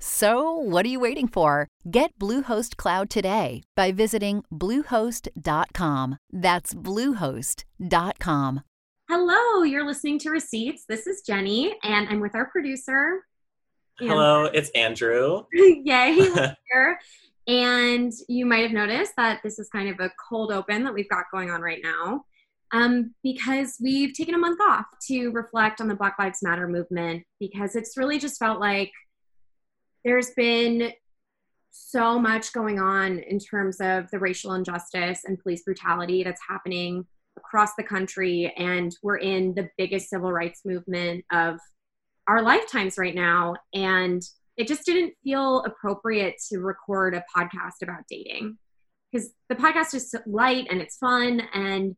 So, 0.00 0.52
what 0.52 0.86
are 0.86 0.88
you 0.88 1.00
waiting 1.00 1.26
for? 1.26 1.66
Get 1.90 2.16
Bluehost 2.20 2.76
Cloud 2.76 3.10
today 3.10 3.62
by 3.74 3.90
visiting 3.90 4.44
Bluehost.com. 4.52 6.18
That's 6.30 6.72
Bluehost.com. 6.72 8.60
Hello, 9.08 9.62
you're 9.64 9.86
listening 9.86 10.20
to 10.20 10.30
Receipts. 10.30 10.84
This 10.88 11.08
is 11.08 11.22
Jenny, 11.22 11.74
and 11.82 12.08
I'm 12.08 12.20
with 12.20 12.36
our 12.36 12.46
producer. 12.50 13.24
Hello, 13.98 14.44
it's 14.44 14.70
Andrew. 14.70 15.42
Yay, 15.52 16.14
he's 16.14 16.34
here. 16.70 17.00
And 17.48 18.12
you 18.28 18.46
might 18.46 18.62
have 18.62 18.72
noticed 18.72 19.14
that 19.16 19.40
this 19.42 19.58
is 19.58 19.68
kind 19.70 19.88
of 19.88 19.98
a 19.98 20.12
cold 20.28 20.52
open 20.52 20.84
that 20.84 20.94
we've 20.94 21.08
got 21.08 21.24
going 21.32 21.50
on 21.50 21.60
right 21.60 21.80
now 21.82 22.24
um, 22.70 23.14
because 23.24 23.78
we've 23.82 24.14
taken 24.14 24.34
a 24.34 24.38
month 24.38 24.60
off 24.60 24.84
to 25.08 25.30
reflect 25.30 25.80
on 25.80 25.88
the 25.88 25.96
Black 25.96 26.16
Lives 26.18 26.40
Matter 26.42 26.68
movement 26.68 27.24
because 27.40 27.74
it's 27.74 27.96
really 27.96 28.18
just 28.18 28.38
felt 28.38 28.60
like 28.60 28.92
there's 30.04 30.30
been 30.30 30.92
so 31.70 32.18
much 32.18 32.52
going 32.52 32.78
on 32.78 33.18
in 33.20 33.38
terms 33.38 33.80
of 33.80 34.10
the 34.10 34.18
racial 34.18 34.54
injustice 34.54 35.22
and 35.24 35.38
police 35.38 35.62
brutality 35.62 36.24
that's 36.24 36.40
happening 36.46 37.06
across 37.36 37.74
the 37.76 37.84
country. 37.84 38.52
And 38.56 38.94
we're 39.02 39.18
in 39.18 39.54
the 39.54 39.68
biggest 39.78 40.10
civil 40.10 40.32
rights 40.32 40.62
movement 40.64 41.24
of 41.32 41.58
our 42.26 42.42
lifetimes 42.42 42.98
right 42.98 43.14
now. 43.14 43.54
And 43.72 44.22
it 44.56 44.66
just 44.66 44.84
didn't 44.84 45.14
feel 45.22 45.62
appropriate 45.62 46.34
to 46.48 46.58
record 46.58 47.14
a 47.14 47.24
podcast 47.34 47.82
about 47.82 48.02
dating 48.10 48.58
because 49.10 49.30
the 49.48 49.54
podcast 49.54 49.94
is 49.94 50.14
light 50.26 50.66
and 50.70 50.80
it's 50.80 50.96
fun. 50.96 51.40
And 51.54 51.96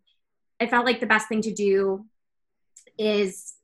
I 0.60 0.66
felt 0.66 0.84
like 0.84 1.00
the 1.00 1.06
best 1.06 1.28
thing 1.28 1.42
to 1.42 1.54
do 1.54 2.04
is 2.98 3.54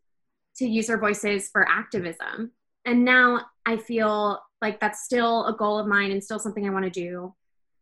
to 0.56 0.66
use 0.66 0.88
our 0.88 0.98
voices 0.98 1.50
for 1.50 1.68
activism. 1.68 2.52
And 2.86 3.04
now 3.04 3.42
I 3.66 3.76
feel 3.76 4.40
like 4.62 4.80
that's 4.80 5.04
still 5.04 5.46
a 5.46 5.52
goal 5.52 5.78
of 5.78 5.86
mine 5.86 6.12
and 6.12 6.22
still 6.22 6.38
something 6.38 6.66
I 6.66 6.70
want 6.70 6.84
to 6.84 6.90
do. 6.90 7.34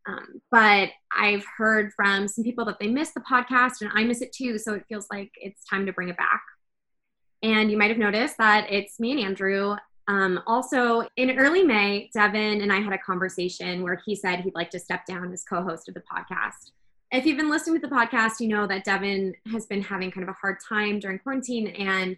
Um, 0.07 0.41
but 0.51 0.91
I've 1.17 1.45
heard 1.57 1.93
from 1.95 2.29
some 2.29 2.45
people 2.45 2.65
that 2.67 2.79
they 2.79 2.89
miss 2.89 3.13
the 3.13 3.21
podcast 3.21 3.81
and 3.81 3.91
I 3.95 4.05
miss 4.05 4.21
it 4.21 4.33
too. 4.33 4.59
So 4.59 4.75
it 4.75 4.85
feels 4.89 5.07
like 5.11 5.31
it's 5.37 5.65
time 5.65 5.87
to 5.87 5.93
bring 5.93 6.09
it 6.09 6.17
back. 6.17 6.43
And 7.43 7.71
you 7.71 7.77
might 7.77 7.91
have 7.91 7.99
noticed 7.99 8.39
that 8.39 8.71
it's 8.71 8.99
me 8.99 9.13
and 9.13 9.21
Andrew. 9.21 9.77
Um, 10.09 10.41
also, 10.47 11.07
in 11.17 11.39
early 11.39 11.63
May, 11.63 12.11
Devin 12.13 12.61
and 12.61 12.73
I 12.73 12.81
had 12.81 12.93
a 12.93 12.99
conversation 12.99 13.83
where 13.83 14.01
he 14.05 14.15
said 14.15 14.41
he'd 14.41 14.55
like 14.55 14.71
to 14.71 14.79
step 14.79 15.07
down 15.07 15.33
as 15.33 15.45
co 15.45 15.63
host 15.63 15.89
of 15.89 15.95
the 15.95 16.03
podcast. 16.03 16.73
If 17.13 17.25
you've 17.25 17.37
been 17.37 17.51
listening 17.51 17.81
to 17.81 17.87
the 17.87 17.95
podcast, 17.95 18.41
you 18.41 18.49
know 18.49 18.67
that 18.67 18.85
Devin 18.85 19.35
has 19.53 19.67
been 19.67 19.83
having 19.83 20.11
kind 20.11 20.25
of 20.25 20.31
a 20.31 20.39
hard 20.41 20.57
time 20.67 20.99
during 20.99 21.19
quarantine 21.19 21.69
and 21.69 22.17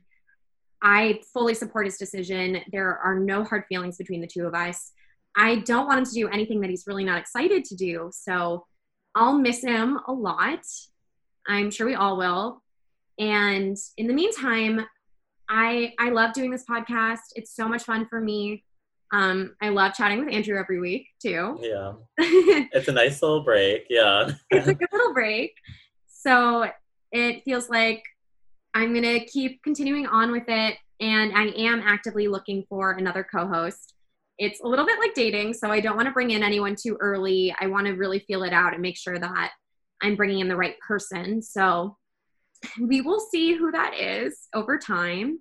I 0.88 1.20
fully 1.34 1.54
support 1.54 1.84
his 1.86 1.98
decision. 1.98 2.58
There 2.70 2.96
are 2.98 3.18
no 3.18 3.42
hard 3.42 3.64
feelings 3.68 3.96
between 3.96 4.20
the 4.20 4.26
two 4.28 4.46
of 4.46 4.54
us. 4.54 4.92
I 5.36 5.56
don't 5.56 5.86
want 5.86 5.98
him 5.98 6.04
to 6.04 6.12
do 6.12 6.28
anything 6.28 6.60
that 6.60 6.70
he's 6.70 6.86
really 6.86 7.02
not 7.02 7.18
excited 7.18 7.64
to 7.64 7.74
do. 7.74 8.08
So 8.12 8.64
I'll 9.16 9.36
miss 9.36 9.64
him 9.64 9.98
a 10.06 10.12
lot. 10.12 10.60
I'm 11.48 11.72
sure 11.72 11.88
we 11.88 11.96
all 11.96 12.16
will. 12.16 12.62
And 13.18 13.76
in 13.96 14.06
the 14.06 14.14
meantime, 14.14 14.86
I 15.48 15.92
I 15.98 16.10
love 16.10 16.32
doing 16.34 16.52
this 16.52 16.64
podcast. 16.64 17.32
It's 17.34 17.52
so 17.52 17.66
much 17.66 17.82
fun 17.82 18.06
for 18.06 18.20
me. 18.20 18.62
Um, 19.12 19.56
I 19.60 19.70
love 19.70 19.94
chatting 19.94 20.24
with 20.24 20.32
Andrew 20.32 20.56
every 20.56 20.78
week 20.78 21.08
too. 21.20 21.58
Yeah. 21.60 21.94
it's 22.18 22.86
a 22.86 22.92
nice 22.92 23.20
little 23.22 23.42
break. 23.42 23.86
Yeah. 23.90 24.30
it's 24.50 24.68
a 24.68 24.74
good 24.74 24.88
little 24.92 25.12
break. 25.12 25.52
So 26.06 26.70
it 27.10 27.42
feels 27.42 27.68
like 27.68 28.04
I'm 28.76 28.92
going 28.92 29.04
to 29.04 29.24
keep 29.24 29.62
continuing 29.62 30.06
on 30.06 30.30
with 30.30 30.44
it. 30.48 30.76
And 31.00 31.32
I 31.34 31.46
am 31.46 31.80
actively 31.80 32.28
looking 32.28 32.62
for 32.68 32.92
another 32.92 33.24
co 33.24 33.46
host. 33.46 33.94
It's 34.38 34.60
a 34.60 34.66
little 34.66 34.84
bit 34.84 34.98
like 34.98 35.14
dating, 35.14 35.54
so 35.54 35.70
I 35.70 35.80
don't 35.80 35.96
want 35.96 36.08
to 36.08 36.12
bring 36.12 36.30
in 36.30 36.42
anyone 36.42 36.76
too 36.76 36.98
early. 37.00 37.54
I 37.58 37.68
want 37.68 37.86
to 37.86 37.94
really 37.94 38.18
feel 38.18 38.42
it 38.42 38.52
out 38.52 38.74
and 38.74 38.82
make 38.82 38.98
sure 38.98 39.18
that 39.18 39.52
I'm 40.02 40.14
bringing 40.14 40.40
in 40.40 40.48
the 40.48 40.56
right 40.56 40.74
person. 40.86 41.40
So 41.40 41.96
we 42.78 43.00
will 43.00 43.18
see 43.18 43.54
who 43.54 43.72
that 43.72 43.94
is 43.98 44.46
over 44.54 44.78
time. 44.78 45.40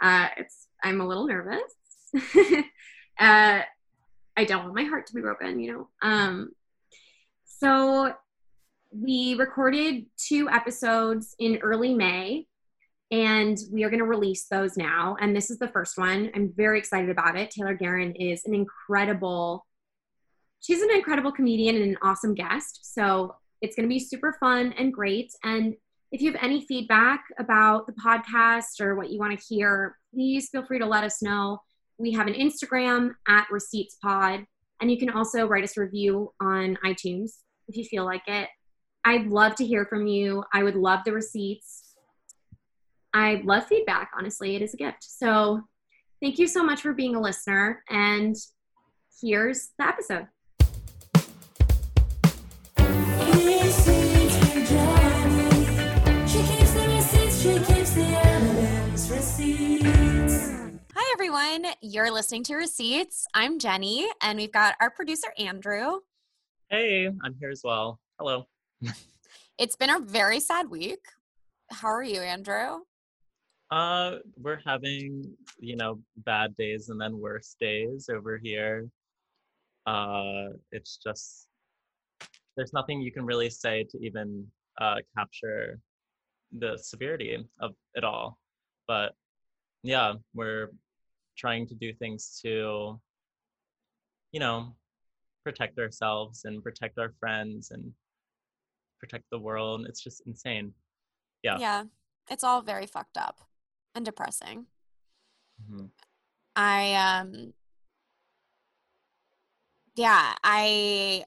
Uh, 0.00 0.28
it's 0.36 0.68
I'm 0.84 1.00
a 1.00 1.06
little 1.06 1.26
nervous. 1.26 1.62
uh, 3.18 3.62
I 4.36 4.44
don't 4.44 4.62
want 4.62 4.76
my 4.76 4.84
heart 4.84 5.06
to 5.08 5.14
be 5.14 5.20
broken, 5.20 5.58
you 5.58 5.72
know. 5.72 5.88
Um, 6.00 6.50
so 7.44 8.12
we 8.92 9.34
recorded 9.34 10.06
two 10.16 10.48
episodes 10.48 11.34
in 11.40 11.58
early 11.58 11.92
May 11.92 12.46
and 13.10 13.56
we 13.72 13.84
are 13.84 13.90
going 13.90 14.00
to 14.00 14.06
release 14.06 14.46
those 14.46 14.76
now. 14.76 15.16
And 15.20 15.34
this 15.34 15.50
is 15.50 15.58
the 15.58 15.68
first 15.68 15.96
one. 15.96 16.30
I'm 16.34 16.52
very 16.54 16.78
excited 16.78 17.10
about 17.10 17.36
it. 17.36 17.50
Taylor 17.50 17.76
Garron 17.76 18.14
is 18.16 18.44
an 18.44 18.54
incredible, 18.54 19.66
she's 20.60 20.82
an 20.82 20.90
incredible 20.90 21.32
comedian 21.32 21.76
and 21.76 21.84
an 21.84 21.98
awesome 22.02 22.34
guest. 22.34 22.94
So 22.94 23.34
it's 23.62 23.74
going 23.74 23.88
to 23.88 23.92
be 23.92 23.98
super 23.98 24.36
fun 24.38 24.74
and 24.78 24.92
great. 24.92 25.32
And 25.42 25.74
if 26.12 26.20
you 26.20 26.32
have 26.32 26.42
any 26.42 26.64
feedback 26.66 27.24
about 27.38 27.86
the 27.86 27.92
podcast 27.92 28.80
or 28.80 28.94
what 28.94 29.10
you 29.10 29.18
want 29.18 29.38
to 29.38 29.46
hear, 29.46 29.96
please 30.12 30.48
feel 30.50 30.64
free 30.64 30.78
to 30.78 30.86
let 30.86 31.04
us 31.04 31.22
know. 31.22 31.60
We 31.98 32.12
have 32.12 32.26
an 32.26 32.34
Instagram 32.34 33.14
at 33.26 33.46
Receipts 33.50 33.96
Pod, 34.02 34.44
and 34.80 34.90
you 34.90 34.98
can 34.98 35.10
also 35.10 35.46
write 35.46 35.64
us 35.64 35.76
a 35.76 35.80
review 35.80 36.32
on 36.40 36.78
iTunes 36.84 37.32
if 37.66 37.76
you 37.76 37.84
feel 37.84 38.04
like 38.04 38.22
it. 38.26 38.48
I'd 39.04 39.26
love 39.26 39.54
to 39.56 39.66
hear 39.66 39.84
from 39.84 40.06
you. 40.06 40.44
I 40.52 40.62
would 40.62 40.76
love 40.76 41.00
the 41.04 41.12
receipts 41.12 41.87
I 43.14 43.40
love 43.44 43.66
feedback, 43.66 44.10
honestly. 44.16 44.54
It 44.56 44.62
is 44.62 44.74
a 44.74 44.76
gift. 44.76 45.02
So 45.02 45.62
thank 46.20 46.38
you 46.38 46.46
so 46.46 46.62
much 46.62 46.82
for 46.82 46.92
being 46.92 47.16
a 47.16 47.20
listener. 47.20 47.82
And 47.88 48.36
here's 49.20 49.70
the 49.78 49.86
episode. 49.86 50.26
Hi, 60.94 61.12
everyone. 61.14 61.66
You're 61.80 62.10
listening 62.10 62.44
to 62.44 62.56
Receipts. 62.56 63.26
I'm 63.32 63.58
Jenny, 63.58 64.06
and 64.22 64.38
we've 64.38 64.52
got 64.52 64.74
our 64.80 64.90
producer, 64.90 65.28
Andrew. 65.38 66.00
Hey, 66.68 67.06
I'm 67.06 67.34
here 67.40 67.50
as 67.50 67.62
well. 67.64 67.98
Hello. 68.18 68.44
it's 69.58 69.76
been 69.76 69.90
a 69.90 69.98
very 69.98 70.40
sad 70.40 70.68
week. 70.68 71.00
How 71.70 71.88
are 71.88 72.02
you, 72.02 72.20
Andrew? 72.20 72.80
Uh, 73.70 74.16
we're 74.40 74.60
having 74.64 75.24
you 75.58 75.76
know 75.76 76.00
bad 76.18 76.56
days 76.56 76.88
and 76.88 77.00
then 77.00 77.18
worse 77.18 77.54
days 77.60 78.08
over 78.10 78.38
here. 78.38 78.88
Uh, 79.86 80.48
it's 80.72 80.96
just 80.96 81.48
there's 82.56 82.72
nothing 82.72 83.00
you 83.00 83.12
can 83.12 83.24
really 83.24 83.50
say 83.50 83.84
to 83.90 83.98
even 83.98 84.46
uh, 84.80 84.96
capture 85.16 85.78
the 86.58 86.76
severity 86.76 87.46
of 87.60 87.72
it 87.94 88.04
all. 88.04 88.38
But 88.86 89.14
yeah, 89.82 90.14
we're 90.34 90.70
trying 91.36 91.68
to 91.68 91.74
do 91.74 91.92
things 91.92 92.40
to, 92.42 92.98
you 94.32 94.40
know, 94.40 94.74
protect 95.44 95.78
ourselves 95.78 96.44
and 96.44 96.62
protect 96.62 96.98
our 96.98 97.12
friends 97.20 97.70
and 97.70 97.92
protect 98.98 99.24
the 99.30 99.38
world. 99.38 99.86
It's 99.88 100.02
just 100.02 100.22
insane. 100.26 100.72
Yeah. 101.42 101.58
Yeah. 101.58 101.84
It's 102.30 102.44
all 102.44 102.60
very 102.60 102.86
fucked 102.86 103.16
up 103.16 103.40
and 103.94 104.04
depressing. 104.04 104.66
Mm-hmm. 105.62 105.86
I 106.56 106.94
um 106.94 107.52
yeah, 109.96 110.34
I 110.44 111.24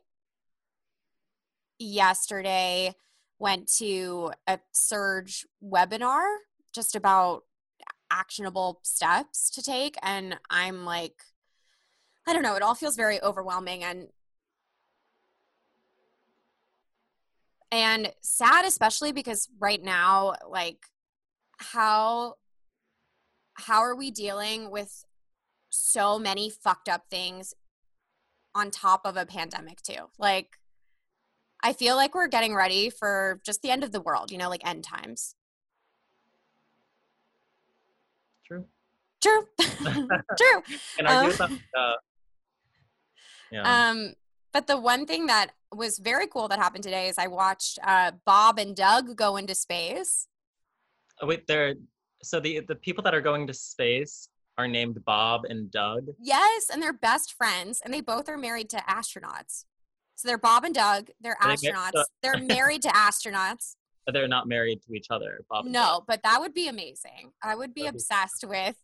yesterday 1.79 2.95
went 3.39 3.71
to 3.79 4.31
a 4.47 4.59
surge 4.71 5.45
webinar 5.63 6.23
just 6.73 6.95
about 6.95 7.43
actionable 8.11 8.79
steps 8.83 9.49
to 9.49 9.61
take 9.61 9.95
and 10.03 10.37
I'm 10.49 10.85
like 10.85 11.15
I 12.27 12.33
don't 12.33 12.43
know, 12.43 12.55
it 12.55 12.61
all 12.61 12.75
feels 12.75 12.95
very 12.95 13.21
overwhelming 13.21 13.83
and 13.83 14.07
and 17.71 18.11
sad 18.21 18.65
especially 18.65 19.11
because 19.11 19.49
right 19.59 19.81
now 19.81 20.35
like 20.49 20.77
how 21.57 22.35
how 23.55 23.79
are 23.79 23.95
we 23.95 24.11
dealing 24.11 24.71
with 24.71 25.05
so 25.69 26.17
many 26.19 26.49
fucked 26.49 26.89
up 26.89 27.03
things 27.09 27.53
on 28.53 28.69
top 28.71 29.01
of 29.05 29.15
a 29.17 29.25
pandemic 29.25 29.81
too 29.81 30.09
like 30.19 30.57
i 31.63 31.71
feel 31.73 31.95
like 31.95 32.13
we're 32.13 32.27
getting 32.27 32.53
ready 32.53 32.89
for 32.89 33.39
just 33.45 33.61
the 33.61 33.69
end 33.69 33.83
of 33.83 33.91
the 33.91 34.01
world 34.01 34.31
you 34.31 34.37
know 34.37 34.49
like 34.49 34.65
end 34.67 34.83
times 34.83 35.35
True. 38.45 38.65
true 39.21 39.47
true 39.59 40.61
And 40.99 41.07
argue 41.07 41.21
Um, 41.21 41.27
with 41.27 41.37
that. 41.37 41.51
Uh, 41.77 41.93
yeah. 43.51 43.89
Um, 43.89 44.13
but 44.51 44.67
the 44.67 44.77
one 44.77 45.05
thing 45.05 45.27
that 45.27 45.51
was 45.73 45.99
very 45.99 46.27
cool 46.27 46.47
that 46.49 46.59
happened 46.59 46.83
today 46.83 47.07
is 47.07 47.17
I 47.17 47.27
watched 47.27 47.79
uh, 47.83 48.11
Bob 48.25 48.59
and 48.59 48.75
Doug 48.75 49.15
go 49.15 49.37
into 49.37 49.55
space. 49.55 50.27
Oh, 51.21 51.27
wait, 51.27 51.47
they're 51.47 51.75
so 52.23 52.39
the 52.39 52.61
the 52.61 52.75
people 52.75 53.03
that 53.03 53.13
are 53.13 53.21
going 53.21 53.47
to 53.47 53.53
space 53.53 54.29
are 54.57 54.67
named 54.67 55.03
Bob 55.05 55.45
and 55.45 55.71
Doug. 55.71 56.07
Yes, 56.21 56.69
and 56.71 56.81
they're 56.81 56.93
best 56.93 57.33
friends, 57.33 57.81
and 57.83 57.93
they 57.93 58.01
both 58.01 58.27
are 58.29 58.37
married 58.37 58.69
to 58.71 58.77
astronauts. 58.77 59.65
So 60.15 60.27
they're 60.27 60.37
Bob 60.37 60.63
and 60.65 60.75
Doug. 60.75 61.09
They're 61.21 61.37
Are 61.41 61.55
they 61.55 61.69
astronauts. 61.69 62.03
they're 62.21 62.37
married 62.43 62.81
to 62.83 62.89
astronauts. 62.89 63.75
But 64.05 64.13
They're 64.13 64.27
not 64.27 64.47
married 64.47 64.81
to 64.87 64.93
each 64.93 65.07
other. 65.11 65.45
Bob. 65.49 65.65
and 65.65 65.73
Doug. 65.73 65.83
No, 65.83 66.03
but 66.07 66.21
that 66.23 66.39
would 66.41 66.53
be 66.53 66.67
amazing. 66.67 67.31
I 67.43 67.55
would 67.55 67.73
be 67.73 67.81
That'd 67.83 67.93
be- 67.93 67.97
obsessed 67.97 68.43
with 68.47 68.75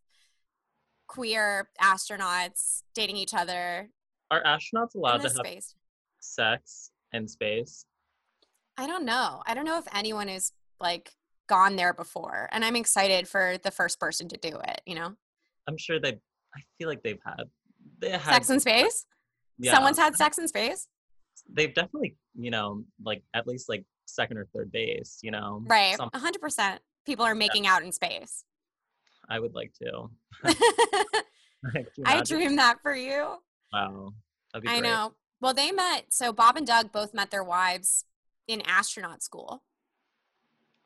queer 1.08 1.70
astronauts 1.82 2.84
dating 2.96 3.18
each 3.18 3.34
other 3.34 3.90
Are 4.32 4.44
astronauts 4.44 4.96
allowed 4.96 5.18
to 5.18 5.24
have 5.24 5.32
space. 5.34 5.76
sex 6.20 6.92
in 7.14 7.28
space? 7.28 7.86
I 8.78 8.86
don't 8.88 9.06
know. 9.06 9.42
I 9.46 9.54
don't 9.54 9.66
know 9.66 9.78
if 9.80 9.86
anyone 9.94 10.30
is 10.30 10.52
like 10.80 11.12
gone 11.48 11.76
there 11.76 11.94
before, 11.94 12.50
and 12.52 12.64
I'm 12.64 12.76
excited 12.76 13.28
for 13.28 13.58
the 13.64 13.72
first 13.72 14.00
person 14.00 14.28
to 14.30 14.38
do 14.38 14.50
it. 14.50 14.82
You 14.86 14.96
know, 14.96 15.14
I'm 15.68 15.78
sure 15.78 16.00
they. 16.00 16.20
I 16.56 16.62
feel 16.78 16.88
like 16.88 17.04
they've 17.04 17.20
had. 17.26 17.44
They 18.00 18.12
had. 18.12 18.34
sex 18.34 18.50
in 18.50 18.60
space. 18.60 19.06
yeah, 19.58 19.74
Someone's 19.74 19.98
had 19.98 20.16
sex 20.16 20.38
in 20.38 20.48
space, 20.48 20.88
They've 21.50 21.74
definitely, 21.74 22.16
you 22.36 22.52
know, 22.52 22.84
like 23.04 23.24
at 23.34 23.48
least 23.48 23.70
like 23.70 23.86
second 24.06 24.38
or 24.38 24.48
third 24.56 24.72
base. 24.72 25.20
You 25.22 25.32
know. 25.32 25.64
right? 25.66 25.96
Some- 25.96 26.10
A 26.14 26.20
hundred 26.20 26.42
percent. 26.42 26.82
People 27.06 27.26
are 27.26 27.36
making 27.36 27.66
out 27.68 27.84
in 27.84 27.92
space. 27.92 28.44
I 29.30 29.40
would 29.40 29.54
like 29.54 29.72
to. 29.82 30.10
I 32.06 32.22
dream 32.22 32.56
that 32.58 32.78
for 32.82 32.96
you. 32.96 33.36
Wow. 33.74 34.14
I 34.66 34.80
know. 34.80 35.14
Well, 35.42 35.54
they 35.54 35.72
met. 35.72 36.06
So 36.10 36.34
Bob 36.34 36.58
and 36.58 36.66
Doug 36.66 36.92
both 36.92 37.14
met 37.14 37.32
their 37.32 37.44
wives 37.44 38.06
in 38.48 38.62
astronaut 38.62 39.22
school, 39.22 39.64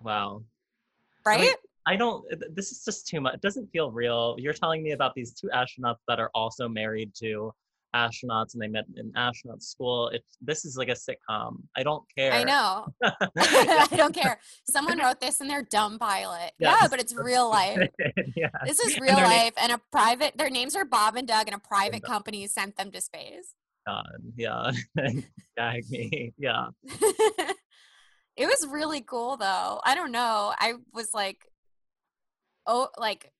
Wow. 0.03 0.43
right? 1.25 1.41
mean, 1.41 1.53
I 1.85 1.95
don't. 1.95 2.23
This 2.55 2.71
is 2.71 2.83
just 2.85 3.07
too 3.07 3.21
much. 3.21 3.35
It 3.35 3.41
doesn't 3.41 3.67
feel 3.71 3.91
real. 3.91 4.35
You're 4.37 4.53
telling 4.53 4.83
me 4.83 4.91
about 4.91 5.15
these 5.15 5.33
two 5.33 5.47
astronauts 5.47 5.97
that 6.07 6.19
are 6.19 6.29
also 6.35 6.67
married 6.69 7.11
to 7.15 7.51
astronauts, 7.95 8.53
and 8.53 8.61
they 8.61 8.67
met 8.67 8.85
in 8.95 9.11
astronaut 9.15 9.63
school. 9.63 10.09
It's 10.09 10.37
this 10.41 10.63
is 10.63 10.77
like 10.77 10.89
a 10.89 10.91
sitcom. 10.93 11.57
I 11.75 11.81
don't 11.83 12.03
care. 12.15 12.31
I 12.39 12.43
know. 12.43 12.85
I 13.03 13.87
don't 13.97 14.13
care. 14.13 14.39
Someone 14.69 14.99
wrote 15.03 15.19
this 15.19 15.41
in 15.41 15.47
their 15.47 15.63
dumb 15.63 15.97
pilot. 15.97 16.51
Yeah, 16.59 16.87
but 16.87 16.99
it's 16.99 17.15
real 17.15 17.49
life. 17.49 17.89
yeah. 18.35 18.49
This 18.65 18.79
is 18.79 18.93
And 18.93 19.01
real 19.01 19.15
name- 19.15 19.23
life, 19.23 19.53
and 19.57 19.71
a 19.71 19.79
private. 19.91 20.37
Their 20.37 20.51
names 20.51 20.75
are 20.75 20.85
Bob 20.85 21.15
and 21.15 21.27
Doug, 21.27 21.47
and 21.47 21.55
a 21.55 21.59
private 21.59 22.03
company 22.03 22.45
sent 22.45 22.77
them 22.77 22.91
to 22.91 23.01
space. 23.01 23.55
God, 23.87 24.05
yeah. 24.37 24.71
Gag 25.57 25.89
me. 25.89 26.33
Yeah. 26.37 26.67
It 28.37 28.45
was 28.45 28.67
really 28.69 29.01
cool, 29.01 29.37
though. 29.37 29.81
I 29.83 29.95
don't 29.95 30.11
know. 30.11 30.53
I 30.57 30.73
was 30.93 31.13
like, 31.13 31.45
oh, 32.65 32.89
like 32.97 33.31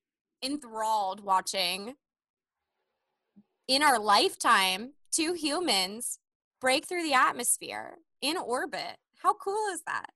enthralled 0.42 1.24
watching 1.24 1.94
in 3.68 3.82
our 3.82 3.98
lifetime 3.98 4.92
two 5.12 5.34
humans 5.34 6.18
break 6.60 6.86
through 6.86 7.02
the 7.02 7.14
atmosphere 7.14 7.96
in 8.20 8.36
orbit. 8.36 8.98
How 9.22 9.34
cool 9.34 9.68
is 9.72 9.82
that? 9.86 10.10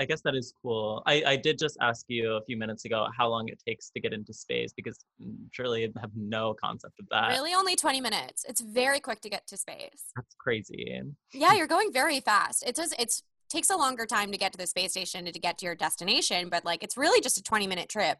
I 0.00 0.06
guess 0.06 0.22
that 0.22 0.34
is 0.34 0.54
cool. 0.62 1.02
I, 1.04 1.22
I 1.26 1.36
did 1.36 1.58
just 1.58 1.76
ask 1.82 2.06
you 2.08 2.32
a 2.32 2.42
few 2.42 2.56
minutes 2.56 2.86
ago 2.86 3.06
how 3.16 3.28
long 3.28 3.48
it 3.48 3.60
takes 3.66 3.90
to 3.90 4.00
get 4.00 4.14
into 4.14 4.32
space 4.32 4.72
because 4.72 4.98
mm, 5.22 5.36
surely 5.52 5.82
you 5.82 5.92
have 6.00 6.10
no 6.16 6.54
concept 6.54 6.98
of 6.98 7.06
that. 7.10 7.28
really, 7.28 7.52
only 7.52 7.76
20 7.76 8.00
minutes. 8.00 8.46
It's 8.48 8.62
very 8.62 8.98
quick 8.98 9.20
to 9.20 9.28
get 9.28 9.46
to 9.48 9.58
space. 9.58 10.04
That's 10.16 10.34
crazy. 10.38 11.02
Yeah, 11.34 11.52
you're 11.52 11.66
going 11.66 11.92
very 11.92 12.20
fast. 12.20 12.64
It 12.66 12.76
does. 12.76 12.94
It's 12.98 13.22
takes 13.50 13.68
a 13.70 13.76
longer 13.76 14.06
time 14.06 14.32
to 14.32 14.38
get 14.38 14.52
to 14.52 14.58
the 14.58 14.66
space 14.66 14.92
station 14.92 15.26
and 15.26 15.34
to 15.34 15.40
get 15.40 15.58
to 15.58 15.66
your 15.66 15.74
destination, 15.74 16.48
but 16.48 16.64
like 16.64 16.82
it's 16.82 16.96
really 16.96 17.20
just 17.20 17.36
a 17.38 17.42
20 17.42 17.66
minute 17.66 17.88
trip. 17.88 18.18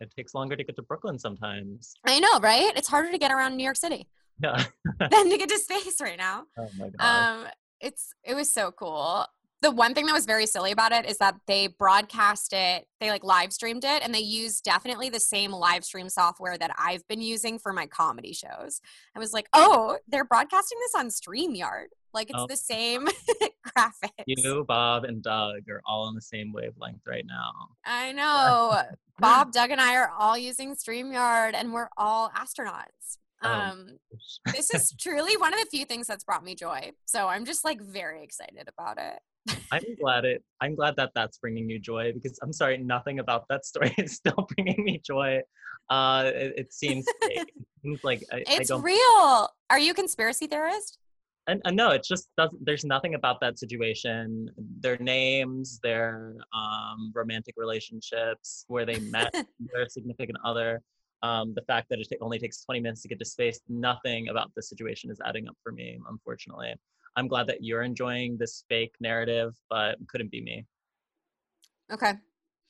It 0.00 0.10
takes 0.16 0.34
longer 0.34 0.56
to 0.56 0.64
get 0.64 0.74
to 0.74 0.82
Brooklyn 0.82 1.16
sometimes. 1.16 1.94
I 2.04 2.18
know, 2.18 2.40
right? 2.40 2.76
It's 2.76 2.88
harder 2.88 3.12
to 3.12 3.18
get 3.18 3.30
around 3.30 3.56
New 3.56 3.62
York 3.62 3.76
City 3.76 4.08
Yeah. 4.42 4.64
than 4.98 5.30
to 5.30 5.38
get 5.38 5.48
to 5.48 5.58
space 5.58 6.00
right 6.00 6.18
now. 6.18 6.42
Oh 6.58 6.66
my 6.76 6.88
god. 6.88 7.44
Um, 7.44 7.46
it's 7.80 8.12
it 8.24 8.34
was 8.34 8.52
so 8.52 8.72
cool. 8.72 9.24
The 9.62 9.70
one 9.70 9.94
thing 9.94 10.06
that 10.06 10.12
was 10.12 10.26
very 10.26 10.46
silly 10.46 10.72
about 10.72 10.92
it 10.92 11.08
is 11.08 11.18
that 11.18 11.36
they 11.46 11.68
broadcast 11.68 12.52
it, 12.52 12.86
they 13.00 13.10
like 13.10 13.22
live 13.24 13.52
streamed 13.52 13.84
it, 13.84 14.02
and 14.02 14.12
they 14.14 14.18
used 14.20 14.64
definitely 14.64 15.08
the 15.08 15.20
same 15.20 15.52
live 15.52 15.84
stream 15.84 16.08
software 16.08 16.58
that 16.58 16.72
I've 16.78 17.06
been 17.08 17.22
using 17.22 17.58
for 17.60 17.72
my 17.72 17.86
comedy 17.86 18.32
shows. 18.32 18.80
I 19.14 19.20
was 19.20 19.32
like, 19.32 19.46
oh, 19.54 19.98
they're 20.08 20.24
broadcasting 20.24 20.78
this 20.80 20.94
on 20.96 21.08
StreamYard. 21.08 21.86
Like 22.12 22.28
it's 22.28 22.38
Oh. 22.38 22.46
the 22.46 22.56
same 22.56 23.06
graphics. 23.78 24.24
you, 24.26 24.64
Bob, 24.66 25.04
and 25.04 25.22
Doug 25.22 25.68
are 25.70 25.80
all 25.86 26.02
on 26.08 26.14
the 26.14 26.20
same 26.20 26.52
wavelength 26.52 27.00
right 27.06 27.24
now. 27.26 27.52
I 27.86 28.12
know. 28.20 28.82
Bob, 29.18 29.52
Doug, 29.52 29.70
and 29.70 29.80
I 29.80 29.94
are 29.96 30.10
all 30.18 30.36
using 30.36 30.74
StreamYard 30.74 31.54
and 31.54 31.72
we're 31.72 31.88
all 31.96 32.30
astronauts. 32.30 33.18
Oh. 33.44 33.50
Um, 33.50 33.98
this 34.52 34.72
is 34.74 34.92
truly 35.00 35.36
one 35.36 35.54
of 35.54 35.60
the 35.60 35.66
few 35.70 35.84
things 35.84 36.06
that's 36.06 36.24
brought 36.24 36.44
me 36.44 36.54
joy. 36.54 36.92
So 37.06 37.28
I'm 37.28 37.44
just 37.44 37.64
like 37.64 37.80
very 37.80 38.22
excited 38.22 38.68
about 38.68 38.98
it. 38.98 39.20
I'm 39.70 39.82
glad 40.00 40.24
it. 40.24 40.42
I'm 40.60 40.74
glad 40.74 40.96
that 40.96 41.10
that's 41.14 41.38
bringing 41.38 41.68
you 41.68 41.78
joy 41.78 42.12
because 42.12 42.38
I'm 42.42 42.52
sorry, 42.52 42.78
nothing 42.78 43.18
about 43.18 43.46
that 43.48 43.64
story 43.64 43.94
is 43.98 44.12
still 44.14 44.46
bringing 44.56 44.84
me 44.84 45.00
joy. 45.04 45.40
Uh, 45.90 46.30
it, 46.34 46.54
it 46.56 46.72
seems. 46.72 47.04
It 47.22 47.48
seems 47.82 48.04
like 48.04 48.22
I, 48.32 48.36
I 48.36 48.44
It's 48.46 48.68
don't. 48.68 48.82
real. 48.82 49.48
Are 49.70 49.78
you 49.78 49.92
a 49.92 49.94
conspiracy 49.94 50.46
theorist? 50.46 50.98
and, 51.48 51.60
and 51.64 51.76
no, 51.76 51.90
it's 51.90 52.06
just 52.08 52.28
doesn't. 52.36 52.64
There's 52.64 52.84
nothing 52.84 53.14
about 53.14 53.40
that 53.40 53.58
situation. 53.58 54.48
Their 54.80 54.96
names, 54.98 55.80
their 55.82 56.36
um, 56.54 57.10
romantic 57.14 57.54
relationships, 57.56 58.64
where 58.68 58.86
they 58.86 59.00
met 59.00 59.32
their 59.72 59.88
significant 59.88 60.38
other. 60.44 60.82
Um, 61.22 61.54
the 61.54 61.62
fact 61.62 61.88
that 61.90 62.00
it 62.00 62.08
only 62.20 62.38
takes 62.38 62.64
20 62.64 62.80
minutes 62.80 63.02
to 63.02 63.08
get 63.08 63.18
to 63.20 63.24
space, 63.24 63.60
nothing 63.68 64.28
about 64.28 64.50
the 64.56 64.62
situation 64.62 65.08
is 65.10 65.20
adding 65.24 65.46
up 65.48 65.56
for 65.62 65.70
me, 65.72 65.98
unfortunately. 66.08 66.74
I'm 67.16 67.28
glad 67.28 67.46
that 67.48 67.62
you're 67.62 67.82
enjoying 67.82 68.36
this 68.38 68.64
fake 68.68 68.94
narrative, 69.00 69.54
but 69.68 69.98
it 70.00 70.08
couldn't 70.08 70.30
be 70.30 70.40
me. 70.40 70.66
Okay. 71.92 72.14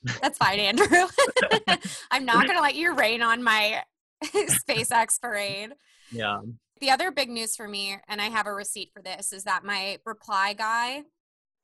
That's 0.20 0.38
fine, 0.38 0.58
Andrew. 0.58 0.86
I'm 2.10 2.24
not 2.24 2.46
going 2.46 2.56
to 2.56 2.62
let 2.62 2.74
you 2.74 2.94
rain 2.94 3.22
on 3.22 3.42
my 3.42 3.82
SpaceX 4.24 5.20
parade. 5.20 5.70
Yeah. 6.10 6.40
The 6.80 6.90
other 6.90 7.12
big 7.12 7.30
news 7.30 7.54
for 7.54 7.68
me, 7.68 7.96
and 8.08 8.20
I 8.20 8.24
have 8.24 8.46
a 8.46 8.52
receipt 8.52 8.90
for 8.92 9.00
this, 9.00 9.32
is 9.32 9.44
that 9.44 9.64
my 9.64 9.98
reply 10.04 10.52
guy 10.52 11.02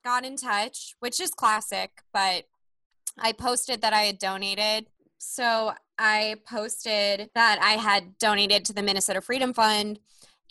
got 0.05 0.25
in 0.25 0.37
touch, 0.37 0.95
which 1.01 1.21
is 1.21 1.31
classic, 1.31 1.91
but 2.13 2.45
I 3.19 3.33
posted 3.33 3.83
that 3.83 3.93
I 3.93 4.03
had 4.03 4.19
donated. 4.19 4.87
So 5.19 5.73
I 5.99 6.37
posted 6.49 7.31
that 7.35 7.59
I 7.61 7.73
had 7.73 8.17
donated 8.19 8.65
to 8.67 8.73
the 8.73 8.83
Minnesota 8.83 9.21
Freedom 9.21 9.53
Fund, 9.53 9.99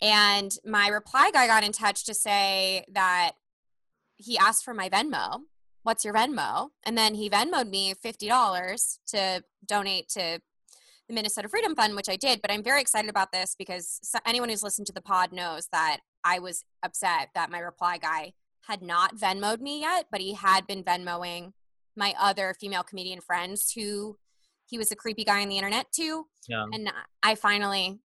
and 0.00 0.52
my 0.64 0.88
reply 0.88 1.30
guy 1.32 1.46
got 1.46 1.64
in 1.64 1.72
touch 1.72 2.04
to 2.06 2.14
say 2.14 2.84
that 2.92 3.32
he 4.16 4.38
asked 4.38 4.64
for 4.64 4.74
my 4.74 4.88
Venmo. 4.88 5.40
What's 5.82 6.04
your 6.04 6.14
Venmo? 6.14 6.68
And 6.84 6.98
then 6.98 7.14
he 7.14 7.30
Venmoed 7.30 7.70
me 7.70 7.94
$50 7.94 8.98
to 9.08 9.42
donate 9.66 10.08
to 10.10 10.40
the 11.08 11.14
Minnesota 11.14 11.48
Freedom 11.48 11.74
Fund, 11.74 11.96
which 11.96 12.08
I 12.08 12.16
did. 12.16 12.42
But 12.42 12.50
I'm 12.50 12.62
very 12.62 12.80
excited 12.80 13.08
about 13.08 13.32
this 13.32 13.54
because 13.58 14.00
anyone 14.26 14.48
who's 14.48 14.62
listened 14.62 14.86
to 14.88 14.92
the 14.92 15.00
pod 15.00 15.32
knows 15.32 15.68
that 15.72 16.00
I 16.24 16.38
was 16.38 16.64
upset 16.82 17.28
that 17.34 17.50
my 17.50 17.60
reply 17.60 17.98
guy 17.98 18.32
had 18.66 18.82
not 18.82 19.16
Venmoed 19.16 19.60
me 19.60 19.80
yet, 19.80 20.06
but 20.10 20.20
he 20.20 20.34
had 20.34 20.66
been 20.66 20.84
Venmoing 20.84 21.52
my 21.96 22.14
other 22.20 22.54
female 22.60 22.82
comedian 22.82 23.20
friends 23.20 23.72
who 23.72 24.18
he 24.66 24.76
was 24.76 24.92
a 24.92 24.96
creepy 24.96 25.24
guy 25.24 25.40
on 25.40 25.48
the 25.48 25.56
internet 25.56 25.86
too. 25.90 26.26
Yeah. 26.46 26.66
And 26.72 26.92
I 27.22 27.34
finally, 27.34 28.00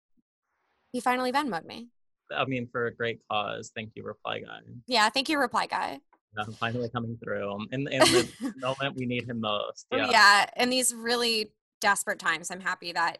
he 0.94 1.00
finally 1.00 1.32
Venmoed 1.32 1.64
me. 1.66 1.88
I 2.34 2.44
mean, 2.44 2.68
for 2.70 2.86
a 2.86 2.94
great 2.94 3.18
cause. 3.28 3.72
Thank 3.74 3.90
you, 3.96 4.04
reply 4.04 4.38
guy. 4.38 4.60
Yeah, 4.86 5.08
thank 5.08 5.28
you, 5.28 5.40
reply 5.40 5.66
guy. 5.66 5.98
Yeah, 6.38 6.44
finally 6.60 6.88
coming 6.88 7.18
through 7.22 7.66
in, 7.72 7.88
in 7.88 7.98
the 8.00 8.52
moment 8.60 8.94
we 8.96 9.04
need 9.04 9.28
him 9.28 9.40
most. 9.40 9.86
Oh, 9.92 9.96
Yeah. 9.96 10.10
yeah. 10.10 10.46
In 10.56 10.70
these 10.70 10.94
really 10.94 11.52
desperate 11.80 12.20
times, 12.20 12.52
I'm 12.52 12.60
happy 12.60 12.92
that 12.92 13.18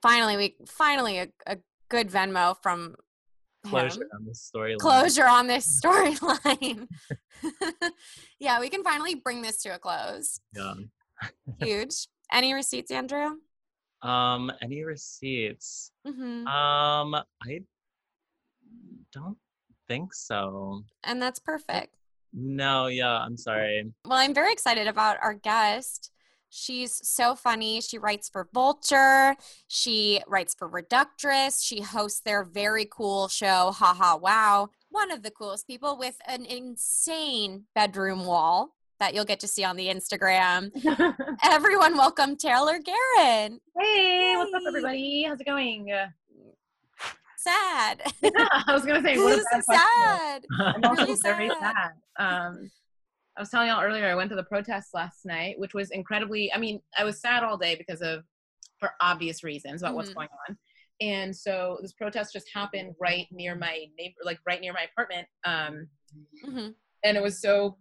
finally 0.00 0.36
we 0.38 0.56
finally 0.66 1.18
a, 1.18 1.28
a 1.46 1.58
good 1.90 2.08
Venmo 2.10 2.56
from 2.62 2.96
Closure 3.66 4.02
him. 4.02 4.08
on 4.14 4.24
this 4.24 4.50
storyline. 4.54 4.78
Closure 4.78 5.26
on 5.28 5.46
this 5.48 5.80
storyline. 5.84 6.86
yeah, 8.40 8.58
we 8.60 8.70
can 8.70 8.82
finally 8.82 9.16
bring 9.16 9.42
this 9.42 9.58
to 9.64 9.74
a 9.74 9.78
close. 9.78 10.40
Yeah. 10.54 10.74
Huge. 11.60 12.06
Any 12.32 12.54
receipts, 12.54 12.90
Andrew? 12.90 13.36
Um, 14.02 14.52
any 14.62 14.84
receipts? 14.84 15.90
hmm 16.06 16.46
Um, 16.46 17.14
I 17.14 17.60
don't 19.12 19.38
think 19.88 20.14
so. 20.14 20.82
And 21.04 21.20
that's 21.20 21.38
perfect. 21.38 21.94
No, 22.32 22.86
yeah, 22.88 23.18
I'm 23.18 23.36
sorry. 23.36 23.92
Well, 24.04 24.18
I'm 24.18 24.34
very 24.34 24.52
excited 24.52 24.86
about 24.86 25.16
our 25.22 25.34
guest. 25.34 26.10
She's 26.48 27.00
so 27.06 27.34
funny. 27.34 27.80
She 27.80 27.98
writes 27.98 28.28
for 28.28 28.48
Vulture. 28.52 29.36
She 29.68 30.22
writes 30.26 30.54
for 30.54 30.68
Reductress. 30.68 31.62
She 31.62 31.80
hosts 31.80 32.20
their 32.20 32.44
very 32.44 32.86
cool 32.90 33.28
show, 33.28 33.72
Ha 33.72 33.94
Ha 33.94 34.16
Wow. 34.16 34.68
One 34.88 35.10
of 35.10 35.22
the 35.22 35.30
coolest 35.30 35.66
people 35.66 35.98
with 35.98 36.16
an 36.26 36.44
insane 36.44 37.64
bedroom 37.74 38.24
wall 38.26 38.75
that 38.98 39.14
you'll 39.14 39.24
get 39.24 39.40
to 39.40 39.48
see 39.48 39.64
on 39.64 39.76
the 39.76 39.86
Instagram. 39.88 40.70
Everyone, 41.44 41.96
welcome 41.96 42.36
Taylor 42.36 42.78
Garron. 42.78 43.58
Hey, 43.78 44.34
what's 44.36 44.54
up, 44.54 44.62
everybody? 44.66 45.24
How's 45.28 45.40
it 45.40 45.44
going? 45.46 45.92
Uh, 45.92 46.06
Sad. 47.38 48.02
I 48.24 48.64
was 48.72 48.84
gonna 48.84 49.02
say, 49.02 49.18
what 49.18 49.32
a 49.32 49.36
This 49.36 49.44
bad 49.52 49.58
is 49.60 49.64
question. 49.66 49.82
sad. 50.02 50.44
I'm 50.74 50.84
also 50.84 51.02
Really 51.02 51.18
very 51.22 51.48
sad. 51.48 51.58
sad. 51.60 51.92
Um, 52.18 52.70
I 53.36 53.40
was 53.42 53.50
telling 53.50 53.68
y'all 53.68 53.82
earlier, 53.82 54.06
I 54.06 54.14
went 54.14 54.30
to 54.30 54.36
the 54.36 54.42
protest 54.44 54.88
last 54.94 55.26
night, 55.26 55.58
which 55.58 55.74
was 55.74 55.90
incredibly. 55.90 56.52
I 56.52 56.58
mean, 56.58 56.80
I 56.98 57.04
was 57.04 57.20
sad 57.20 57.44
all 57.44 57.58
day 57.58 57.76
because 57.76 58.00
of, 58.00 58.24
for 58.80 58.90
obvious 59.00 59.44
reasons, 59.44 59.82
about 59.82 59.94
what's 59.94 60.10
Mhm. 60.10 60.14
going 60.14 60.28
on. 60.48 60.58
And 61.02 61.36
so 61.36 61.78
this 61.82 61.92
protest 61.92 62.32
just 62.32 62.46
happened 62.54 62.94
right 62.98 63.26
near 63.30 63.54
my 63.54 63.84
neighbor, 63.98 64.14
like 64.24 64.38
right 64.46 64.60
near 64.60 64.72
my 64.72 64.86
apartment. 64.90 65.28
Um, 65.44 65.88
Mhm. 66.42 66.74
and 67.04 67.16
it 67.16 67.22
was 67.22 67.40
so 67.42 67.76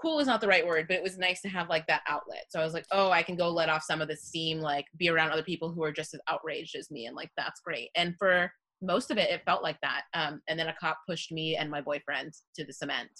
cool 0.00 0.20
is 0.20 0.26
not 0.26 0.40
the 0.40 0.46
right 0.48 0.66
word 0.66 0.86
but 0.88 0.96
it 0.96 1.02
was 1.02 1.18
nice 1.18 1.40
to 1.40 1.48
have 1.48 1.68
like 1.68 1.86
that 1.88 2.02
outlet. 2.08 2.44
So 2.50 2.60
i 2.60 2.64
was 2.64 2.72
like 2.74 2.86
oh 2.92 3.10
i 3.10 3.22
can 3.22 3.36
go 3.36 3.48
let 3.50 3.68
off 3.68 3.82
some 3.82 4.00
of 4.00 4.08
the 4.08 4.16
steam 4.16 4.60
like 4.60 4.84
be 4.96 5.08
around 5.08 5.30
other 5.30 5.42
people 5.42 5.72
who 5.72 5.82
are 5.82 5.92
just 5.92 6.14
as 6.14 6.20
outraged 6.28 6.76
as 6.76 6.90
me 6.90 7.06
and 7.06 7.16
like 7.16 7.30
that's 7.36 7.60
great. 7.60 7.90
And 7.96 8.14
for 8.18 8.50
most 8.80 9.10
of 9.10 9.18
it 9.18 9.30
it 9.30 9.42
felt 9.44 9.62
like 9.62 9.78
that 9.82 10.02
um, 10.14 10.40
and 10.48 10.58
then 10.58 10.68
a 10.68 10.74
cop 10.80 10.98
pushed 11.08 11.32
me 11.32 11.56
and 11.56 11.68
my 11.70 11.80
boyfriend 11.80 12.32
to 12.56 12.64
the 12.64 12.72
cement 12.72 13.10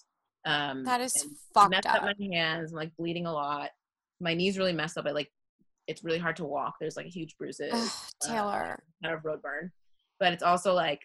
um, 0.44 0.84
That 0.84 1.00
is 1.00 1.12
fucked 1.52 1.70
messed 1.72 1.86
up. 1.86 1.96
up. 1.96 2.04
my 2.04 2.26
hands 2.32 2.70
i'm 2.72 2.76
like 2.76 2.92
bleeding 2.96 3.26
a 3.26 3.32
lot. 3.32 3.70
My 4.20 4.34
knees 4.34 4.56
really 4.56 4.72
messed 4.72 4.96
up 4.96 5.06
I 5.06 5.10
like 5.10 5.30
it's 5.88 6.04
really 6.04 6.18
hard 6.18 6.36
to 6.36 6.44
walk. 6.44 6.74
There's 6.80 6.96
like 6.96 7.06
huge 7.06 7.36
bruises 7.38 7.72
Ugh, 7.72 7.90
uh, 8.24 8.28
Taylor. 8.32 8.78
kind 9.02 9.14
of 9.14 9.24
road 9.24 9.40
burn. 9.42 9.72
But 10.20 10.32
it's 10.34 10.42
also 10.44 10.74
like 10.74 11.00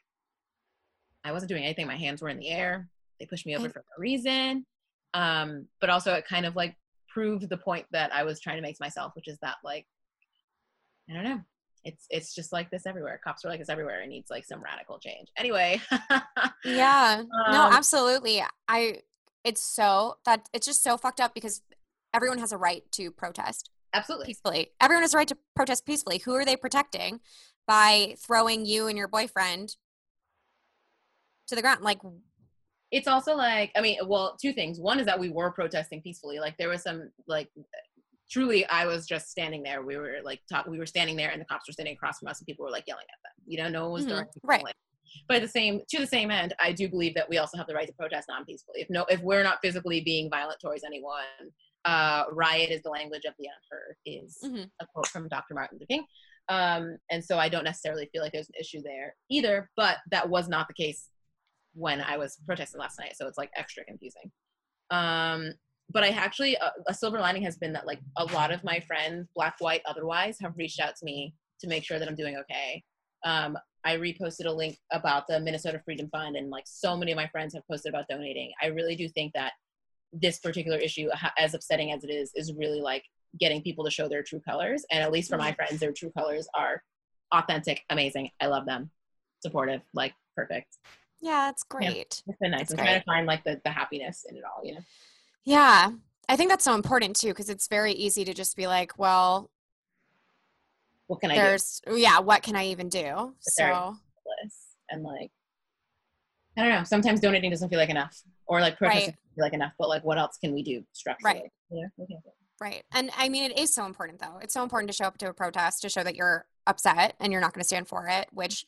i 1.23 1.31
wasn't 1.31 1.49
doing 1.49 1.63
anything. 1.63 1.87
My 1.87 1.95
hands 1.97 2.21
were 2.21 2.29
in 2.29 2.37
the 2.37 2.49
air. 2.49 2.89
They 3.19 3.25
pushed 3.25 3.45
me 3.45 3.55
over 3.55 3.67
I- 3.67 3.71
for 3.71 3.79
no 3.79 3.83
reason 4.01 4.65
um 5.13 5.67
but 5.81 5.89
also 5.89 6.13
it 6.13 6.25
kind 6.27 6.45
of 6.45 6.55
like 6.55 6.75
proved 7.07 7.47
the 7.49 7.57
point 7.57 7.85
that 7.91 8.13
i 8.13 8.23
was 8.23 8.39
trying 8.39 8.55
to 8.55 8.61
make 8.61 8.75
to 8.77 8.83
myself 8.83 9.11
which 9.15 9.27
is 9.27 9.37
that 9.41 9.55
like 9.63 9.85
i 11.09 11.13
don't 11.13 11.23
know 11.23 11.39
it's 11.85 12.05
it's 12.09 12.33
just 12.33 12.51
like 12.53 12.71
this 12.71 12.85
everywhere 12.85 13.19
cops 13.23 13.43
are 13.43 13.49
like 13.49 13.59
this 13.59 13.69
everywhere 13.69 14.01
it 14.01 14.07
needs 14.07 14.29
like 14.31 14.45
some 14.45 14.61
radical 14.63 14.97
change 14.99 15.27
anyway 15.37 15.79
Yeah. 16.65 17.23
no, 17.51 17.63
Um, 17.65 17.73
absolutely. 17.73 18.41
I 18.69 18.99
it's 19.43 19.61
so 19.61 20.15
that 20.25 20.47
it's 20.53 20.65
just 20.65 20.81
so 20.81 20.95
fucked 20.95 21.19
up 21.19 21.33
because 21.33 21.61
everyone 22.13 22.39
has 22.39 22.53
a 22.53 22.57
right 22.57 22.89
to 22.93 23.11
protest 23.11 23.69
absolutely 23.93 24.27
peacefully. 24.27 24.71
Everyone 24.79 25.03
has 25.03 25.13
a 25.13 25.17
right 25.17 25.27
to 25.27 25.37
protest 25.55 25.85
peacefully. 25.85 26.19
Who 26.19 26.33
are 26.35 26.45
they 26.45 26.55
protecting 26.55 27.19
by 27.67 28.15
throwing 28.25 28.65
you 28.65 28.87
and 28.87 28.97
your 28.97 29.09
boyfriend 29.09 29.75
to 31.47 31.55
the 31.55 31.61
ground? 31.61 31.81
Like 31.81 31.99
it's 32.97 33.07
also 33.07 33.35
like 33.35 33.71
i 33.75 33.81
mean 33.81 33.97
well 34.07 34.37
two 34.41 34.53
things. 34.53 34.79
One 34.79 34.99
is 34.99 35.05
that 35.07 35.19
we 35.19 35.29
were 35.29 35.51
protesting 35.51 36.01
peacefully. 36.01 36.39
Like 36.39 36.55
there 36.57 36.69
was 36.69 36.83
some 36.83 36.99
like 37.27 37.49
truly 38.29 38.65
i 38.67 38.85
was 38.85 39.05
just 39.05 39.29
standing 39.29 39.63
there. 39.63 39.81
We 39.81 39.97
were 39.97 40.17
like 40.23 40.41
talk 40.51 40.65
we 40.67 40.77
were 40.77 40.85
standing 40.95 41.15
there 41.15 41.31
and 41.31 41.41
the 41.41 41.45
cops 41.45 41.67
were 41.67 41.73
standing 41.73 41.95
across 41.95 42.19
from 42.19 42.29
us 42.29 42.39
and 42.39 42.47
people 42.47 42.63
were 42.65 42.71
like 42.71 42.85
yelling 42.87 43.05
at 43.15 43.19
them. 43.23 43.33
You 43.51 43.57
know 43.61 43.69
no 43.69 43.83
one 43.83 43.91
was 43.93 44.05
Mhm, 44.05 44.09
doing 44.09 44.25
right. 44.43 44.63
but 45.27 45.41
the 45.41 45.47
same 45.47 45.81
to 45.91 45.97
the 45.99 46.07
same 46.17 46.29
end 46.31 46.53
i 46.59 46.71
do 46.71 46.87
believe 46.87 47.13
that 47.15 47.29
we 47.29 47.37
also 47.37 47.57
have 47.57 47.67
the 47.67 47.73
right 47.79 47.87
to 47.87 47.93
protest 47.93 48.27
non-peacefully. 48.29 48.81
If 48.81 48.89
no 48.89 49.05
if 49.09 49.19
we're 49.21 49.43
not 49.43 49.57
physically 49.61 50.01
being 50.01 50.29
violent 50.29 50.59
towards 50.61 50.83
anyone 50.83 51.23
uh 51.85 52.23
riot 52.31 52.69
is 52.75 52.81
the 52.83 52.89
language 52.89 53.25
of 53.25 53.33
the 53.39 53.47
unheard 53.53 53.95
is 54.05 54.37
Mhm. 54.43 54.69
a 54.81 54.85
quote 54.87 55.07
from 55.07 55.27
dr 55.27 55.53
martin 55.53 55.77
luther 55.77 55.87
king. 55.93 56.05
Um 56.49 56.97
and 57.11 57.23
so 57.23 57.37
i 57.37 57.49
don't 57.49 57.65
necessarily 57.71 58.07
feel 58.11 58.21
like 58.23 58.31
there's 58.33 58.49
an 58.49 58.59
issue 58.63 58.81
there 58.83 59.15
either 59.29 59.69
but 59.75 59.97
that 60.11 60.29
was 60.29 60.47
not 60.47 60.67
the 60.67 60.73
case 60.73 61.09
when 61.73 62.01
I 62.01 62.17
was 62.17 62.37
protesting 62.45 62.79
last 62.79 62.99
night, 62.99 63.15
so 63.15 63.27
it's 63.27 63.37
like 63.37 63.51
extra 63.55 63.83
confusing. 63.83 64.31
Um, 64.91 65.53
but 65.89 66.03
I 66.03 66.09
actually 66.09 66.57
uh, 66.57 66.69
a 66.87 66.93
silver 66.93 67.19
lining 67.19 67.43
has 67.43 67.57
been 67.57 67.73
that 67.73 67.87
like 67.87 67.99
a 68.17 68.25
lot 68.25 68.51
of 68.51 68.63
my 68.63 68.79
friends, 68.79 69.27
black, 69.35 69.55
white, 69.59 69.81
otherwise, 69.85 70.37
have 70.41 70.57
reached 70.57 70.79
out 70.79 70.95
to 70.97 71.05
me 71.05 71.35
to 71.59 71.67
make 71.67 71.83
sure 71.83 71.99
that 71.99 72.07
I'm 72.07 72.15
doing 72.15 72.37
okay. 72.37 72.83
Um, 73.25 73.57
I 73.85 73.97
reposted 73.97 74.45
a 74.45 74.51
link 74.51 74.77
about 74.91 75.27
the 75.27 75.39
Minnesota 75.39 75.81
Freedom 75.83 76.09
Fund, 76.09 76.35
and 76.35 76.49
like 76.49 76.65
so 76.65 76.95
many 76.95 77.11
of 77.11 77.17
my 77.17 77.27
friends 77.27 77.53
have 77.53 77.67
posted 77.67 77.93
about 77.93 78.07
donating. 78.09 78.51
I 78.61 78.67
really 78.67 78.95
do 78.95 79.09
think 79.09 79.33
that 79.33 79.53
this 80.13 80.39
particular 80.39 80.77
issue, 80.77 81.09
as 81.37 81.53
upsetting 81.53 81.91
as 81.91 82.03
it 82.03 82.09
is, 82.09 82.31
is 82.35 82.53
really 82.53 82.81
like 82.81 83.03
getting 83.39 83.61
people 83.61 83.83
to 83.83 83.91
show 83.91 84.07
their 84.07 84.23
true 84.23 84.41
colors. 84.47 84.85
And 84.91 85.03
at 85.03 85.11
least 85.11 85.29
for 85.29 85.37
my 85.37 85.51
friends, 85.53 85.79
their 85.79 85.91
true 85.91 86.11
colors 86.15 86.47
are 86.55 86.83
authentic, 87.33 87.81
amazing. 87.89 88.29
I 88.39 88.45
love 88.47 88.65
them, 88.65 88.91
supportive, 89.41 89.81
like 89.93 90.13
perfect. 90.35 90.77
Yeah, 91.23 91.49
it's 91.49 91.63
great. 91.63 92.21
It's 92.27 92.37
been 92.41 92.51
nice. 92.51 92.67
That's 92.67 92.73
I'm 92.73 92.77
trying 92.85 92.99
to 92.99 93.05
find 93.05 93.25
like 93.25 93.43
the, 93.45 93.61
the 93.63 93.71
happiness 93.71 94.25
in 94.29 94.35
it 94.35 94.43
all, 94.43 94.63
you 94.63 94.73
know. 94.73 94.81
Yeah. 95.45 95.91
I 96.27 96.35
think 96.35 96.49
that's 96.49 96.65
so 96.65 96.75
important 96.75 97.15
too 97.15 97.29
because 97.29 97.49
it's 97.49 97.67
very 97.67 97.93
easy 97.93 98.25
to 98.25 98.33
just 98.33 98.57
be 98.57 98.67
like, 98.67 98.99
well, 98.99 99.49
What 101.07 101.21
can 101.21 101.31
I 101.31 101.35
do? 101.35 101.41
there's 101.41 101.81
oh, 101.87 101.95
yeah, 101.95 102.19
what 102.19 102.43
can 102.43 102.57
I 102.57 102.67
even 102.67 102.89
do? 102.89 103.35
So 103.39 103.95
and 104.89 105.03
like 105.03 105.31
I 106.57 106.61
don't 106.61 106.71
know. 106.71 106.83
Sometimes 106.83 107.19
donating 107.19 107.49
doesn't 107.49 107.69
feel 107.69 107.79
like 107.79 107.89
enough, 107.89 108.21
or 108.45 108.59
like 108.61 108.77
protesting 108.77 108.99
Right. 108.99 109.15
doesn't 109.15 109.35
feel 109.35 109.45
like 109.45 109.53
enough. 109.53 109.73
But 109.79 109.89
like, 109.89 110.03
what 110.03 110.17
else 110.19 110.37
can 110.37 110.53
we 110.53 110.61
do 110.61 110.83
structurally? 110.91 111.39
Right. 111.39 111.51
Yeah. 111.71 111.87
Okay. 111.99 112.15
Right. 112.61 112.83
And 112.93 113.09
I 113.17 113.29
mean, 113.29 113.49
it 113.49 113.57
is 113.57 113.73
so 113.73 113.85
important, 113.85 114.19
though. 114.19 114.37
It's 114.41 114.53
so 114.53 114.61
important 114.61 114.91
to 114.91 114.95
show 114.95 115.05
up 115.05 115.17
to 115.19 115.29
a 115.29 115.33
protest 115.33 115.81
to 115.81 115.89
show 115.89 116.03
that 116.03 116.15
you're 116.15 116.45
upset 116.67 117.15
and 117.19 117.31
you're 117.31 117.41
not 117.41 117.53
going 117.53 117.61
to 117.61 117.67
stand 117.67 117.87
for 117.87 118.07
it, 118.07 118.27
which 118.31 118.65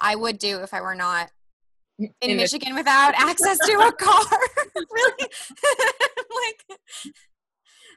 I 0.00 0.16
would 0.16 0.38
do 0.38 0.60
if 0.60 0.72
I 0.72 0.80
were 0.80 0.94
not 0.94 1.30
in, 1.98 2.10
In 2.20 2.36
Mich- 2.36 2.52
Michigan 2.52 2.74
without 2.74 3.14
access 3.18 3.58
to 3.58 3.72
a 3.72 3.92
car. 3.92 4.38
really? 4.74 5.16
like, 6.44 6.78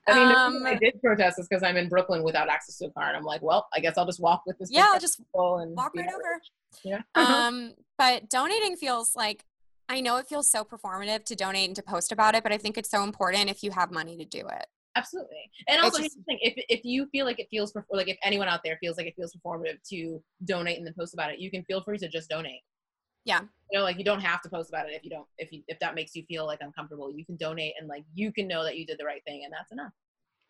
I 0.08 0.16
mean, 0.16 0.30
the 0.30 0.36
reason 0.36 0.66
I 0.66 0.72
um, 0.72 0.80
did 0.82 1.02
protest 1.02 1.40
is 1.40 1.48
because 1.48 1.64
I'm 1.64 1.78
in 1.78 1.88
Brooklyn 1.88 2.24
without 2.24 2.50
access 2.50 2.78
to 2.80 2.86
a 2.88 2.92
car, 2.92 3.08
and 3.10 3.18
I'm 3.18 3.24
like, 3.24 3.42
well, 3.42 3.68
I 3.76 3.80
guess 3.80 3.98
I'll 3.98 4.06
just 4.06 4.20
walk 4.20 4.42
with 4.48 4.58
this. 4.58 4.70
yeah, 4.72 4.88
I'll 4.92 5.00
just 5.00 5.22
walk 5.34 5.94
right 5.96 6.08
over. 6.08 6.42
Yeah. 6.84 7.02
um, 7.16 7.74
but 7.98 8.30
donating 8.30 8.78
feels 8.78 9.16
like, 9.16 9.44
I 9.90 10.02
know 10.02 10.18
it 10.18 10.28
feels 10.28 10.50
so 10.50 10.64
performative 10.64 11.26
to 11.26 11.36
donate 11.36 11.68
and 11.68 11.76
to 11.76 11.84
post 11.84 12.12
about 12.12 12.34
it, 12.34 12.44
but 12.44 12.52
I 12.52 12.58
think 12.58 12.78
it's 12.78 12.90
so 12.90 13.04
important 13.04 13.50
if 13.50 13.62
you 13.62 13.72
have 13.72 13.92
money 13.92 14.18
to 14.18 14.26
do 14.26 14.40
it. 14.40 14.66
Absolutely. 14.96 15.50
And 15.70 15.82
also, 15.82 16.02
just- 16.02 16.18
if 16.28 16.54
if 16.68 16.82
you 16.84 17.08
feel 17.12 17.26
like 17.26 17.40
it 17.40 17.48
feels, 17.52 17.74
like 17.92 18.10
if 18.10 18.18
anyone 18.24 18.48
out 18.48 18.62
there 18.64 18.78
feels 18.82 18.98
like 18.98 19.06
it 19.08 19.14
feels 19.16 19.34
performative 19.36 19.78
to 19.90 20.22
donate 20.46 20.78
and 20.78 20.86
then 20.88 20.94
post 20.98 21.14
about 21.14 21.32
it, 21.32 21.40
you 21.40 21.52
can 21.52 21.64
feel 21.64 21.82
free 21.84 21.98
to 21.98 22.10
just 22.10 22.30
donate. 22.30 22.62
Yeah. 23.26 23.42
You 23.72 23.80
know, 23.80 23.84
like 23.84 23.98
you 23.98 24.04
don't 24.04 24.22
have 24.22 24.42
to 24.42 24.50
post 24.50 24.70
about 24.70 24.90
it 24.90 24.94
if 24.94 25.04
you 25.04 25.10
don't, 25.10 25.28
if 25.38 25.52
you 25.52 25.62
if 25.68 25.80
that 25.80 25.96
makes 25.96 26.16
you 26.16 26.24
feel 26.26 26.46
like 26.46 26.60
uncomfortable. 26.62 27.12
You 27.12 27.26
can 27.26 27.38
donate 27.38 27.74
and 27.80 27.88
like 27.88 28.04
you 28.14 28.32
can 28.34 28.48
know 28.48 28.64
that 28.64 28.78
you 28.78 28.86
did 28.86 28.98
the 28.98 29.06
right 29.06 29.24
thing, 29.26 29.44
and 29.46 29.54
that's 29.54 29.72
enough. 29.72 29.94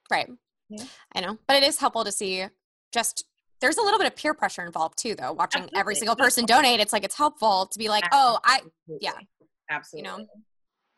Right. 0.09 0.29
Yeah. 0.69 0.85
I 1.13 1.21
know. 1.21 1.37
But 1.47 1.57
it 1.57 1.63
is 1.63 1.77
helpful 1.77 2.03
to 2.03 2.11
see 2.11 2.45
just 2.91 3.25
there's 3.59 3.77
a 3.77 3.81
little 3.81 3.99
bit 3.99 4.07
of 4.07 4.15
peer 4.15 4.33
pressure 4.33 4.65
involved 4.65 4.97
too 4.97 5.15
though. 5.15 5.31
Watching 5.33 5.69
every 5.75 5.95
single 5.95 6.15
person 6.15 6.45
donate, 6.45 6.79
it's 6.79 6.91
like 6.91 7.03
it's 7.03 7.15
helpful 7.15 7.67
to 7.67 7.79
be 7.79 7.89
like, 7.89 8.03
"Oh, 8.11 8.39
I 8.43 8.61
yeah." 8.87 9.11
Absolutely. 9.69 10.09
yeah. 10.09 10.15
absolutely. 10.17 10.27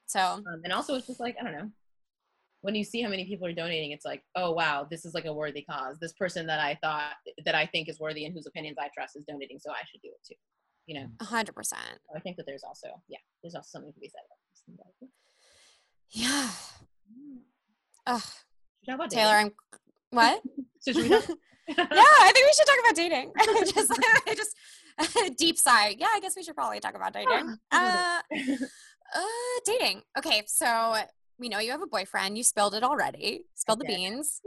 so 0.08 0.20
Um, 0.20 0.62
and 0.64 0.74
also, 0.74 0.96
it's 0.96 1.08
just 1.08 1.20
like 1.20 1.36
I 1.40 1.44
don't 1.44 1.54
know. 1.54 1.70
When 2.62 2.76
you 2.76 2.86
see 2.86 3.02
how 3.02 3.10
many 3.10 3.26
people 3.26 3.46
are 3.46 3.54
donating, 3.54 3.92
it's 3.92 4.06
like, 4.06 4.24
oh 4.36 4.52
wow, 4.52 4.88
this 4.90 5.04
is 5.04 5.14
like 5.14 5.26
a 5.26 5.34
worthy 5.34 5.64
cause. 5.70 5.98
This 6.00 6.14
person 6.14 6.48
that 6.48 6.62
I 6.62 6.80
thought 6.82 7.16
that 7.44 7.56
I 7.56 7.66
think 7.66 7.90
is 7.90 8.00
worthy 8.00 8.24
and 8.24 8.34
whose 8.34 8.48
opinions 8.48 8.78
I 8.80 8.88
trust 8.94 9.18
is 9.18 9.26
donating, 9.26 9.60
so 9.60 9.72
I 9.72 9.84
should 9.92 10.02
do 10.02 10.08
it 10.08 10.26
too. 10.26 10.36
You 10.86 11.00
know, 11.00 11.08
100%. 11.22 11.74
I 12.16 12.20
think 12.20 12.38
that 12.38 12.46
there's 12.46 12.64
also 12.64 12.88
yeah, 13.08 13.20
there's 13.42 13.56
also 13.56 13.68
something 13.72 13.94
to 13.94 14.00
be 14.00 14.10
said 14.10 14.22
about 14.26 14.94
this. 15.00 15.10
Yeah. 16.10 16.50
Ugh, 18.08 18.22
talk 18.86 18.96
about 18.96 19.10
Taylor, 19.10 19.32
dating? 19.38 19.52
I'm 20.12 20.18
what? 20.18 20.42
So 20.82 20.92
talk- 20.92 21.02
yeah, 21.70 21.86
I 21.88 22.32
think 22.34 22.46
we 22.46 22.54
should 22.54 22.68
talk 22.68 22.80
about 22.84 22.96
dating. 22.96 23.32
just, 23.74 24.56
just 25.16 25.38
deep 25.38 25.58
sigh. 25.58 25.96
Yeah, 25.98 26.08
I 26.14 26.20
guess 26.20 26.36
we 26.36 26.44
should 26.44 26.56
probably 26.56 26.82
talk 26.82 26.94
about 26.96 27.14
dating. 27.14 27.58
Uh, 27.72 28.20
uh, 29.16 29.22
dating. 29.66 30.02
Okay, 30.18 30.44
so 30.46 30.96
we 31.40 31.48
know 31.48 31.60
you 31.60 31.72
have 31.72 31.82
a 31.82 31.88
boyfriend. 31.88 32.38
You 32.38 32.44
spilled 32.44 32.76
it 32.76 32.84
already. 32.84 33.46
Spilled 33.56 33.80
the 33.80 33.86
beans. 33.86 34.42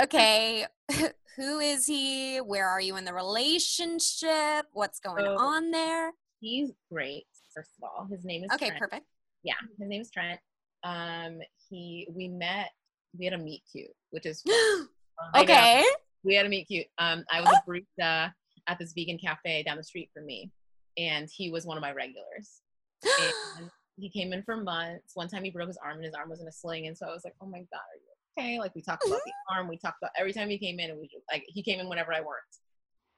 Okay, 0.00 0.66
Who 1.36 1.60
is 1.60 1.86
he? 1.86 2.38
Where 2.38 2.68
are 2.68 2.80
you 2.80 2.96
in 2.96 3.04
the 3.04 3.14
relationship? 3.14 4.66
What's 4.72 5.00
going 5.00 5.24
So- 5.24 5.38
on 5.38 5.70
there? 5.70 6.12
He's 6.40 6.70
great. 6.90 7.24
First 7.54 7.70
of 7.78 7.84
all, 7.88 8.06
his 8.10 8.24
name 8.24 8.42
is 8.44 8.50
Okay, 8.54 8.68
Trent. 8.68 8.80
perfect. 8.80 9.06
Yeah, 9.44 9.54
his 9.78 9.88
name 9.88 10.00
is 10.00 10.10
Trent. 10.10 10.40
Um, 10.84 11.38
he 11.68 12.08
we 12.10 12.28
met. 12.28 12.70
We 13.18 13.26
had 13.26 13.34
a 13.34 13.38
meet 13.38 13.62
cute, 13.70 13.90
which 14.10 14.24
is 14.26 14.42
okay. 15.36 15.84
we 16.24 16.34
had 16.34 16.46
a 16.46 16.48
meet 16.48 16.66
cute. 16.66 16.86
Um, 16.98 17.24
I 17.30 17.40
was 17.42 17.50
a 17.50 17.70
barista 17.70 18.32
at 18.68 18.78
this 18.78 18.92
vegan 18.94 19.18
cafe 19.18 19.62
down 19.62 19.76
the 19.76 19.84
street 19.84 20.10
from 20.14 20.24
me, 20.26 20.50
and 20.96 21.28
he 21.30 21.50
was 21.50 21.66
one 21.66 21.76
of 21.76 21.82
my 21.82 21.92
regulars. 21.92 22.60
And 23.58 23.70
he 23.98 24.08
came 24.08 24.32
in 24.32 24.42
for 24.42 24.56
months. 24.56 25.12
One 25.14 25.28
time 25.28 25.44
he 25.44 25.50
broke 25.50 25.68
his 25.68 25.76
arm, 25.84 25.96
and 25.96 26.04
his 26.04 26.14
arm 26.14 26.30
was 26.30 26.40
in 26.40 26.48
a 26.48 26.52
sling, 26.52 26.86
and 26.86 26.96
so 26.96 27.06
I 27.06 27.10
was 27.12 27.24
like, 27.24 27.34
"Oh 27.42 27.46
my 27.46 27.58
god, 27.58 27.76
are 27.92 28.00
you 28.00 28.08
okay?" 28.38 28.58
Like 28.58 28.74
we 28.74 28.82
talked 28.82 29.06
about 29.06 29.20
the 29.24 29.32
arm. 29.54 29.68
We 29.68 29.76
talked 29.78 29.98
about 30.02 30.12
every 30.18 30.32
time 30.32 30.48
he 30.48 30.58
came 30.58 30.78
in, 30.80 30.90
and 30.90 30.98
we 30.98 31.06
just, 31.08 31.24
like 31.30 31.44
he 31.46 31.62
came 31.62 31.80
in 31.80 31.88
whenever 31.88 32.12
I 32.12 32.20
worked, 32.20 32.58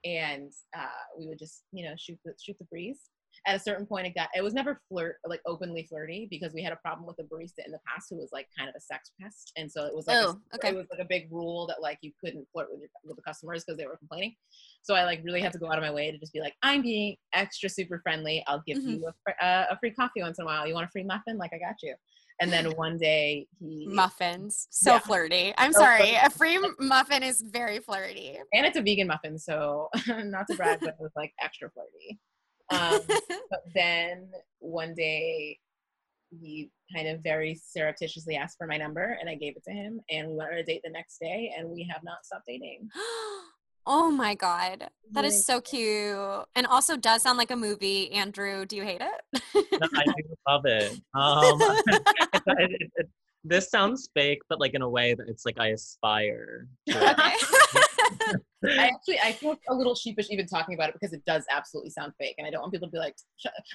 and 0.05 0.53
uh, 0.77 0.87
we 1.19 1.27
would 1.29 1.39
just 1.39 1.65
you 1.73 1.85
know 1.85 1.95
shoot 1.97 2.19
the 2.25 2.33
shoot 2.43 2.57
the 2.59 2.65
breeze. 2.67 3.01
At 3.47 3.57
a 3.57 3.59
certain 3.59 3.85
point, 3.85 4.07
it 4.07 4.15
got 4.15 4.29
it 4.35 4.43
was 4.43 4.55
never 4.55 4.81
flirt 4.89 5.17
like 5.27 5.41
openly 5.45 5.83
flirty 5.89 6.29
because 6.31 6.55
we 6.55 6.63
had 6.63 6.73
a 6.73 6.77
problem 6.77 7.05
with 7.07 7.19
a 7.19 7.25
barista 7.25 7.67
in 7.67 7.73
the 7.73 7.81
past 7.87 8.07
who 8.09 8.17
was 8.17 8.31
like 8.33 8.47
kind 8.57 8.69
of 8.71 8.75
a 8.77 8.81
sex 8.81 9.11
pest, 9.21 9.53
and 9.57 9.71
so 9.71 9.85
it 9.85 9.95
was 9.95 10.07
like 10.07 10.17
a 10.19 10.29
Oh, 10.29 10.41
okay. 10.55 10.69
it 10.69 10.77
was 10.77 10.87
like 10.91 11.01
a 11.01 11.05
big 11.05 11.29
rule 11.33 11.67
that 11.67 11.83
like 11.83 11.99
you 12.01 12.13
couldn't 12.23 12.47
flirt 12.53 12.69
with 12.71 12.81
your 12.81 12.89
with 13.05 13.17
the 13.17 13.23
customers 13.23 13.65
because 13.65 13.77
they 13.77 13.87
were 13.87 13.97
complaining. 13.97 14.35
So 14.83 14.95
I 14.95 15.05
like 15.05 15.21
really 15.25 15.41
had 15.41 15.53
to 15.53 15.59
go 15.59 15.67
out 15.71 15.77
of 15.79 15.83
my 15.83 15.91
way 15.91 16.11
to 16.13 16.17
just 16.19 16.33
be 16.33 16.41
like, 16.41 16.55
I'm 16.63 16.81
being 16.81 17.17
extra 17.35 17.69
super 17.69 17.99
friendly. 18.03 18.43
I'll 18.47 18.63
give 18.67 18.79
you 18.91 19.11
a, 19.29 19.45
uh, 19.45 19.67
a 19.71 19.79
free 19.79 19.91
coffee 19.91 20.23
once 20.23 20.39
in 20.39 20.45
a 20.45 20.47
while. 20.47 20.67
You 20.67 20.75
want 20.75 20.87
a 20.87 20.91
free 20.91 21.03
muffin? 21.05 21.37
Like 21.37 21.53
I 21.53 21.59
got 21.59 21.75
you. 21.83 21.95
And 22.41 22.53
then 22.53 22.67
one 22.77 22.99
day 22.99 23.47
he 23.61 23.87
Muffins. 23.89 24.67
So 24.71 24.95
Yeah. 24.95 24.99
flirty. 25.01 25.55
I'm 25.57 25.73
So 25.73 25.81
sorry. 25.81 25.99
flirty. 25.99 26.17
A 26.27 26.31
free 26.31 26.59
muffin 26.79 27.23
is 27.23 27.41
very 27.41 27.79
flirty. 27.81 28.39
and 28.53 28.67
it's 28.67 28.77
a 28.77 28.83
vegan 28.83 29.07
muffin, 29.07 29.39
so 29.39 29.89
not 30.09 30.47
to 30.49 30.57
brag, 30.57 30.81
but 30.81 30.91
it 30.91 30.97
was 31.01 31.13
like 31.17 31.33
extra 31.41 31.71
flirty. 31.71 32.19
Um, 32.71 33.01
but 33.51 33.61
then 33.75 34.31
one 34.59 34.95
day 34.95 35.59
he 36.41 36.71
kind 36.95 37.07
of 37.09 37.21
very 37.23 37.55
surreptitiously 37.55 38.35
asked 38.37 38.59
for 38.59 38.67
my 38.67 38.77
number 38.77 39.17
and 39.21 39.29
I 39.31 39.37
gave 39.37 39.57
it 39.57 39.63
to 39.65 39.71
him 39.73 40.01
and 40.11 40.29
we 40.29 40.35
went 40.35 40.53
on 40.53 40.59
a 40.59 40.65
date 40.65 40.81
the 40.83 40.91
next 40.91 41.19
day 41.19 41.53
and 41.57 41.69
we 41.69 41.89
have 41.93 42.03
not 42.03 42.25
stopped 42.25 42.47
dating. 42.49 42.89
oh 43.87 44.11
my 44.11 44.35
god. 44.35 44.89
that 45.13 45.25
is 45.25 45.45
so 45.45 45.61
cute. 45.61 46.17
And 46.55 46.67
also 46.67 46.97
does 46.97 47.23
sound 47.23 47.39
like 47.39 47.51
a 47.51 47.57
movie. 47.57 48.11
Andrew, 48.13 48.67
do 48.67 48.77
you 48.77 48.83
hate 48.83 49.01
it? 49.01 49.43
No, 49.55 49.89
I 49.95 50.05
do 50.05 50.35
love 50.49 50.67
it. 50.67 51.01
Um, 51.15 51.59
it, 51.89 52.71
it, 52.81 52.93
it, 52.97 53.09
this 53.45 53.71
sounds 53.71 54.09
fake, 54.15 54.41
but 54.49 54.59
like 54.59 54.75
in 54.75 54.83
a 54.83 54.89
way 54.89 55.15
that 55.15 55.29
it's 55.29 55.45
like 55.45 55.59
I 55.59 55.69
aspire. 55.69 56.67
to 56.89 57.13
okay. 57.13 57.33
I 58.67 58.87
actually 58.89 59.19
I 59.23 59.33
feel 59.33 59.57
a 59.69 59.75
little 59.75 59.95
sheepish 59.95 60.29
even 60.31 60.47
talking 60.47 60.75
about 60.75 60.89
it 60.89 60.95
because 60.95 61.13
it 61.13 61.25
does 61.27 61.45
absolutely 61.51 61.91
sound 61.91 62.13
fake, 62.19 62.35
and 62.39 62.47
I 62.47 62.51
don't 62.51 62.63
want 62.63 62.73
people 62.73 62.89
to 62.89 62.93
be 62.93 62.99
like. 62.99 63.15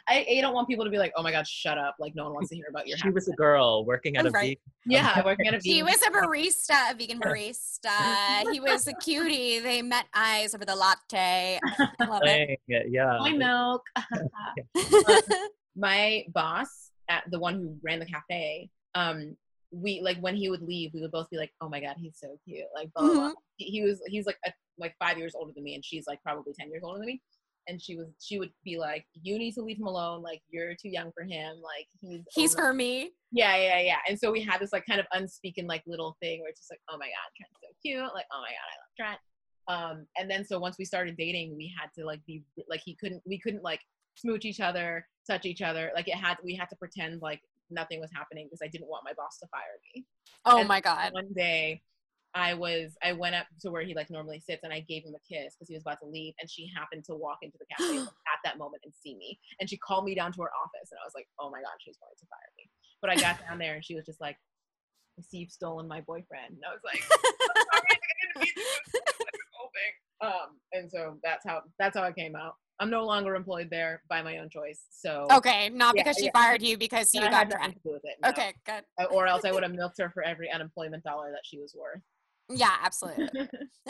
I, 0.07 0.25
I 0.37 0.41
don't 0.41 0.53
want 0.53 0.67
people 0.67 0.83
to 0.85 0.91
be 0.91 0.97
like, 0.97 1.11
oh 1.15 1.23
my 1.23 1.31
god, 1.31 1.47
shut 1.47 1.77
up! 1.77 1.95
Like 1.99 2.13
no 2.15 2.23
one 2.25 2.33
wants 2.33 2.49
to 2.49 2.55
hear 2.55 2.65
about 2.69 2.87
your. 2.87 2.97
She 2.97 3.09
was 3.09 3.27
a 3.27 3.33
girl 3.33 3.85
working 3.85 4.17
at 4.17 4.25
a 4.25 4.31
Right. 4.31 4.59
vegan 4.85 4.95
yeah, 5.05 5.23
working 5.23 5.47
at 5.47 5.53
a 5.53 5.57
vegan. 5.57 5.71
He 5.71 5.83
was 5.83 6.01
a 6.01 6.11
barista, 6.11 6.91
a 6.91 6.95
vegan 6.95 7.19
barista. 7.19 8.51
He 8.51 8.59
was 8.59 8.87
a 8.87 8.93
cutie. 8.93 9.59
They 9.59 9.81
met 9.81 10.05
eyes 10.13 10.55
over 10.55 10.65
the 10.65 10.75
latte. 10.75 11.59
I 11.63 12.05
love 12.05 12.21
it. 12.23 12.59
Yeah. 12.67 13.17
my 13.19 13.33
milk. 13.33 13.83
my 15.75 16.25
boss 16.33 16.91
at 17.09 17.23
the 17.31 17.39
one 17.39 17.55
who 17.55 17.77
ran 17.83 17.99
the 17.99 18.05
cafe, 18.05 18.69
um, 18.95 19.35
we 19.71 20.01
like 20.01 20.17
when 20.19 20.35
he 20.35 20.49
would 20.49 20.61
leave, 20.61 20.91
we 20.93 21.01
would 21.01 21.11
both 21.11 21.29
be 21.29 21.37
like, 21.37 21.51
"Oh 21.61 21.69
my 21.69 21.79
god, 21.79 21.95
he's 21.97 22.17
so 22.19 22.37
cute!" 22.47 22.65
Like, 22.75 22.89
blah, 22.93 23.05
blah, 23.05 23.13
blah. 23.13 23.33
He, 23.57 23.65
he 23.65 23.81
was 23.81 24.01
he's 24.07 24.25
like 24.25 24.37
a, 24.45 24.51
like 24.77 24.95
five 24.99 25.17
years 25.17 25.33
older 25.35 25.51
than 25.55 25.63
me, 25.63 25.75
and 25.75 25.85
she's 25.85 26.05
like 26.07 26.21
probably 26.23 26.53
ten 26.59 26.69
years 26.69 26.83
older 26.83 26.99
than 26.99 27.07
me. 27.07 27.21
And 27.67 27.79
she 27.81 27.95
was 27.95 28.07
she 28.19 28.39
would 28.39 28.51
be 28.63 28.79
like, 28.79 29.05
"You 29.21 29.37
need 29.37 29.53
to 29.53 29.61
leave 29.61 29.77
him 29.77 29.85
alone. 29.85 30.23
Like, 30.23 30.41
you're 30.49 30.73
too 30.73 30.89
young 30.89 31.11
for 31.13 31.23
him. 31.23 31.57
Like, 31.61 31.87
he's 32.01 32.21
He's 32.33 32.55
old 32.55 32.61
for 32.65 32.73
me. 32.73 33.11
yeah, 33.31 33.55
yeah, 33.57 33.79
yeah. 33.81 33.97
And 34.07 34.17
so 34.17 34.31
we 34.31 34.41
had 34.41 34.59
this 34.59 34.73
like 34.73 34.85
kind 34.87 34.99
of 34.99 35.05
unspeaking 35.13 35.67
like 35.67 35.83
little 35.85 36.17
thing 36.21 36.41
where 36.41 36.49
it's 36.49 36.61
just 36.61 36.71
like, 36.71 36.81
oh 36.89 36.97
my 36.97 37.05
god, 37.05 37.29
Trent's 37.37 37.59
so 37.61 37.67
cute. 37.85 37.99
Like, 38.15 38.25
oh 38.33 38.41
my 38.41 38.49
god, 38.49 38.69
I 38.71 38.75
love 38.79 38.95
Trent. 38.97 39.19
Um, 39.67 40.07
and 40.17 40.31
then 40.31 40.43
so 40.43 40.57
once 40.57 40.77
we 40.79 40.85
started 40.85 41.15
dating, 41.15 41.55
we 41.55 41.71
had 41.79 41.89
to 41.99 42.05
like 42.05 42.25
be 42.25 42.43
like 42.67 42.81
he 42.83 42.95
couldn't 42.95 43.21
we 43.27 43.37
couldn't 43.39 43.63
like 43.63 43.81
smooch 44.15 44.45
each 44.45 44.59
other, 44.61 45.05
touch 45.29 45.45
each 45.45 45.61
other. 45.61 45.91
Like 45.93 46.07
it 46.07 46.15
had 46.15 46.37
we 46.43 46.55
had 46.55 46.69
to 46.69 46.75
pretend 46.75 47.21
like 47.21 47.41
nothing 47.71 47.99
was 47.99 48.11
happening 48.13 48.47
because 48.47 48.61
I 48.63 48.67
didn't 48.67 48.87
want 48.87 49.03
my 49.05 49.13
boss 49.13 49.37
to 49.39 49.47
fire 49.47 49.77
me. 49.93 50.05
Oh 50.45 50.59
And 50.59 50.67
my 50.67 50.81
god. 50.81 51.13
One 51.13 51.33
day 51.35 51.81
I 52.35 52.53
was 52.53 52.95
I 53.01 53.13
went 53.13 53.35
up 53.35 53.47
to 53.61 53.71
where 53.71 53.81
he 53.81 53.95
like 53.95 54.09
normally 54.09 54.39
sits 54.39 54.63
and 54.63 54.71
I 54.71 54.81
gave 54.81 55.03
him 55.03 55.15
a 55.15 55.23
kiss 55.25 55.55
because 55.55 55.67
he 55.67 55.73
was 55.73 55.81
about 55.81 55.99
to 56.01 56.07
leave 56.07 56.33
and 56.39 56.49
she 56.49 56.69
happened 56.75 57.03
to 57.05 57.15
walk 57.15 57.39
into 57.41 57.57
the 57.57 57.65
cafe 57.73 57.97
at 58.33 58.39
that 58.43 58.57
moment 58.57 58.83
and 58.85 58.93
see 58.93 59.15
me 59.17 59.39
and 59.59 59.69
she 59.69 59.77
called 59.77 60.05
me 60.05 60.13
down 60.13 60.31
to 60.33 60.41
her 60.41 60.51
office 60.53 60.91
and 60.91 60.99
I 61.01 61.05
was 61.05 61.13
like 61.15 61.27
oh 61.39 61.49
my 61.49 61.61
god 61.61 61.73
she's 61.81 61.97
going 61.97 62.13
to 62.17 62.27
fire 62.29 62.51
me 62.57 62.69
but 63.01 63.09
I 63.09 63.15
got 63.15 63.41
down 63.47 63.57
there 63.57 63.75
and 63.75 63.85
she 63.85 63.95
was 63.95 64.05
just 64.05 64.21
like 64.21 64.37
I 65.17 65.23
see 65.23 65.39
you've 65.39 65.51
stolen 65.51 65.87
my 65.87 66.01
boyfriend 66.01 66.53
and 66.53 66.61
I 66.61 66.71
was 66.71 66.85
like 66.85 67.01
"Sorry, 67.01 67.89
I 67.89 68.13
didn't 68.21 68.45
mean 68.45 68.53
to." 68.55 68.99
Like, 69.69 70.31
um 70.31 70.59
and 70.73 70.91
so 70.91 71.17
that's 71.23 71.45
how 71.45 71.61
that's 71.79 71.97
how 71.97 72.03
I 72.03 72.11
came 72.11 72.35
out 72.35 72.55
I'm 72.79 72.89
no 72.89 73.03
longer 73.05 73.35
employed 73.35 73.69
there 73.69 74.01
by 74.09 74.21
my 74.21 74.37
own 74.37 74.49
choice 74.49 74.81
so 74.89 75.27
Okay, 75.31 75.69
not 75.69 75.95
Yeah, 75.95 76.03
because 76.03 76.17
she 76.17 76.25
yeah. 76.25 76.31
fired 76.33 76.61
you 76.61 76.77
because 76.77 77.13
you 77.13 77.21
got 77.21 77.33
had 77.33 77.49
nothing 77.49 77.61
Trent. 77.61 77.75
to 77.75 77.81
do 77.83 77.91
with 77.93 78.01
it 78.05 78.15
no. 78.23 78.29
Okay, 78.29 78.53
good. 78.65 78.83
Uh, 78.99 79.05
or 79.05 79.27
else 79.27 79.43
I 79.45 79.51
would 79.51 79.63
have 79.63 79.73
milked 79.73 79.99
her 79.99 80.09
for 80.11 80.23
every 80.23 80.49
unemployment 80.51 81.03
dollar 81.03 81.31
that 81.31 81.41
she 81.43 81.59
was 81.59 81.75
worth 81.77 82.01
Yeah, 82.49 82.75
absolutely. 82.81 83.27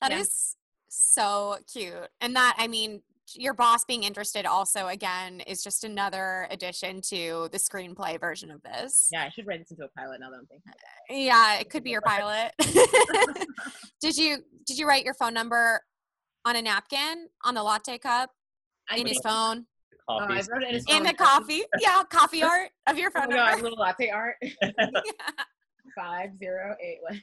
That 0.00 0.12
is 0.12 0.56
Yeah. 0.56 0.60
so 0.88 1.56
cute. 1.72 2.08
And 2.20 2.34
that, 2.36 2.54
I 2.58 2.68
mean, 2.68 3.02
your 3.34 3.54
boss 3.54 3.84
being 3.86 4.02
interested 4.04 4.44
also, 4.44 4.88
again, 4.88 5.40
is 5.40 5.62
just 5.64 5.82
another 5.82 6.46
addition 6.50 7.00
to 7.08 7.48
the 7.52 7.58
screenplay 7.58 8.20
version 8.20 8.50
of 8.50 8.62
this. 8.62 9.08
Yeah, 9.10 9.22
I 9.24 9.30
should 9.30 9.46
write 9.46 9.60
this 9.60 9.70
into 9.70 9.84
a 9.84 9.88
pilot 9.88 10.20
now 10.20 10.30
that 10.30 10.36
I'm 10.36 10.46
thinking. 10.46 10.72
Yeah, 11.26 11.58
it 11.58 11.70
could 11.70 11.82
be 11.82 11.90
your 11.90 12.00
pilot. 12.06 12.52
did 14.00 14.16
you 14.16 14.38
did 14.66 14.78
you 14.78 14.86
write 14.86 15.04
your 15.04 15.14
phone 15.14 15.32
number 15.34 15.82
on 16.44 16.56
a 16.56 16.62
napkin 16.62 17.28
on 17.44 17.54
the 17.54 17.62
latte 17.62 17.98
cup 17.98 18.30
I 18.90 18.96
in 18.96 19.06
his 19.06 19.20
phone 19.20 19.66
Oh, 20.06 20.18
Coffee. 20.18 20.34
I 20.34 20.36
wrote 20.52 20.62
it 20.62 20.68
in 20.68 20.74
his 20.74 20.84
in 20.86 21.02
the 21.02 21.14
coffee? 21.14 21.62
Yeah, 21.80 22.02
coffee 22.10 22.42
art 22.42 22.68
of 22.86 22.98
your 22.98 23.10
Oh 23.16 23.20
phone 23.20 23.30
my 23.30 23.36
god, 23.36 23.46
number. 23.52 23.62
little 23.62 23.78
latte 23.78 24.10
art. 24.10 24.36
Five 25.96 26.36
zero 26.36 26.76
eight 26.78 26.98
one. 27.00 27.22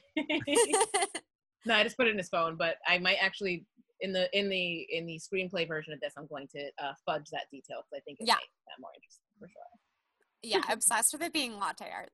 no, 1.66 1.74
I 1.76 1.84
just 1.84 1.96
put 1.96 2.08
it 2.08 2.10
in 2.10 2.18
his 2.18 2.28
phone, 2.28 2.56
but 2.56 2.76
I 2.86 2.98
might 2.98 3.18
actually 3.20 3.64
in 4.00 4.12
the 4.12 4.28
in 4.36 4.48
the 4.48 4.86
in 4.90 5.06
the 5.06 5.20
screenplay 5.20 5.68
version 5.68 5.92
of 5.92 6.00
this, 6.00 6.14
I'm 6.18 6.26
going 6.26 6.48
to 6.56 6.70
uh, 6.82 6.92
fudge 7.06 7.26
that 7.30 7.42
detail 7.52 7.82
because 7.84 7.98
I 7.98 8.00
think 8.00 8.18
it 8.20 8.26
Yeah. 8.26 8.34
makes 8.34 8.50
that 8.66 8.80
more 8.80 8.90
interesting 8.96 9.26
for 9.38 9.46
sure. 9.48 9.62
yeah, 10.42 10.72
obsessed 10.72 11.12
with 11.12 11.22
it 11.22 11.32
being 11.32 11.56
latte 11.60 11.86
art. 11.88 12.10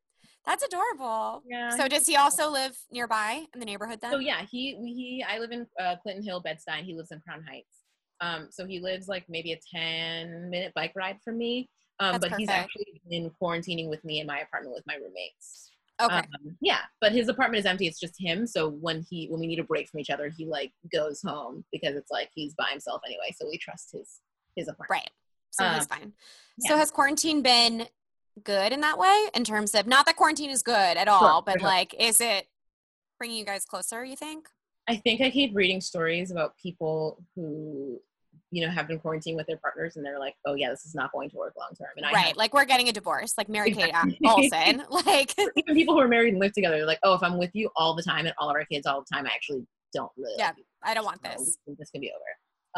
That's 0.49 0.65
adorable. 0.65 1.43
Yeah. 1.49 1.71
So 1.77 1.89
does 1.89 2.07
he 2.07 2.17
also 2.17 2.51
live 2.51 2.77
nearby 2.91 3.45
in 3.53 3.61
the 3.61 3.67
neighborhood 3.67 4.01
then? 4.01 4.11
So 4.13 4.19
yeah, 4.19 4.43
he 4.51 4.77
we- 4.81 4.95
he 4.95 5.25
I 5.29 5.39
live 5.39 5.53
in 5.53 5.67
uh, 5.79 5.97
Clinton 6.03 6.25
Hill, 6.25 6.41
Bed 6.41 6.59
Stuy. 6.59 6.83
He 6.83 6.95
lives 6.95 7.13
in 7.13 7.21
Crown 7.21 7.45
Heights. 7.47 7.85
Um, 8.21 8.49
so 8.51 8.67
he 8.67 8.81
lives 8.81 9.07
like 9.09 9.25
maybe 9.29 9.53
a 9.53 9.61
ten 9.73 10.49
minute 10.51 10.73
bike 10.75 10.93
ride 10.97 11.19
from 11.23 11.37
me. 11.39 11.69
Um, 12.01 12.19
but 12.21 12.33
he's 12.37 12.49
actually 12.49 13.01
been 13.11 13.31
quarantining 13.43 13.89
with 13.91 14.03
me 14.05 14.21
in 14.21 14.27
my 14.27 14.39
apartment 14.41 14.75
with 14.75 14.85
my 14.87 14.95
roommates. 14.95 15.71
Okay. 16.01 16.15
Um, 16.15 16.57
yeah, 16.61 16.83
but 17.01 17.11
his 17.13 17.29
apartment 17.29 17.59
is 17.59 17.67
empty. 17.67 17.87
It's 17.89 17.99
just 17.99 18.15
him. 18.19 18.47
So 18.47 18.71
when 18.71 19.05
he 19.11 19.27
when 19.29 19.41
we 19.41 19.47
need 19.49 19.59
a 19.59 19.65
break 19.65 19.89
from 19.89 20.01
each 20.01 20.11
other, 20.11 20.31
he 20.35 20.47
like 20.47 20.73
goes 20.93 21.21
home 21.21 21.65
because 21.73 21.95
it's 21.97 22.11
like 22.11 22.31
he's 22.35 22.55
by 22.55 22.69
himself 22.71 23.03
anyway. 23.05 23.35
So 23.39 23.47
we 23.49 23.59
trust 23.59 23.91
his 23.93 24.21
his 24.57 24.69
apartment. 24.69 24.91
Right. 25.03 25.11
So 25.51 25.65
he's 25.69 25.83
Um, 25.83 25.89
fine. 25.89 26.13
So 26.61 26.77
has 26.77 26.91
quarantine 26.91 27.43
been 27.43 27.87
good 28.39 28.73
in 28.73 28.81
that 28.81 28.99
way? 28.99 29.29
In 29.35 29.45
terms 29.45 29.75
of 29.75 29.87
not 29.87 30.07
that 30.07 30.17
quarantine 30.17 30.51
is 30.51 30.63
good 30.63 30.97
at 30.97 31.09
all, 31.09 31.43
but 31.43 31.61
sure. 31.61 31.69
like, 31.69 31.95
is 31.99 32.21
it 32.21 32.47
bringing 33.19 33.37
you 33.37 33.45
guys 33.45 33.65
closer? 33.65 34.05
You 34.05 34.17
think? 34.17 34.49
I 34.89 34.97
think 34.97 35.21
I 35.21 35.31
keep 35.31 35.55
reading 35.55 35.81
stories 35.81 36.31
about 36.31 36.57
people 36.57 37.23
who 37.37 38.01
you 38.51 38.65
know 38.65 38.73
have 38.73 38.89
been 38.89 38.99
quarantined 38.99 39.37
with 39.37 39.47
their 39.47 39.59
partners, 39.59 39.97
and 39.97 40.05
they're 40.05 40.19
like, 40.19 40.35
"Oh 40.47 40.55
yeah, 40.55 40.71
this 40.71 40.87
is 40.87 40.95
not 40.95 41.13
going 41.13 41.29
to 41.31 41.37
work 41.37 41.55
long 41.59 41.71
term." 41.77 41.89
And 41.97 42.07
I 42.07 42.13
right. 42.13 42.37
Like 42.37 42.55
we're 42.55 42.65
getting 42.65 42.89
a 42.89 42.93
divorce, 42.93 43.35
like 43.37 43.49
Mary 43.49 43.71
Kate. 43.73 43.93
Olsen. 44.25 44.83
Like, 44.91 45.35
even 45.57 45.75
people 45.75 45.95
who 45.95 46.01
are 46.01 46.09
married 46.09 46.33
and 46.33 46.41
live 46.41 46.53
together, 46.53 46.77
they're 46.77 46.87
like, 46.87 47.01
"Oh, 47.03 47.15
if 47.15 47.23
I'm 47.23 47.39
with 47.39 47.51
you 47.53 47.71
all 47.77 47.95
the 47.95 48.03
time 48.03 48.27
and 48.27 48.35
all 48.39 48.49
of 48.49 48.55
our 48.55 48.65
kids 48.65 48.87
all 48.87 49.01
the 49.01 49.15
time, 49.15 49.27
I 49.27 49.31
actually 49.31 49.67
don't 49.93 50.11
really 50.17 50.35
Yeah, 50.39 50.49
like. 50.49 50.57
I 50.83 50.95
don't 50.95 51.05
want 51.05 51.21
So 51.23 51.31
this. 51.31 51.59
This 51.79 51.91
can 51.91 52.01
be 52.01 52.11
over." 52.11 52.25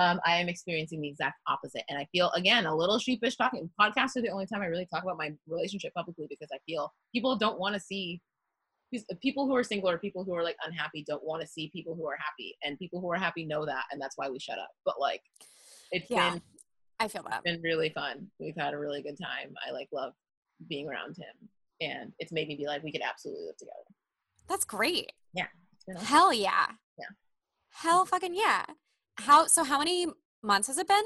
Um, 0.00 0.18
I 0.24 0.36
am 0.36 0.48
experiencing 0.48 1.02
the 1.02 1.08
exact 1.08 1.40
opposite, 1.46 1.82
and 1.90 1.98
I 1.98 2.06
feel 2.10 2.30
again 2.30 2.64
a 2.64 2.74
little 2.74 2.98
sheepish 2.98 3.36
talking. 3.36 3.68
Podcasts 3.78 4.16
are 4.16 4.22
the 4.22 4.30
only 4.30 4.46
time 4.46 4.62
I 4.62 4.66
really 4.66 4.86
talk 4.86 5.02
about 5.02 5.18
my 5.18 5.30
relationship 5.46 5.92
publicly 5.94 6.26
because 6.30 6.48
I 6.52 6.58
feel 6.66 6.90
people 7.12 7.36
don't 7.36 7.60
want 7.60 7.74
to 7.74 7.80
see 7.80 8.20
people 9.22 9.46
who 9.46 9.54
are 9.54 9.62
single 9.62 9.90
or 9.90 9.98
people 9.98 10.24
who 10.24 10.34
are 10.34 10.42
like 10.42 10.56
unhappy 10.66 11.04
don't 11.06 11.22
want 11.22 11.42
to 11.42 11.46
see 11.46 11.70
people 11.72 11.94
who 11.94 12.06
are 12.08 12.16
happy, 12.16 12.56
and 12.64 12.78
people 12.78 12.98
who 13.02 13.12
are 13.12 13.18
happy 13.18 13.44
know 13.44 13.66
that, 13.66 13.84
and 13.92 14.00
that's 14.00 14.16
why 14.16 14.30
we 14.30 14.38
shut 14.38 14.58
up. 14.58 14.70
But 14.86 14.98
like, 14.98 15.20
it's 15.92 16.08
Yeah. 16.10 16.30
been 16.30 16.42
I 16.98 17.08
feel 17.08 17.22
that. 17.30 17.44
been 17.44 17.60
really 17.62 17.90
fun. 17.90 18.30
We've 18.38 18.56
had 18.56 18.72
a 18.72 18.78
really 18.78 19.02
good 19.02 19.18
time. 19.20 19.52
I 19.66 19.70
like 19.72 19.88
love 19.92 20.14
being 20.66 20.88
around 20.88 21.16
him, 21.18 21.48
and 21.82 22.12
it's 22.18 22.32
made 22.32 22.48
me 22.48 22.56
be 22.56 22.66
like, 22.66 22.82
we 22.82 22.92
could 22.92 23.02
absolutely 23.02 23.44
live 23.44 23.56
together. 23.58 23.84
That's 24.48 24.64
great. 24.64 25.12
It's 25.34 25.98
awesome. 25.98 26.06
Hell 26.06 26.32
yeah. 26.32 26.66
Yeah. 26.98 27.06
Hell 27.70 28.04
fucking 28.06 28.34
yeah. 28.34 28.64
How 29.16 29.46
so 29.46 29.64
how 29.64 29.78
many 29.78 30.06
months 30.42 30.68
has 30.68 30.78
it 30.78 30.88
been? 30.88 31.04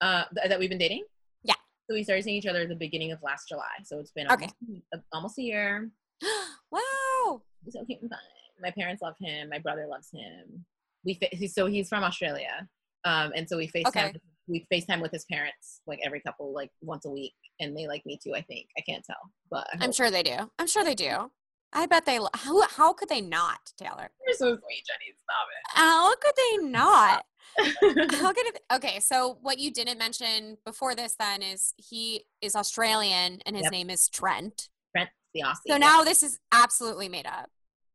Uh, 0.00 0.24
th- 0.34 0.48
that 0.48 0.58
we've 0.58 0.68
been 0.68 0.78
dating. 0.78 1.04
Yeah. 1.42 1.54
So 1.88 1.94
we 1.94 2.02
started 2.04 2.24
seeing 2.24 2.36
each 2.36 2.46
other 2.46 2.62
at 2.62 2.68
the 2.68 2.74
beginning 2.76 3.12
of 3.12 3.18
last 3.22 3.48
July. 3.48 3.64
So 3.84 3.98
it's 3.98 4.10
been 4.12 4.30
Okay. 4.30 4.48
almost, 4.68 4.82
a- 4.94 5.02
almost 5.12 5.38
a 5.38 5.42
year. 5.42 5.90
wow. 6.70 7.42
So 7.68 7.84
fun. 7.84 8.18
My 8.62 8.70
parents 8.70 9.02
love 9.02 9.14
him. 9.20 9.48
My 9.50 9.58
brother 9.58 9.86
loves 9.90 10.08
him. 10.12 10.64
We 11.04 11.14
fa- 11.14 11.28
he's, 11.32 11.54
so 11.54 11.66
he's 11.66 11.88
from 11.88 12.02
Australia, 12.04 12.68
um, 13.04 13.32
and 13.36 13.48
so 13.48 13.56
we 13.56 13.68
FaceTime. 13.68 13.88
Okay. 13.88 14.12
We 14.48 14.66
FaceTime 14.72 15.00
with 15.02 15.12
his 15.12 15.24
parents 15.26 15.80
like 15.86 15.98
every 16.04 16.20
couple 16.20 16.52
like 16.54 16.70
once 16.80 17.04
a 17.04 17.10
week, 17.10 17.34
and 17.60 17.76
they 17.76 17.86
like 17.86 18.04
me 18.06 18.18
too. 18.22 18.34
I 18.34 18.42
think 18.42 18.66
I 18.78 18.80
can't 18.80 19.04
tell, 19.04 19.30
but 19.50 19.66
I'm 19.80 19.92
sure 19.92 20.10
they 20.10 20.22
do. 20.22 20.50
I'm 20.58 20.66
sure 20.66 20.84
they 20.84 20.94
do. 20.94 21.30
I 21.76 21.86
bet 21.86 22.06
they 22.06 22.18
how 22.34 22.66
how 22.68 22.92
could 22.94 23.08
they 23.10 23.20
not, 23.20 23.58
Taylor? 23.76 24.10
You're 24.26 24.34
so 24.34 24.46
sweet, 24.46 24.84
Jenny. 24.86 25.14
Stop 25.22 25.46
it. 25.52 25.78
How 25.78 26.16
could 26.16 26.34
they 26.36 26.68
not? 26.68 27.24
How 28.20 28.32
could 28.32 28.46
it 28.46 28.60
Okay, 28.74 29.00
so 29.00 29.38
what 29.40 29.58
you 29.58 29.70
didn't 29.70 29.98
mention 29.98 30.58
before 30.66 30.94
this 30.94 31.14
then 31.18 31.42
is 31.42 31.72
he 31.76 32.24
is 32.42 32.54
Australian 32.54 33.40
and 33.46 33.56
his 33.56 33.64
Yep. 33.64 33.72
name 33.72 33.88
is 33.88 34.08
Trent. 34.10 34.68
Trent, 34.94 35.08
the 35.32 35.40
Aussie. 35.40 35.68
So 35.68 35.78
now 35.78 36.02
this 36.02 36.22
is 36.22 36.38
absolutely 36.52 37.08
made 37.08 37.24
up. 37.26 37.48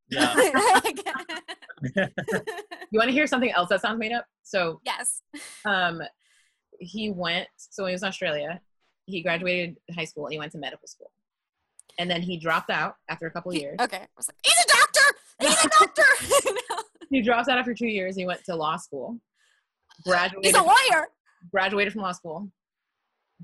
Yeah. 0.10 0.34
you 1.96 2.98
want 3.00 3.10
to 3.10 3.12
hear 3.12 3.28
something 3.28 3.52
else 3.52 3.70
that 3.70 3.82
sounds 3.82 4.00
made 4.00 4.14
up? 4.14 4.26
So 4.44 4.82
yes. 4.84 5.22
um, 5.66 6.02
he 6.80 7.12
went. 7.12 7.48
So 7.58 7.84
when 7.84 7.92
he 7.92 7.94
was 7.94 8.02
in 8.02 8.08
Australia, 8.10 8.62
he 9.06 9.22
graduated 9.22 9.78
high 9.96 10.06
school 10.06 10.26
and 10.26 10.34
he 10.34 10.40
went 10.40 10.52
to 10.54 10.58
medical 10.58 10.88
school, 10.88 11.11
and 12.02 12.10
then 12.10 12.24
he 12.24 12.36
dropped 12.36 12.72
out 12.72 12.96
after 13.10 13.28
a 13.28 13.32
couple 13.32 13.54
years. 13.54 13.78
Okay. 13.80 13.98
I 13.98 14.08
was 14.18 14.28
like, 14.28 14.36
he's 14.44 14.56
a 14.56 14.68
doctor. 14.68 15.18
He's 15.40 15.66
a 15.66 15.70
doctor. 15.80 16.84
He 17.12 17.22
dropped 17.22 17.50
out 17.50 17.58
after 17.58 17.74
two 17.74 17.88
years. 17.88 18.16
He 18.16 18.26
went 18.26 18.42
to 18.46 18.56
law 18.56 18.78
school. 18.78 19.20
Graduated. 20.06 20.46
He's 20.46 20.56
a 20.56 20.64
lawyer. 20.64 21.10
graduated 21.52 21.92
from 21.92 22.04
law 22.04 22.14
school. 22.14 22.50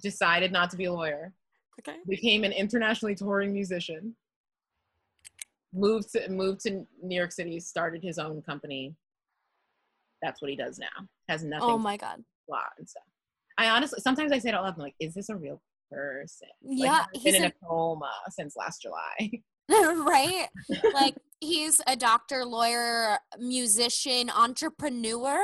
Decided 0.02 0.54
not 0.54 0.70
to 0.70 0.78
be 0.78 0.86
a 0.86 0.94
lawyer. 0.94 1.34
Okay. 1.82 1.98
Became 2.08 2.46
an 2.46 2.54
internationally 2.54 3.14
touring 3.14 3.52
musician. 3.52 4.16
Moved 5.74 6.14
to 6.14 6.30
moved 6.30 6.62
to 6.62 6.86
New 7.04 7.18
York 7.18 7.34
City. 7.34 7.60
Started 7.60 8.02
his 8.02 8.18
own 8.18 8.42
company. 8.42 8.96
That's 10.22 10.42
what 10.42 10.50
he 10.50 10.56
does 10.56 10.80
now. 10.80 11.06
Has 11.28 11.44
nothing. 11.44 11.70
Oh 11.70 11.78
my 11.78 11.98
god. 11.98 12.24
law 12.50 12.64
and 12.78 12.88
stuff. 12.88 13.04
I 13.58 13.68
honestly 13.68 14.00
sometimes 14.00 14.32
I 14.32 14.40
say 14.40 14.48
it 14.48 14.56
out 14.56 14.64
loud. 14.64 14.76
I'm 14.76 14.82
like, 14.82 14.96
is 15.02 15.14
this 15.14 15.28
a 15.28 15.36
real 15.36 15.62
person? 15.92 16.50
Yeah, 16.62 17.06
I've 17.14 17.22
he's 17.22 17.34
been 17.34 17.44
in 17.46 17.52
a- 17.52 17.68
coma 17.68 18.12
since 18.30 18.56
last 18.56 18.82
July. 18.82 19.32
right? 19.70 20.48
Like 20.94 21.16
he's 21.40 21.82
a 21.88 21.96
doctor, 21.96 22.46
lawyer, 22.46 23.18
musician, 23.38 24.30
entrepreneur. 24.30 25.38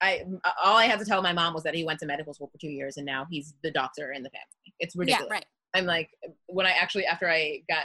I 0.00 0.22
all 0.62 0.76
I 0.76 0.84
had 0.84 1.00
to 1.00 1.04
tell 1.04 1.22
my 1.22 1.32
mom 1.32 1.54
was 1.54 1.64
that 1.64 1.74
he 1.74 1.84
went 1.84 1.98
to 2.00 2.06
medical 2.06 2.32
school 2.32 2.48
for 2.52 2.58
two 2.58 2.70
years 2.70 2.98
and 2.98 3.06
now 3.06 3.26
he's 3.28 3.54
the 3.64 3.70
doctor 3.72 4.12
in 4.12 4.22
the 4.22 4.30
family. 4.30 4.74
It's 4.78 4.94
ridiculous. 4.94 5.26
Yeah, 5.28 5.34
right. 5.34 5.44
I'm 5.74 5.86
like, 5.86 6.10
when 6.46 6.66
I 6.66 6.70
actually 6.70 7.04
after 7.06 7.28
I 7.28 7.62
got 7.68 7.84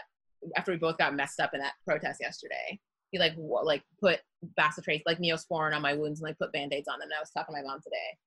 after 0.55 0.71
we 0.71 0.77
both 0.77 0.97
got 0.97 1.15
messed 1.15 1.39
up 1.39 1.55
in 1.55 1.59
that 1.61 1.73
protest 1.85 2.19
yesterday, 2.21 2.79
he 3.09 3.17
like 3.17 3.33
wa- 3.35 3.61
like 3.61 3.81
put 3.99 4.19
Bacitracin 4.59 5.01
like 5.07 5.17
Neosporin 5.19 5.75
on 5.75 5.81
my 5.81 5.93
wounds 5.93 6.19
and 6.21 6.27
like 6.29 6.37
put 6.37 6.51
band-aids 6.51 6.87
on 6.87 6.99
them. 6.99 7.07
And 7.07 7.17
I 7.17 7.19
was 7.19 7.31
talking 7.31 7.55
to 7.55 7.61
my 7.61 7.67
mom 7.67 7.79
today, 7.81 8.17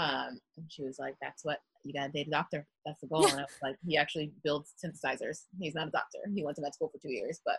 um, 0.00 0.38
and 0.56 0.66
she 0.68 0.82
was 0.82 0.98
like, 0.98 1.14
"That's 1.20 1.44
what 1.44 1.58
you 1.84 1.92
gotta 1.92 2.12
date 2.12 2.28
a 2.28 2.30
doctor. 2.30 2.66
That's 2.86 3.00
the 3.00 3.06
goal." 3.08 3.26
and 3.26 3.38
I 3.40 3.42
was 3.42 3.58
like, 3.62 3.76
"He 3.86 3.96
actually 3.96 4.32
builds 4.44 4.72
synthesizers. 4.82 5.44
He's 5.58 5.74
not 5.74 5.88
a 5.88 5.90
doctor. 5.90 6.18
He 6.34 6.44
went 6.44 6.56
to 6.56 6.62
med 6.62 6.74
school 6.74 6.88
for 6.92 6.98
two 6.98 7.12
years, 7.12 7.40
but." 7.44 7.56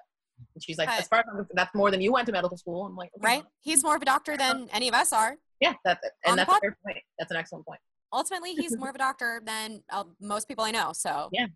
she's 0.59 0.77
like, 0.79 0.89
"As 0.89 1.07
far 1.07 1.19
as 1.19 1.25
I'm 1.31 1.47
that's 1.53 1.73
more 1.75 1.91
than 1.91 2.01
you 2.01 2.11
went 2.11 2.25
to 2.25 2.31
medical 2.31 2.57
school." 2.57 2.85
I'm 2.87 2.95
like, 2.95 3.11
okay, 3.17 3.23
Right? 3.23 3.43
He's 3.59 3.83
more 3.83 3.95
of 3.95 4.01
a 4.01 4.05
doctor 4.05 4.37
than 4.37 4.69
any 4.73 4.87
of 4.87 4.95
us 4.95 5.13
are. 5.13 5.35
Yeah, 5.59 5.73
that's 5.85 6.03
On 6.25 6.31
and 6.31 6.39
that's 6.39 6.51
a 6.51 6.59
fair 6.59 6.77
point. 6.83 6.97
That's 7.19 7.29
an 7.31 7.37
excellent 7.37 7.65
point. 7.67 7.79
Ultimately, 8.11 8.55
he's 8.55 8.75
more 8.75 8.89
of 8.89 8.95
a 8.95 8.97
doctor 8.97 9.41
than 9.45 9.83
uh, 9.91 10.03
most 10.19 10.47
people 10.47 10.63
I 10.63 10.71
know. 10.71 10.91
So 10.93 11.29
Yeah. 11.33 11.47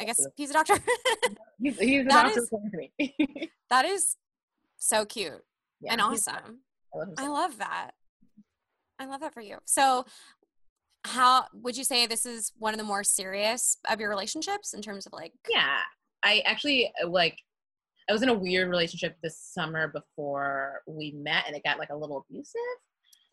I 0.00 0.04
guess 0.04 0.18
he's 0.36 0.50
a 0.50 0.54
doctor. 0.54 0.74
He's, 1.62 1.78
he's 1.78 2.00
a 2.00 2.08
That 2.08 2.24
doctor 2.24 2.40
is- 2.40 2.48
to 2.48 2.76
me. 2.76 2.92
that 3.70 3.84
is 3.84 4.16
so 4.76 5.04
cute 5.04 5.40
Yeah, 5.80 5.92
and 5.92 6.00
awesome. 6.00 6.58
I 6.92 6.98
love 6.98 7.08
I 7.18 7.28
love 7.28 7.58
that. 7.58 7.92
I 8.98 9.06
love 9.06 9.20
that 9.20 9.34
for 9.34 9.40
you. 9.40 9.58
So, 9.64 10.04
how 11.04 11.44
would 11.52 11.76
you 11.76 11.84
say 11.84 12.06
this 12.06 12.26
is 12.26 12.52
one 12.58 12.72
of 12.72 12.78
the 12.78 12.84
more 12.84 13.04
serious 13.04 13.76
of 13.90 14.00
your 14.00 14.08
relationships 14.08 14.72
in 14.74 14.82
terms 14.82 15.06
of 15.06 15.12
like? 15.12 15.32
yeah 15.50 15.78
i 16.22 16.42
actually 16.46 16.90
uh, 17.02 17.06
like 17.06 17.38
i 18.08 18.12
was 18.12 18.22
in 18.22 18.28
a 18.30 18.34
weird 18.34 18.68
relationship 18.68 19.16
this 19.22 19.38
summer 19.38 19.88
before 19.88 20.80
we 20.86 21.12
met 21.12 21.44
and 21.46 21.54
it 21.54 21.62
got 21.62 21.78
like 21.78 21.90
a 21.90 21.96
little 21.96 22.24
abusive 22.28 22.60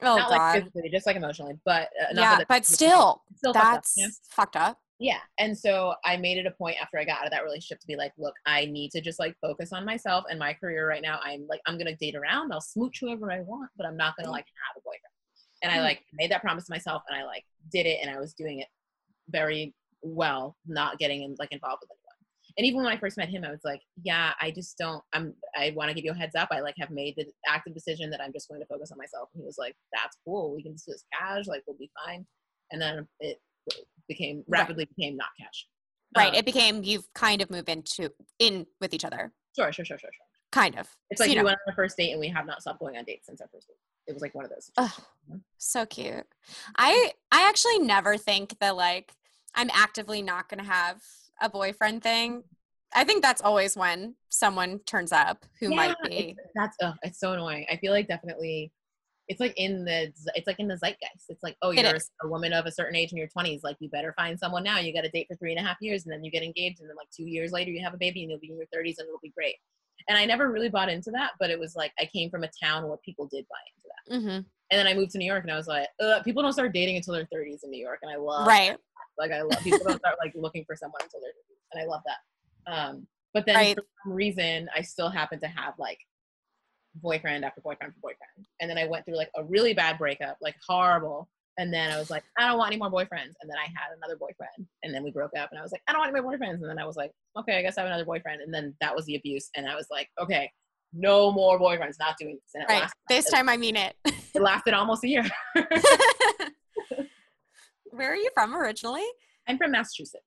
Oh 0.03 0.17
not 0.17 0.31
like 0.31 0.55
physically 0.63 0.89
just 0.89 1.05
like 1.05 1.15
emotionally 1.15 1.53
but 1.63 1.89
uh, 2.01 2.13
yeah, 2.13 2.39
but 2.49 2.65
still, 2.65 3.21
still 3.37 3.53
fucked 3.53 3.65
up, 3.65 3.73
that's 3.75 3.93
yeah? 3.95 4.07
fucked 4.31 4.55
up. 4.55 4.79
yeah 4.99 5.19
and 5.39 5.55
so 5.57 5.93
i 6.03 6.17
made 6.17 6.39
it 6.39 6.47
a 6.47 6.51
point 6.51 6.75
after 6.81 6.97
i 6.97 7.05
got 7.05 7.19
out 7.19 7.25
of 7.25 7.31
that 7.31 7.43
relationship 7.43 7.79
to 7.79 7.87
be 7.87 7.95
like 7.95 8.11
look 8.17 8.33
i 8.47 8.65
need 8.65 8.89
to 8.91 8.99
just 8.99 9.19
like 9.19 9.35
focus 9.39 9.71
on 9.71 9.85
myself 9.85 10.25
and 10.29 10.39
my 10.39 10.53
career 10.53 10.87
right 10.87 11.03
now 11.03 11.19
i'm 11.23 11.45
like 11.47 11.61
i'm 11.67 11.77
gonna 11.77 11.95
date 11.97 12.15
around 12.15 12.51
i'll 12.51 12.59
smooch 12.59 12.99
whoever 12.99 13.31
i 13.31 13.41
want 13.41 13.69
but 13.77 13.85
i'm 13.85 13.95
not 13.95 14.15
gonna 14.17 14.31
like 14.31 14.45
have 14.45 14.75
a 14.75 14.81
boyfriend 14.81 15.10
and 15.61 15.71
i 15.71 15.77
Mm. 15.77 15.83
like 15.83 16.05
made 16.13 16.31
that 16.31 16.41
promise 16.41 16.65
to 16.65 16.71
myself 16.71 17.03
and 17.09 17.17
i 17.19 17.23
like 17.23 17.45
did 17.71 17.85
it 17.85 17.99
and 18.01 18.09
i 18.09 18.19
was 18.19 18.33
doing 18.33 18.59
it 18.59 18.67
very 19.29 19.73
well 20.01 20.57
not 20.65 20.97
getting 20.99 21.21
in, 21.23 21.35
like 21.39 21.51
involved 21.51 21.81
with 21.81 21.89
anyone 21.91 22.55
and 22.57 22.65
even 22.65 22.77
when 22.83 22.87
i 22.87 22.97
first 22.97 23.17
met 23.17 23.29
him 23.29 23.43
i 23.43 23.51
was 23.51 23.61
like 23.63 23.81
yeah 24.03 24.33
i 24.41 24.49
just 24.51 24.77
don't 24.77 25.03
i'm 25.13 25.33
i 25.55 25.71
want 25.75 25.89
to 25.89 25.93
give 25.93 26.03
you 26.03 26.11
a 26.11 26.15
heads 26.15 26.35
up 26.35 26.49
i 26.51 26.59
like 26.59 26.75
have 26.77 26.89
made 26.89 27.13
the 27.15 27.25
active 27.47 27.73
decision 27.73 28.09
that 28.09 28.21
i'm 28.21 28.33
just 28.33 28.47
going 28.49 28.59
to 28.59 28.65
focus 28.67 28.91
on 28.91 28.97
myself 28.97 29.29
and 29.33 29.41
he 29.41 29.45
was 29.45 29.57
like 29.57 29.75
that's 29.93 30.17
cool 30.25 30.53
we 30.55 30.63
can 30.63 30.73
just 30.73 30.85
do 30.85 30.91
this 30.91 31.03
cash 31.17 31.45
like 31.47 31.63
we'll 31.67 31.77
be 31.77 31.91
fine 32.05 32.25
and 32.71 32.81
then 32.81 33.07
it 33.19 33.39
became 34.07 34.43
Right. 34.47 34.59
rapidly 34.61 34.85
became 34.85 35.15
not 35.17 35.29
cash 35.39 35.67
Right. 36.13 36.27
Um, 36.27 36.35
it 36.35 36.43
became 36.45 36.83
you've 36.83 37.07
kind 37.13 37.41
of 37.41 37.49
moved 37.49 37.69
into 37.69 38.11
in 38.37 38.65
with 38.81 38.93
each 38.93 39.05
other. 39.05 39.31
sure 39.55 39.71
sure 39.71 39.85
sure 39.85 39.97
sure 39.97 40.09
sure 40.11 40.25
Kind 40.51 40.77
of. 40.77 40.87
it's 41.09 41.19
So, 41.19 41.25
like 41.25 41.35
you 41.35 41.41
we 41.41 41.45
went 41.45 41.57
on 41.67 41.73
a 41.73 41.75
first 41.75 41.97
date 41.97 42.11
and 42.11 42.19
we 42.19 42.27
have 42.29 42.45
not 42.45 42.61
stopped 42.61 42.79
going 42.79 42.97
on 42.97 43.03
dates 43.05 43.27
since 43.27 43.41
our 43.41 43.47
first 43.51 43.67
date 43.67 43.77
it 44.07 44.13
was 44.13 44.21
like 44.21 44.35
one 44.35 44.45
of 44.45 44.51
those 44.51 44.71
so 45.57 45.85
cute. 45.85 46.25
I 46.75 47.11
I 47.31 47.47
actually 47.47 47.79
never 47.79 48.17
think 48.17 48.57
that 48.59 48.75
like 48.75 49.13
I'm 49.53 49.69
actively 49.73 50.21
not 50.21 50.49
gonna 50.49 50.63
have 50.63 51.01
a 51.41 51.49
boyfriend 51.49 52.03
thing. 52.03 52.43
I 52.93 53.03
think 53.03 53.21
that's 53.21 53.41
always 53.41 53.77
when 53.77 54.15
someone 54.29 54.79
turns 54.85 55.11
up 55.11 55.45
who 55.59 55.73
might 55.73 55.95
be. 56.03 56.35
it's, 56.37 56.51
that's 56.55 56.77
uh, 56.83 56.93
it's 57.03 57.19
so 57.19 57.33
annoying. 57.33 57.65
I 57.71 57.77
feel 57.77 57.91
like 57.91 58.07
definitely 58.07 58.71
it's 59.27 59.39
like 59.39 59.53
in 59.55 59.85
the 59.85 60.11
it's 60.35 60.47
like 60.47 60.59
in 60.59 60.67
the 60.67 60.77
zeitgeist. 60.77 61.29
It's 61.29 61.43
like 61.43 61.55
oh 61.61 61.71
you're 61.71 61.97
a 62.23 62.27
woman 62.27 62.53
of 62.53 62.65
a 62.65 62.71
certain 62.71 62.95
age 62.95 63.11
in 63.11 63.17
your 63.17 63.29
20s, 63.29 63.61
like 63.63 63.77
you 63.79 63.89
better 63.89 64.13
find 64.17 64.37
someone 64.37 64.63
now. 64.63 64.79
You 64.79 64.93
got 64.93 65.01
to 65.01 65.09
date 65.09 65.27
for 65.29 65.35
three 65.35 65.55
and 65.55 65.63
a 65.63 65.67
half 65.67 65.77
years, 65.79 66.03
and 66.03 66.11
then 66.11 66.23
you 66.23 66.31
get 66.31 66.43
engaged, 66.43 66.81
and 66.81 66.89
then 66.89 66.97
like 66.97 67.09
two 67.15 67.25
years 67.25 67.51
later 67.51 67.71
you 67.71 67.83
have 67.83 67.93
a 67.93 67.97
baby, 67.97 68.23
and 68.23 68.31
you'll 68.31 68.39
be 68.39 68.49
in 68.49 68.57
your 68.57 68.65
30s, 68.65 68.95
and 68.97 69.07
it'll 69.07 69.19
be 69.21 69.29
great. 69.29 69.55
And 70.07 70.17
I 70.17 70.25
never 70.25 70.51
really 70.51 70.69
bought 70.69 70.89
into 70.89 71.11
that, 71.11 71.31
but 71.39 71.49
it 71.49 71.59
was 71.59 71.75
like 71.75 71.91
I 71.99 72.05
came 72.05 72.29
from 72.29 72.43
a 72.43 72.49
town 72.63 72.87
where 72.87 72.97
people 72.97 73.27
did 73.27 73.45
buy 73.49 73.57
into 73.75 73.87
that. 73.87 74.21
hmm 74.21 74.47
And 74.71 74.79
then 74.79 74.87
I 74.87 74.93
moved 74.93 75.11
to 75.11 75.17
New 75.17 75.25
York, 75.25 75.43
and 75.43 75.51
I 75.51 75.57
was 75.57 75.67
like, 75.67 75.87
Ugh, 75.99 76.23
people 76.23 76.41
don't 76.43 76.53
start 76.53 76.73
dating 76.73 76.95
until 76.97 77.13
their 77.13 77.27
30s 77.33 77.63
in 77.63 77.69
New 77.71 77.81
York, 77.81 77.99
and 78.01 78.11
I 78.11 78.15
love 78.17 78.47
Right. 78.47 78.77
like 79.17 79.31
I 79.31 79.41
love 79.41 79.59
people 79.63 79.85
don't 79.85 79.99
start 79.99 80.15
like 80.23 80.33
looking 80.35 80.63
for 80.65 80.75
someone 80.75 81.01
until 81.03 81.19
they're 81.21 81.31
30s, 81.31 81.59
and 81.73 81.81
I 81.81 81.85
love 81.85 82.01
that. 82.05 82.71
Um, 82.71 83.07
but 83.33 83.45
then 83.45 83.55
Right. 83.55 83.75
for 83.75 83.83
some 84.03 84.13
reason, 84.13 84.69
I 84.75 84.81
still 84.81 85.09
happen 85.09 85.39
to 85.39 85.47
have 85.47 85.73
like 85.77 85.99
boyfriend 86.95 87.45
after 87.45 87.61
boyfriend 87.61 87.91
after 87.91 88.01
boyfriend, 88.01 88.47
and 88.59 88.69
then 88.69 88.77
I 88.77 88.85
went 88.87 89.05
through 89.05 89.17
like 89.17 89.31
a 89.35 89.43
really 89.43 89.73
bad 89.73 89.97
breakup, 89.97 90.37
like 90.41 90.55
horrible. 90.67 91.29
And 91.61 91.71
then 91.71 91.91
I 91.91 91.99
was 91.99 92.09
like, 92.09 92.23
I 92.39 92.47
don't 92.47 92.57
want 92.57 92.71
any 92.71 92.79
more 92.79 92.89
boyfriends. 92.89 93.35
And 93.39 93.47
then 93.47 93.55
I 93.55 93.65
had 93.67 93.95
another 93.95 94.15
boyfriend, 94.17 94.65
and 94.81 94.91
then 94.93 95.03
we 95.03 95.11
broke 95.11 95.37
up, 95.37 95.49
and 95.51 95.59
I 95.59 95.61
was 95.61 95.71
like, 95.71 95.83
I 95.87 95.91
don't 95.91 95.99
want 95.99 96.11
any 96.11 96.19
more 96.19 96.33
boyfriends. 96.33 96.55
And 96.55 96.67
then 96.67 96.79
I 96.79 96.85
was 96.87 96.95
like, 96.95 97.11
okay, 97.37 97.59
I 97.59 97.61
guess 97.61 97.77
I 97.77 97.81
have 97.81 97.87
another 97.87 98.03
boyfriend. 98.05 98.41
And 98.41 98.51
then 98.51 98.73
that 98.81 98.95
was 98.95 99.05
the 99.05 99.13
abuse, 99.15 99.47
and 99.55 99.69
I 99.69 99.75
was 99.75 99.85
like, 99.91 100.09
okay, 100.19 100.49
no 100.91 101.31
more 101.31 101.59
boyfriends, 101.59 101.97
not 101.99 102.15
doing 102.19 102.39
this. 102.43 102.51
And 102.55 102.63
it, 102.63 102.67
Right. 102.67 102.81
lasted, 102.81 102.97
This 103.09 103.29
time 103.29 103.47
I 103.47 103.57
mean 103.57 103.75
it. 103.75 103.95
it 104.33 104.41
lasted 104.41 104.73
almost 104.73 105.03
a 105.03 105.07
year. 105.07 105.23
Where 107.91 108.11
are 108.11 108.15
you 108.15 108.29
from 108.33 108.55
originally? 108.55 109.05
I'm 109.47 109.57
from 109.59 109.71
Massachusetts. 109.71 110.23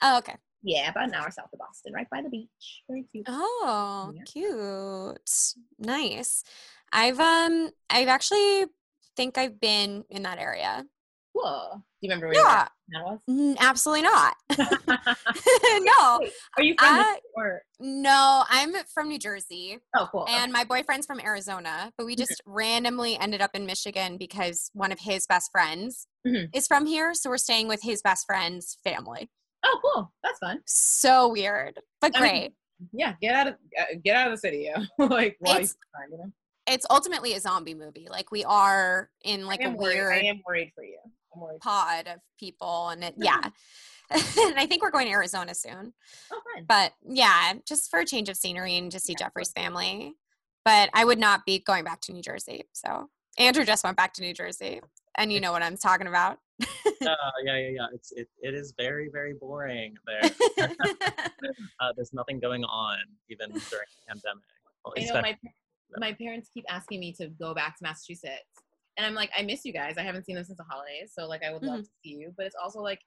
Oh, 0.00 0.16
okay. 0.18 0.36
Yeah, 0.62 0.88
about 0.90 1.08
an 1.08 1.14
hour 1.14 1.30
south 1.30 1.48
of 1.52 1.58
Boston, 1.58 1.92
right 1.92 2.08
by 2.10 2.22
the 2.22 2.28
beach. 2.30 2.82
Very 2.88 3.04
cute. 3.12 3.26
Oh, 3.28 4.12
Yeah. 4.14 4.22
cute. 4.24 5.54
Nice. 5.78 6.44
I've 6.92 7.18
um 7.20 7.70
I've 7.90 8.08
actually 8.08 8.66
think 9.16 9.38
I've 9.38 9.60
been 9.60 10.04
in 10.10 10.22
that 10.22 10.38
area. 10.38 10.84
Cool. 11.34 11.70
Do 11.74 11.82
you 12.06 12.10
remember 12.10 12.26
where 12.26 12.34
Yeah. 12.36 12.68
that 12.90 13.04
was? 13.04 13.56
Absolutely 13.58 14.02
not. 14.02 14.34
no. 15.08 16.20
Are 16.56 16.62
you 16.62 16.74
from 16.78 16.96
the 16.98 17.20
or 17.36 17.62
No, 17.80 18.44
I'm 18.50 18.74
from 18.92 19.08
New 19.08 19.18
Jersey 19.18 19.78
oh 19.96 20.08
cool. 20.12 20.22
okay. 20.22 20.34
and 20.34 20.52
my 20.52 20.64
boyfriend's 20.64 21.06
from 21.06 21.20
Arizona, 21.20 21.90
but 21.96 22.04
we 22.06 22.12
Mm-hmm. 22.14 22.20
just 22.20 22.42
randomly 22.44 23.16
ended 23.18 23.40
up 23.40 23.52
in 23.54 23.64
Michigan 23.64 24.18
because 24.18 24.70
one 24.74 24.92
of 24.92 24.98
his 25.00 25.26
best 25.26 25.50
friends 25.50 26.06
Mhm. 26.26 26.48
is 26.54 26.66
from 26.66 26.84
here, 26.86 27.14
so 27.14 27.30
we're 27.30 27.38
staying 27.38 27.66
with 27.68 27.82
his 27.82 28.02
best 28.02 28.26
friend's 28.26 28.76
family. 28.84 29.30
Oh 29.64 29.78
cool. 29.82 30.12
That's 30.22 30.38
fun. 30.38 30.60
So 30.66 31.28
weird, 31.28 31.80
but 32.00 32.12
I 32.16 32.20
mean, 32.20 32.30
great. 32.30 32.52
Yeah, 32.92 33.14
get 33.22 33.34
out 33.34 33.46
of 33.46 33.54
uh, 33.80 33.84
get 34.04 34.16
out 34.16 34.26
of 34.26 34.32
the 34.34 34.38
city, 34.38 34.68
yeah. 34.70 34.84
like 34.98 35.36
while 35.38 35.60
you 35.60 35.68
know? 36.18 36.32
It's 36.66 36.86
ultimately 36.90 37.34
a 37.34 37.40
zombie 37.40 37.74
movie. 37.74 38.06
Like 38.10 38.30
we 38.30 38.44
are 38.44 39.10
in 39.24 39.46
like 39.46 39.62
a 39.62 39.70
worried. 39.70 39.96
weird 39.96 40.12
I 40.12 40.20
am 40.22 40.40
worried 40.46 40.72
for 40.74 40.84
you. 40.84 40.98
I'm 41.34 41.40
worried. 41.40 41.60
pod 41.60 42.06
of 42.06 42.20
people 42.38 42.88
and 42.90 43.04
it 43.04 43.14
yeah. 43.16 43.40
and 44.12 44.58
I 44.58 44.66
think 44.66 44.82
we're 44.82 44.90
going 44.90 45.06
to 45.06 45.12
Arizona 45.12 45.54
soon. 45.54 45.94
Oh, 46.30 46.40
fine. 46.54 46.66
But 46.68 46.92
yeah, 47.02 47.54
just 47.66 47.90
for 47.90 48.00
a 48.00 48.04
change 48.04 48.28
of 48.28 48.36
scenery 48.36 48.76
and 48.76 48.92
to 48.92 49.00
see 49.00 49.14
Jeffrey's 49.14 49.52
family. 49.52 50.14
But 50.64 50.90
I 50.92 51.04
would 51.04 51.18
not 51.18 51.46
be 51.46 51.60
going 51.60 51.84
back 51.84 52.02
to 52.02 52.12
New 52.12 52.20
Jersey. 52.20 52.64
So 52.72 53.08
Andrew 53.38 53.64
just 53.64 53.84
went 53.84 53.96
back 53.96 54.12
to 54.14 54.22
New 54.22 54.34
Jersey. 54.34 54.80
And 55.16 55.32
you 55.32 55.40
know 55.40 55.52
what 55.52 55.62
I'm 55.62 55.76
talking 55.76 56.08
about. 56.08 56.38
yeah, 56.58 56.66
yeah, 57.00 57.56
yeah, 57.56 57.68
yeah. 57.68 57.86
It's 57.94 58.12
it, 58.12 58.28
it 58.42 58.54
is 58.54 58.74
very 58.76 59.08
very 59.10 59.34
boring 59.34 59.94
there. 60.06 60.30
uh, 61.80 61.92
there's 61.96 62.12
nothing 62.12 62.38
going 62.38 62.64
on 62.64 62.98
even 63.30 63.50
during 63.50 63.62
the 63.70 64.06
pandemic. 64.08 64.44
Well, 64.84 64.94
I 64.96 65.04
know 65.04 65.20
my 65.22 65.38
my 65.98 66.12
parents 66.12 66.48
keep 66.52 66.64
asking 66.68 67.00
me 67.00 67.12
to 67.14 67.28
go 67.28 67.54
back 67.54 67.76
to 67.78 67.82
Massachusetts, 67.84 68.44
and 68.96 69.06
I'm 69.06 69.14
like, 69.14 69.30
I 69.36 69.42
miss 69.42 69.64
you 69.64 69.72
guys. 69.72 69.96
I 69.98 70.02
haven't 70.02 70.24
seen 70.26 70.34
them 70.36 70.44
since 70.44 70.58
the 70.58 70.64
holidays, 70.64 71.12
so 71.14 71.26
like, 71.26 71.42
I 71.44 71.52
would 71.52 71.62
love 71.62 71.80
Mm-hmm. 71.80 71.82
to 71.82 71.90
see 72.04 72.10
you. 72.10 72.34
But 72.36 72.46
it's 72.46 72.56
also 72.62 72.80
like, 72.80 73.00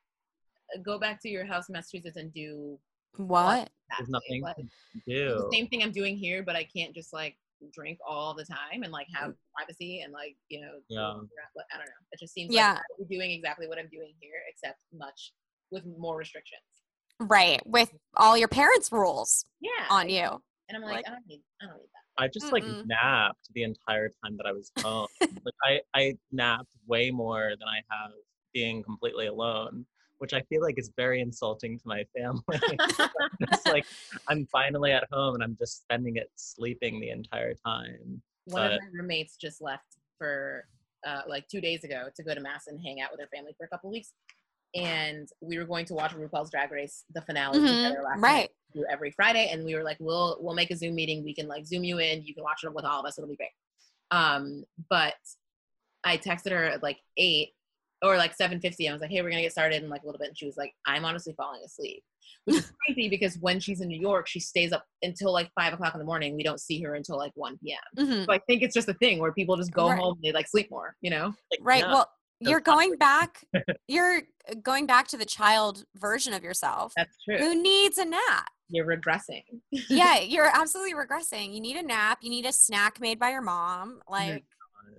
go 0.83 0.97
back 0.99 1.21
to 1.21 1.29
your 1.29 1.45
house 1.45 1.69
in 1.69 1.73
Massachusetts 1.73 2.17
and 2.17 2.33
do 2.33 2.79
what? 3.17 3.69
that. 3.89 3.97
there's 3.99 4.09
nothing 4.09 4.41
Like, 4.41 4.55
to 4.57 4.63
do 4.63 4.69
do. 5.07 5.27
the 5.35 5.49
same 5.53 5.67
thing 5.67 5.83
I'm 5.83 5.91
doing 5.91 6.17
here, 6.17 6.43
but 6.43 6.55
I 6.55 6.63
can't 6.63 6.93
just 6.93 7.13
like 7.13 7.37
drink 7.73 7.97
all 8.05 8.33
the 8.33 8.43
time 8.45 8.83
and 8.83 8.91
like 8.91 9.07
have 9.13 9.33
privacy 9.55 10.01
and 10.01 10.11
like 10.11 10.35
you 10.49 10.59
know. 10.61 10.73
Yeah. 10.89 11.01
I 11.01 11.77
don't 11.77 11.85
know. 11.85 12.01
It 12.11 12.19
just 12.19 12.33
seems 12.33 12.53
Yeah. 12.53 12.73
like 12.73 12.81
I'm 12.99 13.07
doing 13.07 13.31
exactly 13.31 13.67
what 13.67 13.77
I'm 13.79 13.87
doing 13.89 14.13
here, 14.19 14.33
except 14.49 14.79
much 14.93 15.33
with 15.71 15.83
more 15.85 16.17
restrictions. 16.17 16.61
Right. 17.19 17.61
With 17.65 17.93
all 18.17 18.37
your 18.37 18.49
parents' 18.49 18.91
rules 18.91 19.45
Yeah. 19.61 19.85
on 19.89 20.09
you. 20.09 20.41
And 20.67 20.75
I'm 20.75 20.81
like, 20.81 20.95
like- 20.95 21.07
I 21.07 21.11
don't 21.11 21.27
need, 21.27 21.41
I 21.61 21.67
don't 21.67 21.77
need 21.77 21.87
that. 21.93 22.04
I 22.17 22.27
just 22.27 22.51
like 22.51 22.65
Mm-mm. 22.65 22.85
napped 22.85 23.53
the 23.53 23.63
entire 23.63 24.09
time 24.23 24.37
that 24.37 24.45
I 24.45 24.51
was 24.51 24.71
home. 24.81 25.07
like 25.45 25.53
I, 25.63 25.99
I 25.99 26.13
napped 26.31 26.71
way 26.87 27.11
more 27.11 27.51
than 27.59 27.67
I 27.67 27.81
have 27.89 28.11
being 28.53 28.83
completely 28.83 29.27
alone, 29.27 29.85
which 30.19 30.33
I 30.33 30.41
feel 30.41 30.61
like 30.61 30.79
is 30.79 30.91
very 30.95 31.21
insulting 31.21 31.77
to 31.77 31.87
my 31.87 32.05
family. 32.17 32.41
it's 33.39 33.65
like 33.67 33.85
I'm 34.29 34.47
finally 34.51 34.91
at 34.91 35.05
home 35.11 35.35
and 35.35 35.43
I'm 35.43 35.57
just 35.59 35.81
spending 35.81 36.15
it 36.15 36.31
sleeping 36.35 36.99
the 36.99 37.09
entire 37.09 37.53
time. 37.53 38.21
One 38.45 38.65
of 38.65 38.71
my 38.71 38.87
roommates 38.93 39.35
just 39.37 39.61
left 39.61 39.97
for 40.17 40.65
uh, 41.05 41.21
like 41.27 41.47
two 41.47 41.61
days 41.61 41.83
ago 41.83 42.07
to 42.15 42.23
go 42.23 42.33
to 42.33 42.39
mass 42.39 42.67
and 42.67 42.79
hang 42.79 43.01
out 43.01 43.11
with 43.11 43.19
her 43.19 43.27
family 43.35 43.53
for 43.57 43.65
a 43.65 43.69
couple 43.69 43.91
weeks. 43.91 44.13
And 44.73 45.27
we 45.41 45.57
were 45.57 45.65
going 45.65 45.85
to 45.85 45.93
watch 45.93 46.11
RuPaul's 46.11 46.51
Drag 46.51 46.71
Race, 46.71 47.05
the 47.13 47.21
finale 47.21 47.59
Mhm, 47.59 47.67
together 47.69 48.01
last 48.03 48.21
right. 48.21 48.33
night 48.41 48.49
do 48.75 48.85
every 48.89 49.11
Friday. 49.11 49.49
And 49.51 49.65
we 49.65 49.75
were 49.75 49.83
like, 49.83 49.97
we'll 49.99 50.37
we'll 50.39 50.55
make 50.55 50.71
a 50.71 50.75
Zoom 50.75 50.95
meeting. 50.95 51.23
We 51.23 51.33
can 51.33 51.47
like 51.47 51.65
Zoom 51.65 51.83
you 51.83 51.99
in. 51.99 52.23
You 52.23 52.33
can 52.33 52.43
watch 52.43 52.63
it 52.63 52.73
with 52.73 52.85
all 52.85 52.99
of 52.99 53.05
us. 53.05 53.17
It'll 53.17 53.29
be 53.29 53.35
great. 53.35 53.49
Um, 54.11 54.63
but 54.89 55.15
I 56.03 56.17
texted 56.17 56.51
her 56.51 56.65
at 56.65 56.83
like 56.83 56.99
eight 57.17 57.49
or 58.03 58.17
like 58.17 58.35
seven 58.35 58.59
fifty. 58.59 58.87
I 58.87 58.91
was 58.93 59.01
like, 59.01 59.09
hey, 59.09 59.21
we're 59.21 59.29
gonna 59.29 59.41
get 59.41 59.51
started 59.51 59.81
in 59.83 59.89
like 59.89 60.03
a 60.03 60.05
little 60.05 60.19
bit. 60.19 60.27
And 60.29 60.37
she 60.37 60.45
was 60.45 60.57
like, 60.57 60.73
I'm 60.85 61.05
honestly 61.05 61.33
falling 61.35 61.61
asleep, 61.65 62.03
which 62.45 62.57
is 62.57 62.71
crazy 62.85 63.09
because 63.09 63.37
when 63.39 63.59
she's 63.59 63.81
in 63.81 63.87
New 63.87 63.99
York, 63.99 64.27
she 64.27 64.39
stays 64.39 64.71
up 64.71 64.85
until 65.01 65.31
like 65.33 65.49
five 65.55 65.73
o'clock 65.73 65.95
in 65.95 65.99
the 65.99 66.05
morning. 66.05 66.35
We 66.35 66.43
don't 66.43 66.59
see 66.59 66.81
her 66.83 66.93
until 66.95 67.17
like 67.17 67.31
one 67.35 67.57
p.m. 67.63 68.05
Mhm. 68.05 68.25
So 68.25 68.31
I 68.33 68.39
think 68.39 68.61
it's 68.61 68.75
just 68.75 68.89
a 68.89 68.93
thing 68.95 69.19
where 69.19 69.31
people 69.31 69.55
just 69.57 69.71
go 69.71 69.89
Right. 69.89 69.97
home 69.99 70.15
and 70.15 70.23
they 70.23 70.31
like 70.31 70.47
sleep 70.47 70.69
more, 70.69 70.95
you 71.01 71.09
know? 71.09 71.33
Like, 71.51 71.59
Right. 71.61 71.79
yeah, 71.79 71.87
Well, 71.91 71.97
That's 71.97 72.09
you're 72.49 72.59
not 72.59 72.65
going 72.65 72.95
back. 72.97 73.45
You're 73.87 74.21
uh, 74.49 74.55
going 74.63 74.85
back 74.85 75.07
to 75.09 75.17
the 75.17 75.25
child 75.25 75.85
version 75.95 76.33
of 76.33 76.43
yourself 76.43 76.93
That's 76.95 77.17
true. 77.23 77.37
who 77.37 77.61
needs 77.61 77.97
a 77.97 78.05
nap. 78.05 78.47
You're 78.69 78.85
regressing. 78.85 79.43
yeah, 79.89 80.19
you're 80.19 80.49
absolutely 80.53 80.93
regressing. 80.93 81.53
You 81.53 81.61
need 81.61 81.75
a 81.77 81.83
nap. 81.83 82.19
You 82.21 82.29
need 82.29 82.45
a 82.45 82.51
snack 82.51 82.99
made 82.99 83.19
by 83.19 83.29
your 83.31 83.41
mom. 83.41 83.99
Like 84.09 84.43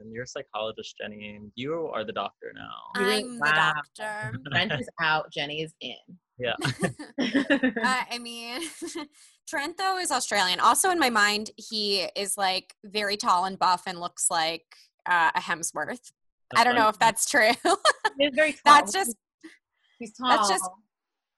and 0.01 0.13
you're 0.13 0.25
a 0.25 0.27
psychologist, 0.27 0.97
Jenny. 1.01 1.37
and 1.37 1.51
You 1.55 1.91
are 1.95 2.05
the 2.05 2.13
doctor 2.13 2.53
now. 2.55 2.71
I'm 2.95 3.39
Wow. 3.39 3.73
the 3.97 4.03
doctor. 4.03 4.39
Trent 4.53 4.73
is 4.81 4.89
out. 5.01 5.33
Jenny 5.33 5.63
is 5.63 5.73
in. 5.81 5.95
Yeah. 6.39 6.53
uh, 7.19 8.03
I 8.11 8.19
mean, 8.21 8.61
Trent 9.49 9.79
though 9.79 9.99
is 9.99 10.11
Australian. 10.11 10.61
Also 10.61 10.91
in 10.91 10.99
my 10.99 11.11
mind, 11.11 11.51
he 11.57 12.09
is 12.17 12.37
like 12.37 12.75
very 12.85 13.17
tall 13.17 13.45
and 13.47 13.59
buff 13.59 13.83
and 13.87 13.99
looks 14.01 14.31
like 14.31 14.65
uh, 15.07 15.31
a 15.35 15.41
Hemsworth. 15.41 16.13
I 16.55 16.65
don't 16.65 16.75
know 16.77 16.89
if 16.89 16.99
that's 16.99 17.29
true. 17.29 17.51
He's 18.19 18.35
very 18.35 18.53
tall. 18.53 18.61
that's 18.65 18.93
just 18.93 19.17
he's 19.99 20.13
tall. 20.13 20.29
that's 20.29 20.49
just- 20.49 20.69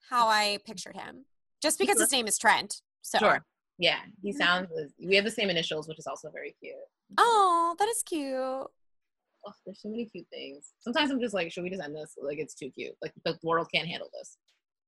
how 0.09 0.27
I 0.27 0.59
pictured 0.65 0.95
him. 0.95 1.25
Just 1.61 1.77
because 1.77 1.99
his 1.99 2.11
name 2.11 2.27
is 2.27 2.37
Trent. 2.37 2.81
So 3.01 3.19
sure. 3.19 3.45
Yeah, 3.77 3.99
he 4.21 4.33
sounds. 4.33 4.69
We 5.03 5.15
have 5.15 5.25
the 5.25 5.31
same 5.31 5.49
initials, 5.49 5.87
which 5.87 5.99
is 5.99 6.07
also 6.07 6.29
very 6.31 6.55
cute. 6.61 6.73
Oh, 7.17 7.75
that 7.79 7.87
is 7.87 8.01
cute. 8.03 8.35
Oh, 8.35 9.53
there's 9.65 9.81
so 9.81 9.89
many 9.89 10.05
cute 10.05 10.27
things. 10.31 10.73
Sometimes 10.79 11.11
I'm 11.11 11.19
just 11.21 11.33
like, 11.33 11.51
should 11.51 11.63
we 11.63 11.69
just 11.69 11.81
end 11.81 11.95
this? 11.95 12.15
Like, 12.21 12.39
it's 12.39 12.55
too 12.55 12.69
cute. 12.71 12.93
Like, 13.01 13.13
the 13.23 13.37
world 13.43 13.67
can't 13.73 13.87
handle 13.87 14.09
this. 14.17 14.37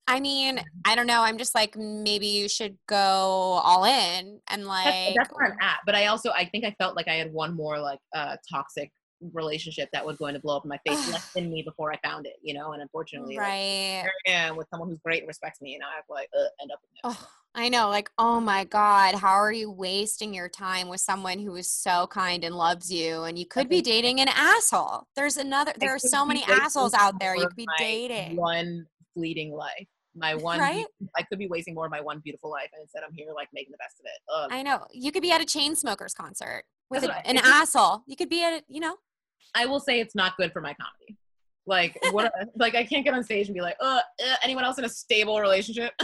I 0.07 0.19
mean, 0.19 0.59
I 0.83 0.95
don't 0.95 1.07
know. 1.07 1.21
I'm 1.21 1.37
just 1.37 1.55
like 1.55 1.77
maybe 1.77 2.27
you 2.27 2.49
should 2.49 2.77
go 2.87 2.97
all 2.97 3.85
in 3.85 4.41
and 4.49 4.61
That's, 4.63 4.67
like 4.67 5.15
that's 5.15 5.29
where 5.31 5.45
I'm 5.45 5.57
at. 5.61 5.79
But 5.85 5.95
I 5.95 6.07
also, 6.07 6.31
I 6.31 6.45
think 6.45 6.65
I 6.65 6.75
felt 6.79 6.95
like 6.97 7.07
I 7.07 7.13
had 7.13 7.31
one 7.31 7.55
more 7.55 7.79
like 7.79 7.99
uh, 8.13 8.35
toxic 8.51 8.91
relationship 9.33 9.89
that 9.93 10.05
was 10.05 10.17
going 10.17 10.33
to 10.33 10.39
blow 10.39 10.57
up 10.57 10.65
in 10.65 10.69
my 10.69 10.79
face 10.85 11.11
left 11.11 11.35
in 11.35 11.51
me 11.51 11.61
before 11.61 11.91
I 11.91 11.97
found 12.03 12.25
it, 12.25 12.35
you 12.41 12.53
know. 12.53 12.73
And 12.73 12.81
unfortunately, 12.81 13.35
like, 13.37 13.45
right. 13.45 14.01
here 14.03 14.11
I 14.27 14.31
am 14.31 14.55
with 14.55 14.67
someone 14.69 14.89
who's 14.89 14.99
great 14.99 15.19
and 15.19 15.27
respects 15.27 15.61
me, 15.61 15.75
and 15.75 15.83
I 15.83 15.95
have 15.95 16.05
like 16.09 16.29
uh, 16.37 16.43
end 16.61 16.71
up 16.71 16.79
with. 16.81 16.89
Oh, 17.03 17.27
I 17.53 17.67
know. 17.69 17.89
Like, 17.89 18.09
oh 18.17 18.39
my 18.39 18.63
God, 18.63 19.15
how 19.15 19.33
are 19.33 19.51
you 19.51 19.69
wasting 19.69 20.33
your 20.33 20.47
time 20.47 20.87
with 20.87 21.01
someone 21.01 21.39
who 21.39 21.55
is 21.55 21.69
so 21.69 22.07
kind 22.07 22.43
and 22.43 22.55
loves 22.55 22.91
you? 22.91 23.23
And 23.23 23.37
you 23.37 23.45
could 23.45 23.67
be 23.67 23.81
dating 23.81 24.21
an 24.21 24.29
asshole. 24.29 25.07
There's 25.15 25.37
another, 25.37 25.73
there 25.77 25.91
I 25.91 25.95
are 25.95 25.99
so 25.99 26.25
many 26.25 26.43
assholes 26.45 26.93
out 26.93 27.19
there 27.19 27.35
you 27.35 27.47
could 27.47 27.57
be 27.57 27.67
dating. 27.77 28.37
One 28.37 28.85
fleeting 29.13 29.51
life. 29.51 29.87
My 30.15 30.35
one, 30.35 30.59
Right? 30.59 30.85
I 31.15 31.23
could 31.23 31.39
be 31.39 31.47
wasting 31.47 31.73
more 31.73 31.85
of 31.85 31.91
my 31.91 32.01
one 32.01 32.19
beautiful 32.19 32.51
life, 32.51 32.67
and 32.73 32.81
instead 32.81 33.01
I'm 33.03 33.13
here 33.13 33.27
like 33.33 33.47
making 33.53 33.71
the 33.71 33.77
best 33.77 33.99
of 33.99 34.05
it. 34.05 34.19
Ugh. 34.33 34.49
I 34.51 34.61
know. 34.61 34.85
You 34.91 35.11
could 35.11 35.21
be 35.21 35.31
at 35.31 35.41
a 35.41 35.45
Chainsmokers 35.45 36.13
concert 36.15 36.63
with 36.89 37.03
a, 37.03 37.13
I- 37.15 37.21
an 37.25 37.37
asshole. 37.37 38.03
You 38.07 38.15
could 38.17 38.29
be 38.29 38.43
at, 38.43 38.53
a, 38.53 38.63
you 38.67 38.79
know, 38.81 38.97
I 39.55 39.65
will 39.65 39.79
say 39.79 39.99
it's 39.99 40.15
not 40.15 40.37
good 40.37 40.51
for 40.51 40.61
my 40.61 40.73
comedy. 40.73 41.17
Like 41.67 41.97
what? 42.11 42.33
like 42.57 42.75
I 42.75 42.83
can't 42.83 43.05
get 43.05 43.13
on 43.13 43.23
stage 43.23 43.47
and 43.47 43.53
be 43.53 43.61
like, 43.61 43.75
uh, 43.79 43.99
uh 44.23 44.35
anyone 44.43 44.63
else 44.63 44.77
in 44.77 44.85
a 44.85 44.89
stable 44.89 45.39
relationship? 45.39 45.93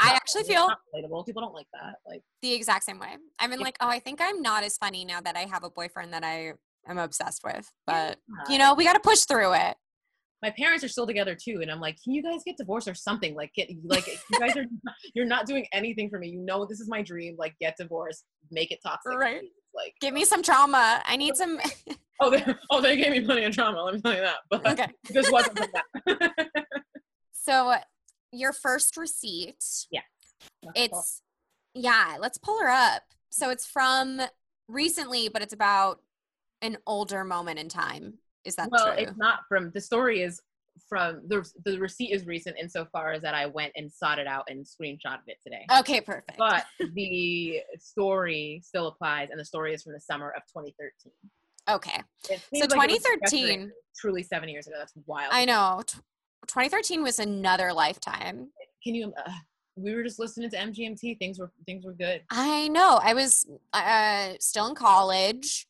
I 0.00 0.10
actually 0.14 0.44
feel- 0.44 0.68
relatable. 0.94 1.26
People 1.26 1.42
don't 1.42 1.54
like 1.54 1.66
that. 1.72 1.96
Like 2.06 2.22
the 2.42 2.52
exact 2.52 2.84
same 2.84 2.98
way. 2.98 3.16
I've 3.38 3.50
been 3.50 3.60
Yeah. 3.60 3.64
like, 3.64 3.76
oh, 3.80 3.88
I 3.88 3.98
think 3.98 4.20
I'm 4.22 4.42
not 4.42 4.62
as 4.62 4.76
funny 4.76 5.04
now 5.04 5.20
that 5.20 5.36
I 5.36 5.46
have 5.50 5.64
a 5.64 5.70
boyfriend 5.70 6.12
that 6.12 6.24
I 6.24 6.52
am 6.88 6.98
obsessed 6.98 7.42
with. 7.44 7.70
But, 7.86 8.18
yeah. 8.28 8.52
you 8.52 8.58
know, 8.58 8.74
we 8.74 8.84
got 8.84 8.92
to 8.94 9.00
push 9.00 9.20
through 9.24 9.54
it. 9.54 9.76
my 10.42 10.50
parents 10.50 10.84
are 10.84 10.88
still 10.88 11.06
together 11.06 11.34
too, 11.34 11.60
and 11.62 11.70
I'm 11.70 11.80
like, 11.80 11.96
can 12.02 12.12
you 12.12 12.22
guys 12.22 12.42
get 12.46 12.56
divorced 12.56 12.86
or 12.86 12.94
something? 12.94 13.34
Like, 13.34 13.52
get 13.54 13.68
like 13.84 14.06
you 14.06 14.38
guys 14.38 14.56
are 14.56 14.66
you're 15.14 15.24
not 15.26 15.46
doing 15.46 15.66
anything 15.72 16.08
for 16.10 16.18
me. 16.18 16.28
You 16.28 16.40
know 16.40 16.64
this 16.66 16.78
is 16.78 16.88
my 16.88 17.02
dream. 17.02 17.34
Like, 17.38 17.54
get 17.58 17.74
divorced, 17.78 18.24
make 18.50 18.70
it 18.70 18.78
toxic. 18.84 19.18
Right. 19.18 19.42
Like, 19.76 19.94
Give 20.00 20.14
me 20.14 20.22
uh, 20.22 20.26
some 20.26 20.42
trauma. 20.42 21.02
I 21.04 21.16
need 21.16 21.36
some. 21.36 21.60
oh, 22.20 22.30
they, 22.30 22.44
oh, 22.70 22.80
they 22.80 22.96
gave 22.96 23.12
me 23.12 23.20
plenty 23.20 23.44
of 23.44 23.54
trauma. 23.54 23.82
Let 23.82 23.94
me 23.94 24.00
tell 24.00 24.14
you 24.14 24.22
that. 24.22 24.36
But 24.50 24.66
okay. 24.66 24.88
this 25.10 25.30
wasn't 25.30 25.58
from 25.58 25.68
that. 25.72 26.34
So, 27.32 27.74
your 28.32 28.52
first 28.52 28.96
receipt, 28.96 29.62
Yeah. 29.92 30.00
it's, 30.74 31.22
yeah, 31.74 32.16
let's 32.18 32.38
pull 32.38 32.60
her 32.60 32.68
up. 32.68 33.02
So, 33.30 33.50
it's 33.50 33.64
from 33.64 34.20
recently, 34.66 35.28
but 35.28 35.42
it's 35.42 35.52
about 35.52 36.00
an 36.60 36.76
older 36.88 37.22
moment 37.22 37.60
in 37.60 37.68
time. 37.68 38.14
Is 38.44 38.56
that 38.56 38.68
well, 38.72 38.94
true? 38.94 39.04
it's 39.04 39.16
not 39.16 39.40
from 39.48 39.70
the 39.70 39.80
story 39.80 40.22
is 40.22 40.40
from 40.88 41.22
the 41.28 41.48
the 41.64 41.78
receipt 41.78 42.12
is 42.12 42.26
recent 42.26 42.56
insofar 42.60 43.12
as 43.12 43.22
that 43.22 43.34
I 43.34 43.46
went 43.46 43.72
and 43.76 43.90
sought 43.90 44.18
it 44.18 44.26
out 44.26 44.44
and 44.48 44.64
screenshotted 44.64 45.26
it 45.28 45.38
today. 45.42 45.64
Okay, 45.78 46.00
perfect. 46.00 46.38
But 46.38 46.64
the 46.94 47.60
story 47.78 48.60
still 48.64 48.88
applies, 48.88 49.28
and 49.30 49.38
the 49.40 49.44
story 49.44 49.74
is 49.74 49.82
from 49.82 49.92
the 49.92 50.00
summer 50.00 50.30
of 50.36 50.42
2013. 50.48 51.12
okay. 51.68 52.02
So 52.54 52.66
like 52.76 52.90
2013 52.90 53.72
truly 53.98 54.22
seven 54.22 54.48
years 54.48 54.66
ago. 54.66 54.76
That's 54.78 54.92
wild. 55.06 55.30
I 55.32 55.44
know. 55.44 55.82
Tw 55.86 56.00
2013 56.48 57.02
was 57.02 57.18
another 57.18 57.72
lifetime. 57.72 58.48
Can 58.84 58.94
you? 58.94 59.12
Uh, 59.26 59.32
we 59.76 59.94
were 59.94 60.02
just 60.02 60.18
listening 60.18 60.48
to 60.50 60.56
MGMT. 60.56 61.18
Things 61.18 61.38
were 61.38 61.50
things 61.66 61.84
were 61.84 61.92
good. 61.92 62.22
I 62.30 62.68
know. 62.68 63.00
I 63.02 63.14
was 63.14 63.46
uh, 63.72 64.34
still 64.40 64.68
in 64.68 64.74
college, 64.74 65.66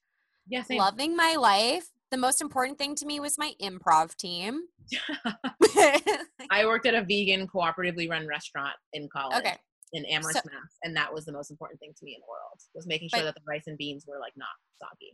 Yeah, 0.49 0.63
same. 0.63 0.79
loving 0.79 1.17
my 1.17 1.37
life. 1.37 1.89
The 2.11 2.17
most 2.17 2.41
important 2.41 2.79
thing 2.79 2.95
to 2.97 3.07
me 3.07 3.19
was 3.21 3.37
my 3.39 3.53
improv 3.61 4.15
team. 4.17 4.63
I 6.51 6.65
worked 6.65 6.87
at 6.87 6.95
a 6.95 7.03
vegan 7.03 7.49
cooperatively 7.49 8.09
run 8.09 8.27
restaurant 8.27 8.75
in 8.93 9.09
college. 9.13 9.39
okay. 9.39 9.57
In 9.93 10.05
Amherst, 10.07 10.35
So- 10.39 10.43
Mass, 10.47 10.77
and 10.83 10.97
that 10.97 11.13
was 11.13 11.25
the 11.25 11.33
most 11.33 11.51
important 11.51 11.81
thing 11.81 11.93
to 11.97 12.05
me 12.05 12.15
in 12.15 12.21
the 12.21 12.27
world 12.29 12.61
was 12.75 12.87
making 12.87 13.09
sure 13.09 13.21
But- 13.21 13.27
that 13.27 13.35
the 13.35 13.41
rice 13.47 13.65
and 13.67 13.79
beans 13.79 14.05
were 14.07 14.19
like 14.19 14.33
not 14.37 14.49
soggy. 14.81 15.13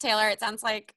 Taylor, 0.00 0.28
it 0.28 0.40
sounds 0.40 0.62
like 0.62 0.94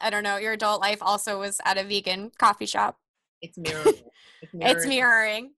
I 0.00 0.10
don't 0.10 0.22
know, 0.24 0.36
your 0.38 0.52
adult 0.54 0.80
life 0.80 0.98
also 1.00 1.38
was 1.38 1.60
at 1.64 1.78
a 1.78 1.84
vegan 1.84 2.32
coffee 2.38 2.66
shop. 2.66 2.98
It's 3.40 3.56
mirroring. 3.56 3.94
It's 4.42 4.52
mirroring. 4.54 4.76
It's 4.76 4.86
mirroring. 4.86 5.50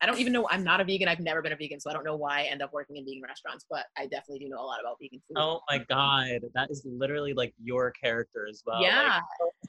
I 0.00 0.06
don't 0.06 0.18
even 0.18 0.32
know. 0.32 0.46
I'm 0.50 0.64
not 0.64 0.80
a 0.80 0.84
vegan. 0.84 1.08
I've 1.08 1.20
never 1.20 1.42
been 1.42 1.52
a 1.52 1.56
vegan, 1.56 1.80
so 1.80 1.90
I 1.90 1.92
don't 1.92 2.04
know 2.04 2.16
why 2.16 2.40
I 2.40 2.42
end 2.44 2.62
up 2.62 2.72
working 2.72 2.96
in 2.96 3.04
vegan 3.04 3.22
restaurants. 3.26 3.66
But 3.68 3.84
I 3.96 4.02
definitely 4.02 4.40
do 4.40 4.48
know 4.48 4.60
a 4.60 4.64
lot 4.64 4.80
about 4.80 4.96
vegan 5.00 5.20
food. 5.28 5.36
Oh 5.36 5.60
my 5.68 5.78
god, 5.88 6.40
that 6.54 6.70
is 6.70 6.82
literally 6.84 7.32
like 7.34 7.54
your 7.62 7.92
character 7.92 8.46
as 8.48 8.62
well. 8.66 8.82
yeah. 8.82 9.20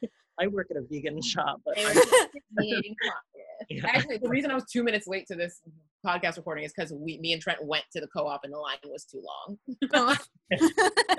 Like, 0.02 0.12
I 0.40 0.48
work 0.48 0.68
at 0.72 0.78
a 0.78 0.82
vegan 0.82 1.18
mm. 1.18 1.24
shop, 1.24 1.62
but 1.66 1.76
They 1.76 1.86
I- 1.86 1.94
were 1.94 2.64
eating 2.64 2.96
chocolate. 3.04 3.26
Yeah. 3.70 3.86
Actually, 3.86 4.18
the 4.18 4.28
reason 4.28 4.50
I 4.50 4.56
was 4.56 4.66
two 4.66 4.84
minutes 4.84 5.06
late 5.06 5.28
to 5.28 5.36
this 5.36 5.62
podcast 6.04 6.38
recording 6.38 6.64
is 6.64 6.74
because 6.76 6.92
we, 6.92 7.20
me 7.20 7.32
and 7.32 7.40
Trent 7.40 7.64
went 7.64 7.84
to 7.92 8.02
the 8.02 8.08
co-op 8.08 8.42
and 8.44 8.52
the 8.52 8.58
line 8.58 8.78
was 8.86 9.06
too 9.06 9.22
long. 9.24 9.58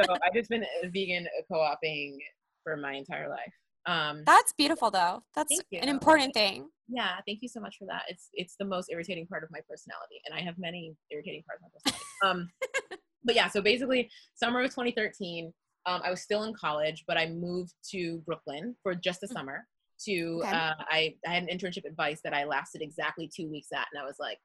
so 0.04 0.12
I've 0.12 0.34
just 0.34 0.50
been 0.50 0.64
a 0.82 0.88
vegan 0.88 1.28
co-oping 1.50 2.18
for 2.64 2.76
my 2.76 2.94
entire 2.94 3.28
life. 3.28 3.52
Um, 3.86 4.22
That's 4.24 4.52
beautiful 4.52 4.90
though. 4.90 5.22
That's 5.34 5.58
an 5.72 5.88
important 5.88 6.34
thing. 6.34 6.68
yeah, 6.88 7.16
thank 7.26 7.40
you 7.42 7.48
so 7.48 7.60
much 7.60 7.76
for 7.78 7.86
that. 7.86 8.02
It's 8.08 8.28
it's 8.32 8.54
the 8.58 8.64
most 8.64 8.90
irritating 8.90 9.26
part 9.26 9.42
of 9.42 9.50
my 9.50 9.60
personality, 9.68 10.20
and 10.24 10.34
I 10.34 10.40
have 10.40 10.56
many 10.58 10.94
irritating 11.10 11.42
parts 11.46 11.62
of 11.62 11.70
my 11.84 11.90
personality. 11.90 12.50
um, 12.92 12.98
but 13.24 13.34
yeah, 13.34 13.48
so 13.48 13.60
basically, 13.60 14.10
summer 14.34 14.60
of 14.60 14.70
2013, 14.70 15.52
um, 15.86 16.00
I 16.04 16.10
was 16.10 16.22
still 16.22 16.44
in 16.44 16.54
college, 16.54 17.04
but 17.08 17.16
I 17.16 17.28
moved 17.28 17.72
to 17.90 18.18
Brooklyn 18.26 18.76
for 18.82 18.94
just 18.94 19.22
a 19.22 19.26
Mm. 19.26 19.32
summer. 19.32 19.66
To 20.06 20.40
Okay. 20.44 20.50
uh, 20.56 20.74
I 20.90 21.14
I 21.26 21.34
had 21.34 21.44
an 21.44 21.48
internship 21.56 21.84
advice 21.84 22.20
that 22.24 22.34
I 22.34 22.42
lasted 22.44 22.82
exactly 22.82 23.28
two 23.34 23.48
weeks 23.48 23.68
at, 23.72 23.86
and 23.92 24.02
I 24.02 24.04
was 24.04 24.16
like, 24.18 24.38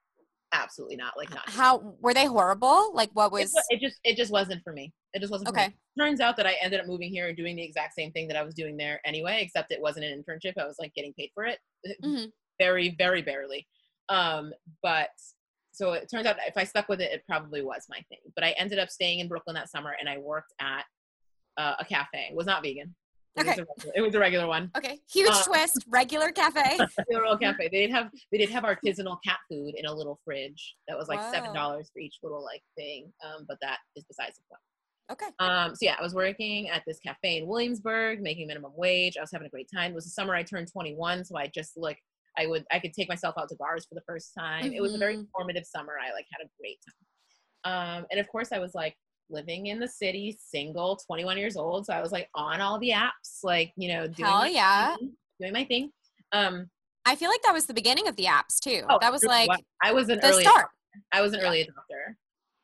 absolutely 0.51 0.95
not, 0.95 1.17
like 1.17 1.29
not. 1.29 1.49
How 1.49 1.95
were 2.01 2.13
they 2.13 2.25
horrible? 2.25 2.91
Like 2.93 3.09
what 3.13 3.31
was 3.31 3.51
wa- 3.53 3.61
it 3.69 3.79
just 3.81 3.99
it 4.03 4.15
just 4.17 4.31
wasn't 4.31 4.63
for 4.63 4.73
me. 4.73 4.93
It 5.13 5.19
just 5.19 5.31
wasn't 5.31 5.49
for 5.49 5.55
Okay. 5.59 5.67
me. 5.69 5.75
Turns 5.99 6.19
out 6.19 6.37
that 6.37 6.45
I 6.45 6.55
ended 6.61 6.79
up 6.79 6.85
moving 6.87 7.09
here 7.11 7.27
and 7.27 7.35
doing 7.35 7.55
the 7.55 7.63
exact 7.63 7.95
same 7.95 8.11
thing 8.11 8.27
that 8.27 8.37
I 8.37 8.43
was 8.43 8.53
doing 8.53 8.77
there 8.77 9.01
anyway, 9.05 9.39
except 9.41 9.71
it 9.71 9.81
wasn't 9.81 10.05
an 10.05 10.23
internship. 10.23 10.53
I 10.59 10.65
was 10.65 10.75
like 10.79 10.93
getting 10.93 11.13
paid 11.13 11.31
for 11.33 11.45
it. 11.45 11.59
Mhm. 12.03 12.31
Very, 12.59 12.95
very 12.97 13.21
barely. 13.21 13.67
Um, 14.09 14.53
but 14.81 15.09
so 15.71 15.93
it 15.93 16.09
turns 16.09 16.25
out 16.25 16.37
if 16.47 16.57
I 16.57 16.63
stuck 16.63 16.87
with 16.89 17.01
it, 17.01 17.11
it 17.11 17.23
probably 17.27 17.61
was 17.61 17.85
my 17.89 17.99
thing. 18.09 18.19
But 18.35 18.43
I 18.43 18.51
ended 18.51 18.79
up 18.79 18.89
staying 18.89 19.19
in 19.19 19.27
Brooklyn 19.27 19.55
that 19.55 19.69
summer 19.69 19.95
and 19.99 20.07
I 20.09 20.17
worked 20.17 20.53
at 20.59 20.85
uh, 21.57 21.75
a 21.79 21.85
cafe. 21.85 22.27
It 22.29 22.35
was 22.35 22.45
not 22.45 22.63
vegan. 22.63 22.95
It, 23.37 23.45
was 23.45 23.47
Okay. 23.53 23.61
regular, 23.61 23.93
it 23.95 24.01
was 24.01 24.15
a 24.15 24.19
regular 24.19 24.47
one. 24.47 24.71
Okay, 24.75 24.99
huge 25.11 25.29
Uh, 25.31 25.43
twist, 25.43 25.85
regular 25.87 26.31
cafe. 26.31 26.77
Literal 27.09 27.37
cafe. 27.37 27.69
They 27.71 27.81
did 27.85 27.91
have 27.91 28.09
they 28.31 28.37
did 28.37 28.49
have 28.49 28.63
artisanal 28.63 29.17
cat 29.25 29.37
food 29.49 29.73
in 29.75 29.85
a 29.85 29.93
little 29.93 30.19
fridge 30.25 30.75
that 30.87 30.97
was 30.97 31.07
like 31.07 31.21
seven 31.31 31.53
dollars 31.53 31.89
for 31.93 31.99
each 31.99 32.15
little 32.23 32.43
like 32.43 32.63
thing. 32.75 33.11
Um, 33.23 33.45
but 33.47 33.57
that 33.61 33.77
is 33.95 34.03
besides 34.05 34.37
the 34.37 34.43
point. 34.49 34.61
Okay. 35.09 35.31
Um, 35.39 35.71
so 35.75 35.85
yeah, 35.85 35.95
I 35.97 36.01
was 36.01 36.13
working 36.13 36.67
at 36.69 36.83
this 36.87 36.99
cafe 36.99 37.37
in 37.37 37.47
Williamsburg, 37.47 38.21
making 38.21 38.47
minimum 38.47 38.71
wage. 38.75 39.17
I 39.17 39.21
was 39.21 39.31
having 39.31 39.47
a 39.47 39.49
great 39.49 39.69
time. 39.73 39.91
It 39.91 39.95
was 39.95 40.03
the 40.05 40.09
summer 40.11 40.35
I 40.35 40.43
turned 40.43 40.69
21, 40.71 41.23
so 41.25 41.37
I 41.37 41.47
just 41.53 41.77
like 41.77 41.99
I 42.37 42.47
would 42.47 42.65
I 42.71 42.79
could 42.79 42.93
take 42.93 43.07
myself 43.09 43.35
out 43.39 43.49
to 43.49 43.55
bars 43.55 43.85
for 43.87 43.95
the 43.95 44.01
first 44.07 44.31
time. 44.37 44.73
It 44.73 44.81
was 44.81 44.95
a 44.95 44.97
very 44.97 45.17
Mhm. 45.17 45.27
formative 45.35 45.65
summer. 45.65 45.93
I 46.01 46.11
like 46.11 46.25
had 46.31 46.45
a 46.45 46.49
great 46.59 46.79
time. 46.85 47.99
Um, 47.99 48.05
and 48.11 48.19
of 48.19 48.27
course 48.29 48.51
I 48.51 48.59
was 48.59 48.73
like 48.75 48.95
living 49.29 49.67
in 49.67 49.79
the 49.79 49.87
city, 49.87 50.37
single, 50.41 50.95
21 51.05 51.37
years 51.37 51.57
old. 51.57 51.85
So 51.85 51.93
I 51.93 52.01
was 52.01 52.11
like 52.11 52.29
on 52.35 52.61
all 52.61 52.79
the 52.79 52.91
apps, 52.91 53.43
like, 53.43 53.73
you 53.75 53.89
know, 53.89 54.07
doing 54.07 54.29
Hell 54.29 54.39
my 54.39 54.47
yeah. 54.47 54.95
thing, 54.95 55.13
doing 55.39 55.53
my 55.53 55.65
thing. 55.65 55.91
Um 56.31 56.69
I 57.05 57.15
feel 57.15 57.29
like 57.29 57.41
that 57.43 57.53
was 57.53 57.65
the 57.67 57.73
beginning 57.73 58.07
of 58.07 58.15
the 58.17 58.25
apps 58.25 58.59
too. 58.59 58.83
oh, 58.89 58.97
that 58.99 59.11
was 59.11 59.23
like 59.23 59.47
what- 59.47 59.61
I 59.81 59.93
was 59.93 60.09
an 60.09 60.19
the 60.19 60.27
early 60.27 60.43
start. 60.43 60.67
I 61.11 61.21
was 61.21 61.33
an 61.33 61.39
Yeah. 61.39 61.47
early 61.47 61.63
adopter 61.63 62.15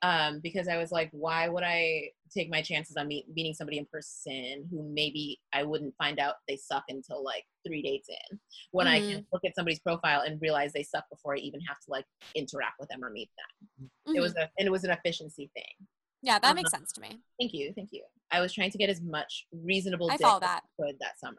um, 0.02 0.42
because 0.42 0.68
I 0.68 0.76
was 0.78 0.92
like, 0.92 1.10
why 1.14 1.48
would 1.48 1.64
I 1.64 2.10
take 2.36 2.50
my 2.50 2.62
chances 2.62 2.98
on 2.98 3.08
meet, 3.08 3.26
meeting 3.34 3.54
somebody 3.54 3.78
in 3.78 3.86
person 3.86 4.68
who 4.70 4.84
maybe 4.92 5.40
I 5.54 5.64
wouldn't 5.64 5.96
find 5.98 6.20
out 6.20 6.36
they 6.48 6.58
suck 6.58 6.84
until 6.90 7.24
like 7.24 7.46
three 7.66 7.82
dates 7.82 8.10
in 8.10 8.40
when 8.72 8.86
I 8.88 9.00
Mm-hmm. 9.00 9.12
can 9.12 9.26
look 9.32 9.46
at 9.46 9.56
somebody's 9.56 9.80
profile 9.80 10.22
and 10.22 10.42
realize 10.42 10.74
they 10.74 10.84
suck 10.84 11.06
before 11.10 11.36
I 11.36 11.40
even 11.40 11.62
have 11.62 11.78
to 11.80 11.92
like 11.92 12.06
interact 12.36 12.80
with 12.82 12.90
them 12.90 13.02
or 13.04 13.12
meet 13.12 13.30
them. 13.38 13.90
It 14.08 14.18
Mhm. 14.20 14.22
was 14.24 14.36
a, 14.36 14.50
and 14.58 14.68
it 14.68 14.72
was 14.72 14.84
an 14.84 14.92
efficiency 14.92 15.50
thing. 15.54 15.88
Yeah, 16.24 16.40
that 16.40 16.46
uh-huh. 16.46 16.54
makes 16.56 16.72
sense 16.72 16.92
to 16.94 17.02
me. 17.02 17.20
Thank 17.40 17.54
you, 17.54 17.72
thank 17.76 17.90
you. 17.92 18.04
I 18.32 18.40
was 18.40 18.52
trying 18.52 18.72
to 18.72 18.78
get 18.78 18.90
as 18.90 19.02
much 19.02 19.46
reasonable 19.64 20.10
I 20.10 20.18
dick 20.18 20.26
that. 20.26 20.64
I 20.64 20.82
could 20.82 20.96
that 21.00 21.20
summer. 21.20 21.38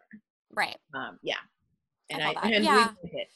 Right. 0.53 0.77
Um, 0.95 1.19
yeah, 1.23 1.35
and 2.11 2.23
I 2.23 2.35
I, 2.37 2.51
and 2.51 2.65
Yeah. 2.65 2.91
we 3.03 3.11
did 3.11 3.19
it. 3.19 3.29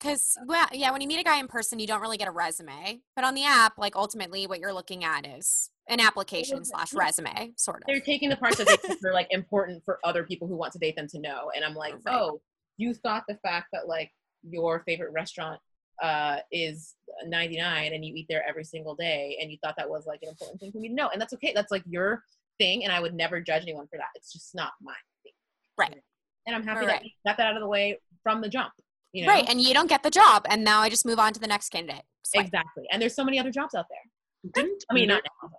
Because, 0.00 0.36
well, 0.46 0.66
yeah, 0.72 0.90
when 0.90 1.00
you 1.00 1.08
meet 1.08 1.20
a 1.20 1.24
guy 1.24 1.38
in 1.38 1.46
person, 1.46 1.78
you 1.78 1.86
don't 1.86 2.02
really 2.02 2.18
get 2.18 2.28
a 2.28 2.30
resume. 2.30 3.00
But 3.16 3.24
on 3.24 3.34
the 3.34 3.44
app, 3.44 3.78
like 3.78 3.96
ultimately 3.96 4.46
what 4.46 4.60
you're 4.60 4.72
looking 4.72 5.02
at 5.02 5.26
is 5.26 5.70
an 5.88 5.98
application 5.98 6.62
slash 6.64 6.92
resume, 6.92 7.52
sort 7.56 7.78
of. 7.78 7.82
they're 7.86 8.00
taking 8.00 8.28
the 8.28 8.36
parts 8.36 8.58
that 8.58 8.66
they 8.66 8.76
think 8.76 8.98
are 9.04 9.14
like 9.14 9.28
important 9.30 9.82
for 9.84 10.00
other 10.04 10.24
people 10.24 10.46
who 10.46 10.56
want 10.56 10.72
to 10.74 10.78
date 10.78 10.96
them 10.96 11.06
to 11.08 11.20
know. 11.20 11.50
And 11.54 11.64
I'm 11.64 11.74
like, 11.74 11.94
Right. 12.04 12.14
oh, 12.14 12.42
you 12.76 12.92
thought 12.92 13.24
the 13.28 13.36
fact 13.36 13.68
that 13.72 13.88
like 13.88 14.10
your 14.42 14.82
favorite 14.84 15.12
restaurant 15.12 15.58
uh, 16.02 16.38
is 16.50 16.94
99 17.26 17.92
and 17.92 18.04
you 18.04 18.14
eat 18.14 18.26
there 18.28 18.44
every 18.48 18.64
single 18.64 18.94
day, 18.94 19.38
and 19.40 19.50
you 19.50 19.58
thought 19.62 19.74
that 19.76 19.88
was 19.88 20.06
like 20.06 20.20
an 20.22 20.28
important 20.28 20.60
thing 20.60 20.72
for 20.72 20.78
me 20.78 20.88
to 20.88 20.94
know, 20.94 21.08
and 21.08 21.20
that's 21.20 21.32
okay. 21.34 21.52
That's 21.54 21.70
like 21.70 21.84
your 21.86 22.22
thing, 22.58 22.84
and 22.84 22.92
I 22.92 23.00
would 23.00 23.14
never 23.14 23.40
judge 23.40 23.62
anyone 23.62 23.86
for 23.86 23.96
that. 23.96 24.08
It's 24.14 24.32
just 24.32 24.54
not 24.54 24.72
my 24.82 24.94
thing. 25.22 25.32
Right. 25.78 26.02
And 26.46 26.54
I'm 26.54 26.62
happy 26.62 26.86
Right, 26.86 26.88
that 26.88 27.02
we 27.02 27.14
got 27.26 27.36
that 27.38 27.46
out 27.46 27.56
of 27.56 27.60
the 27.60 27.68
way 27.68 27.98
from 28.22 28.40
the 28.40 28.48
jump. 28.48 28.72
You 29.12 29.26
know? 29.26 29.32
Right. 29.32 29.48
And 29.48 29.60
you 29.60 29.72
don't 29.72 29.88
get 29.88 30.02
the 30.02 30.10
job. 30.10 30.44
And 30.48 30.64
now 30.64 30.80
I 30.80 30.90
just 30.90 31.06
move 31.06 31.18
on 31.18 31.32
to 31.32 31.40
the 31.40 31.46
next 31.46 31.70
candidate. 31.70 32.02
Swipe. 32.24 32.46
Exactly. 32.46 32.84
And 32.90 33.00
there's 33.00 33.14
so 33.14 33.24
many 33.24 33.38
other 33.38 33.50
jobs 33.50 33.74
out 33.74 33.86
there. 33.88 34.52
Didn't 34.52 34.84
I 34.90 34.94
mean, 34.94 35.08
not 35.08 35.22
now. 35.42 35.50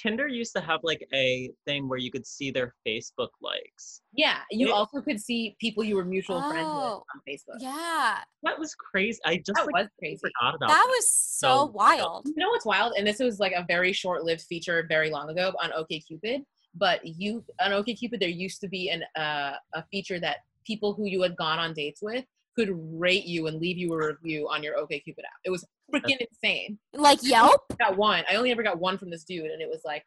Tinder 0.00 0.26
used 0.28 0.52
to 0.54 0.60
have 0.62 0.80
like 0.82 1.06
a 1.12 1.50
thing 1.66 1.88
where 1.88 1.98
you 1.98 2.10
could 2.10 2.26
see 2.26 2.50
their 2.50 2.74
Facebook 2.86 3.28
likes. 3.42 4.00
Yeah. 4.14 4.38
You 4.50 4.68
Yeah. 4.68 4.72
also 4.72 5.00
could 5.02 5.20
see 5.20 5.56
people 5.60 5.84
you 5.84 5.96
were 5.96 6.04
mutual 6.04 6.40
friends 6.48 6.68
with 6.68 6.84
Oh, 6.84 7.04
on 7.14 7.20
Facebook. 7.28 7.58
Yeah. 7.60 8.18
That 8.42 8.58
was 8.58 8.74
crazy. 8.74 9.18
I 9.26 9.36
just 9.36 9.52
That 9.54 9.66
like 9.66 9.74
was 9.74 9.88
crazy. 9.98 10.20
forgot 10.20 10.54
about 10.54 10.68
That 10.68 10.84
that. 10.86 10.88
was 10.88 11.12
so 11.12 11.48
So 11.48 11.64
wild. 11.66 12.26
You 12.26 12.34
know 12.36 12.48
what's 12.48 12.64
wild? 12.64 12.94
And 12.96 13.06
this 13.06 13.18
was 13.18 13.38
like 13.40 13.52
a 13.52 13.64
very 13.68 13.92
short-lived 13.92 14.42
feature 14.42 14.86
very 14.88 15.10
long 15.10 15.28
ago 15.28 15.52
on 15.62 15.70
OkCupid. 15.72 16.44
But 16.74 17.04
you 17.04 17.44
on 17.60 17.72
OkCupid, 17.72 18.20
there 18.20 18.28
used 18.28 18.60
to 18.62 18.68
be 18.68 18.90
an 18.90 19.02
uh, 19.20 19.56
a 19.74 19.82
feature 19.90 20.20
that 20.20 20.38
people 20.64 20.94
who 20.94 21.06
you 21.06 21.20
had 21.22 21.36
gone 21.36 21.58
on 21.58 21.74
dates 21.74 22.00
with 22.00 22.24
could 22.56 22.70
rate 22.72 23.24
you 23.24 23.46
and 23.46 23.60
leave 23.60 23.78
you 23.78 23.92
a 23.92 24.06
review 24.08 24.48
on 24.50 24.62
your 24.62 24.76
OkCupid 24.76 25.18
app. 25.18 25.40
It 25.44 25.50
was 25.50 25.64
freaking 25.92 26.18
insane. 26.20 26.78
Like 26.92 27.18
Yelp? 27.22 27.62
I 27.72 27.74
got 27.76 27.96
one. 27.96 28.24
I 28.30 28.36
only 28.36 28.50
ever 28.50 28.62
got 28.62 28.78
one 28.78 28.98
from 28.98 29.10
this 29.10 29.24
dude, 29.24 29.46
and 29.50 29.62
it 29.62 29.68
was 29.68 29.80
like, 29.84 30.04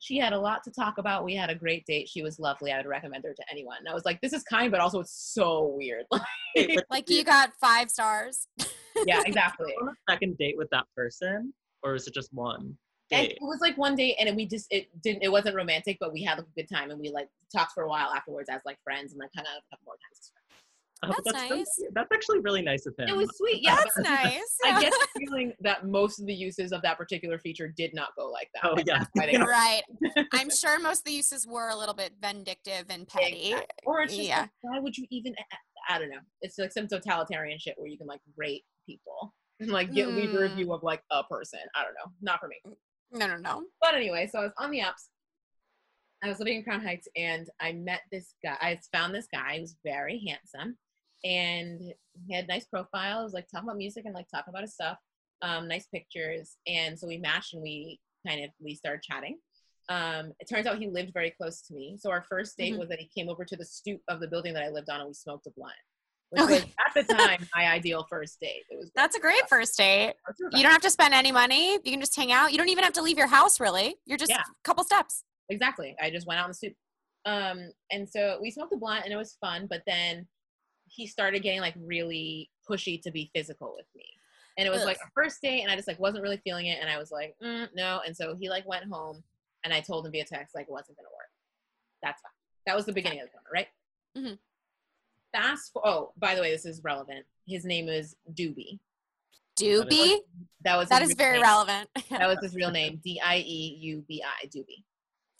she 0.00 0.16
had 0.16 0.32
a 0.32 0.38
lot 0.38 0.62
to 0.64 0.70
talk 0.70 0.98
about. 0.98 1.24
We 1.24 1.34
had 1.34 1.50
a 1.50 1.54
great 1.54 1.84
date. 1.86 2.08
She 2.08 2.22
was 2.22 2.38
lovely. 2.38 2.70
I 2.72 2.76
would 2.76 2.86
recommend 2.86 3.24
her 3.24 3.34
to 3.34 3.44
anyone. 3.50 3.78
And 3.80 3.88
I 3.88 3.94
was 3.94 4.04
like, 4.04 4.20
this 4.20 4.32
is 4.32 4.44
kind, 4.44 4.70
but 4.70 4.80
also 4.80 5.00
it's 5.00 5.12
so 5.34 5.74
weird. 5.76 6.04
Like 6.90 7.08
you 7.08 7.22
got 7.22 7.52
five 7.60 7.88
stars. 7.88 8.48
yeah, 9.06 9.22
exactly. 9.24 9.72
on 9.80 9.88
a 9.90 10.12
second 10.12 10.36
date 10.38 10.56
with 10.56 10.68
that 10.70 10.86
person, 10.96 11.52
or 11.84 11.94
is 11.94 12.08
it 12.08 12.14
just 12.14 12.32
one 12.32 12.76
And 13.12 13.28
date? 13.28 13.32
it 13.32 13.38
was 13.42 13.60
like 13.60 13.78
one 13.78 13.94
day, 13.94 14.16
and 14.18 14.34
we 14.34 14.44
just 14.46 14.66
it 14.70 14.88
didn't. 15.02 15.22
It 15.22 15.30
wasn't 15.30 15.54
romantic, 15.54 15.98
but 16.00 16.12
we 16.12 16.24
had 16.24 16.40
a 16.40 16.44
good 16.56 16.68
time, 16.68 16.90
and 16.90 16.98
we 16.98 17.10
like 17.10 17.28
talked 17.54 17.72
for 17.74 17.84
a 17.84 17.88
while 17.88 18.10
afterwards 18.10 18.48
as 18.50 18.60
like 18.66 18.78
friends, 18.82 19.12
and 19.12 19.20
like 19.20 19.30
kind 19.36 19.46
of 19.46 19.62
couple 19.70 19.84
more 19.86 19.94
times. 19.94 20.32
As. 21.02 21.10
Oh, 21.10 21.14
That's 21.24 21.38
so 21.48 21.54
nice. 21.56 21.74
cute. 21.78 21.90
that's 21.94 22.08
actually 22.12 22.40
really 22.40 22.62
nice 22.62 22.86
of 22.86 22.94
him. 22.98 23.08
It 23.08 23.16
was 23.16 23.30
sweet, 23.36 23.62
yeah. 23.62 23.76
That's 23.76 23.94
but 23.96 24.02
nice. 24.04 24.56
I 24.64 24.80
get 24.82 24.92
the 24.92 25.08
feeling 25.26 25.52
that 25.60 25.86
most 25.86 26.20
of 26.20 26.26
the 26.26 26.34
uses 26.34 26.72
of 26.72 26.82
that 26.82 26.96
particular 26.98 27.38
feature 27.38 27.68
did 27.76 27.94
not 27.94 28.10
go 28.16 28.28
like 28.28 28.48
that. 28.54 28.64
Oh, 28.68 28.74
and 28.74 28.86
yeah. 28.86 28.98
that's 28.98 29.10
why 29.14 29.26
they 29.26 29.32
got- 29.32 29.48
right. 29.48 29.82
I'm 30.34 30.50
sure 30.50 30.78
most 30.80 31.00
of 31.00 31.04
the 31.04 31.12
uses 31.12 31.46
were 31.46 31.68
a 31.70 31.76
little 31.76 31.94
bit 31.94 32.12
vindictive 32.20 32.86
and 32.90 33.06
petty. 33.06 33.50
Exactly. 33.50 33.66
Or 33.86 34.00
it's 34.02 34.14
just 34.14 34.28
Yeah. 34.28 34.40
like, 34.40 34.50
why 34.62 34.78
would 34.80 34.96
you 34.96 35.06
even? 35.10 35.34
I 35.88 35.98
don't 35.98 36.10
know. 36.10 36.18
It's 36.42 36.58
like 36.58 36.72
some 36.72 36.86
totalitarian 36.88 37.58
shit 37.58 37.74
where 37.78 37.88
you 37.88 37.96
can 37.98 38.06
like 38.06 38.20
rate 38.36 38.64
people 38.86 39.34
and 39.60 39.70
like 39.70 39.92
get 39.92 40.08
leave 40.08 40.30
a 40.34 40.36
Mm. 40.36 40.40
review 40.50 40.72
of 40.72 40.82
like 40.82 41.02
a 41.10 41.22
person. 41.24 41.60
I 41.74 41.82
don't 41.84 41.94
know. 41.94 42.12
Not 42.20 42.40
for 42.40 42.48
me. 42.48 42.56
No, 43.12 43.26
no, 43.26 43.36
no. 43.36 43.64
But 43.80 43.94
anyway, 43.94 44.28
so 44.30 44.40
I 44.40 44.42
was 44.42 44.52
on 44.58 44.70
the 44.70 44.80
apps. 44.80 45.08
I 46.22 46.28
was 46.28 46.40
living 46.40 46.56
in 46.58 46.64
Crown 46.64 46.80
Heights 46.82 47.06
and 47.16 47.48
I 47.60 47.72
met 47.72 48.00
this 48.10 48.34
guy. 48.42 48.56
I 48.60 48.78
found 48.92 49.14
this 49.14 49.28
guy. 49.32 49.54
He 49.54 49.60
was 49.60 49.76
very 49.84 50.20
handsome 50.26 50.76
and 51.24 51.80
he 52.26 52.34
had 52.34 52.48
nice 52.48 52.66
profile. 52.66 53.18
He 53.18 53.24
was 53.24 53.32
like 53.32 53.46
talking 53.48 53.68
about 53.68 53.76
music 53.76 54.04
and 54.04 54.14
like 54.14 54.28
talking 54.28 54.50
about 54.50 54.62
his 54.62 54.74
stuff. 54.74 54.98
Um, 55.42 55.68
nice 55.68 55.86
pictures. 55.86 56.56
And 56.66 56.98
so 56.98 57.06
we 57.06 57.18
matched 57.18 57.54
and 57.54 57.62
we 57.62 58.00
kind 58.26 58.44
of 58.44 58.50
we 58.60 58.74
started 58.74 59.02
chatting. 59.02 59.38
Um, 59.88 60.32
it 60.40 60.48
turns 60.48 60.66
out 60.66 60.78
he 60.78 60.88
lived 60.88 61.12
very 61.14 61.30
close 61.30 61.62
to 61.62 61.74
me. 61.74 61.96
So 61.98 62.10
our 62.10 62.22
first 62.22 62.56
date 62.58 62.74
Mhm. 62.74 62.78
was 62.78 62.88
that 62.90 62.98
he 63.00 63.06
came 63.08 63.28
over 63.28 63.44
to 63.44 63.56
the 63.56 63.64
stoop 63.64 64.02
of 64.08 64.20
the 64.20 64.28
building 64.28 64.52
that 64.54 64.62
I 64.62 64.68
lived 64.68 64.90
on 64.90 65.00
and 65.00 65.08
we 65.08 65.14
smoked 65.14 65.46
a 65.46 65.50
blunt. 65.50 65.74
Which 66.30 66.42
Okay. 66.42 66.52
was 66.54 66.62
at 66.86 67.06
the 67.06 67.14
time 67.14 67.48
my 67.54 67.66
ideal 67.66 68.04
first 68.10 68.38
date. 68.38 68.64
It 68.68 68.76
was 68.76 68.90
That's 68.94 69.16
a 69.16 69.20
great 69.20 69.48
first 69.48 69.78
date. 69.78 70.14
You 70.52 70.62
don't 70.62 70.72
have 70.72 70.82
to 70.82 70.90
spend 70.90 71.14
any 71.14 71.32
money. 71.32 71.72
You 71.72 71.80
can 71.92 72.00
just 72.00 72.14
hang 72.14 72.32
out. 72.32 72.52
You 72.52 72.58
don't 72.58 72.68
even 72.68 72.84
have 72.84 72.92
to 72.94 73.02
leave 73.02 73.16
your 73.16 73.28
house, 73.28 73.58
really. 73.60 73.96
You're 74.04 74.18
just 74.18 74.30
Yeah. 74.30 74.42
a 74.42 74.62
couple 74.62 74.84
steps. 74.84 75.24
exactly. 75.48 75.96
I 75.98 76.10
just 76.10 76.26
went 76.26 76.38
out 76.38 76.44
in 76.44 76.50
the 76.50 76.54
stoop. 76.54 76.74
Um, 77.24 77.72
and 77.90 78.06
so 78.06 78.38
we 78.42 78.50
smoked 78.50 78.74
a 78.74 78.76
blunt 78.76 79.04
and 79.04 79.12
it 79.14 79.16
was 79.16 79.36
fun, 79.40 79.66
but 79.66 79.82
then 79.86 80.28
he 80.90 81.06
started 81.06 81.42
getting 81.42 81.60
like 81.60 81.74
really 81.78 82.50
pushy 82.68 83.00
to 83.02 83.10
be 83.10 83.30
physical 83.34 83.74
with 83.76 83.86
me. 83.94 84.04
And 84.56 84.66
it 84.66 84.70
was 84.70 84.84
like 84.84 84.96
a 84.96 85.10
first 85.14 85.40
date 85.40 85.62
and 85.62 85.70
I 85.70 85.76
just 85.76 85.86
like 85.86 86.00
wasn't 86.00 86.22
really 86.24 86.38
feeling 86.38 86.66
it. 86.66 86.78
And 86.80 86.90
I 86.90 86.98
was 86.98 87.12
like, 87.12 87.36
mm, 87.42 87.68
no. 87.76 88.00
And 88.04 88.16
so 88.16 88.34
he 88.34 88.48
like 88.50 88.66
went 88.66 88.84
home 88.90 89.22
and 89.64 89.72
I 89.72 89.80
told 89.80 90.04
him 90.04 90.10
via 90.12 90.24
text, 90.24 90.54
like 90.54 90.66
it 90.68 90.72
wasn't 90.72 90.98
going 90.98 91.04
to 91.06 91.14
work. 91.14 91.30
That's 92.02 92.20
fine. 92.20 92.32
That 92.66 92.74
was 92.74 92.84
the 92.84 92.92
beginning 92.92 93.20
of 93.20 93.26
the 93.26 93.32
summer, 93.32 93.48
right? 93.52 93.68
Mm-hmm. 94.16 94.34
Fast. 95.32 95.72
For, 95.72 95.86
oh, 95.86 96.12
by 96.18 96.34
the 96.34 96.40
way, 96.40 96.50
this 96.50 96.66
is 96.66 96.82
relevant. 96.82 97.24
His 97.46 97.64
name 97.64 97.88
is 97.88 98.16
Doobie. 98.32 98.80
Doobie? 99.58 100.18
That 100.64 100.76
was 100.76 100.88
That 100.88 101.02
his 101.02 101.10
is 101.10 101.16
real 101.16 101.24
very 101.26 101.34
name. 101.34 101.42
relevant. 101.42 101.88
That 102.10 102.28
was 102.28 102.38
his 102.42 102.54
real 102.54 102.70
name. 102.70 103.00
D 103.04 103.20
I 103.24 103.38
E 103.38 103.78
U 103.80 104.04
B 104.08 104.22
I. 104.24 104.46
Doobie. 104.46 104.84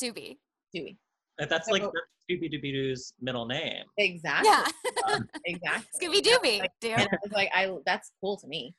Doobie. 0.00 0.38
Doobie. 0.74 0.96
That's 1.38 1.68
like 1.68 1.82
So- 2.28 2.34
Doobie 2.36 2.52
Doobie 2.52 2.72
Doo's 2.72 3.12
middle 3.20 3.46
name. 3.46 3.84
Exactly. 3.96 4.50
Yeah. 4.50 5.18
Exactly. 5.46 6.08
Scooby 6.08 6.20
Dooby. 6.22 6.58
Like, 6.60 6.72
dude. 6.80 6.92
and 6.92 7.02
I 7.10 7.16
was 7.22 7.32
like, 7.32 7.50
I 7.54 7.74
that's 7.86 8.10
cool 8.20 8.36
to 8.38 8.46
me. 8.46 8.74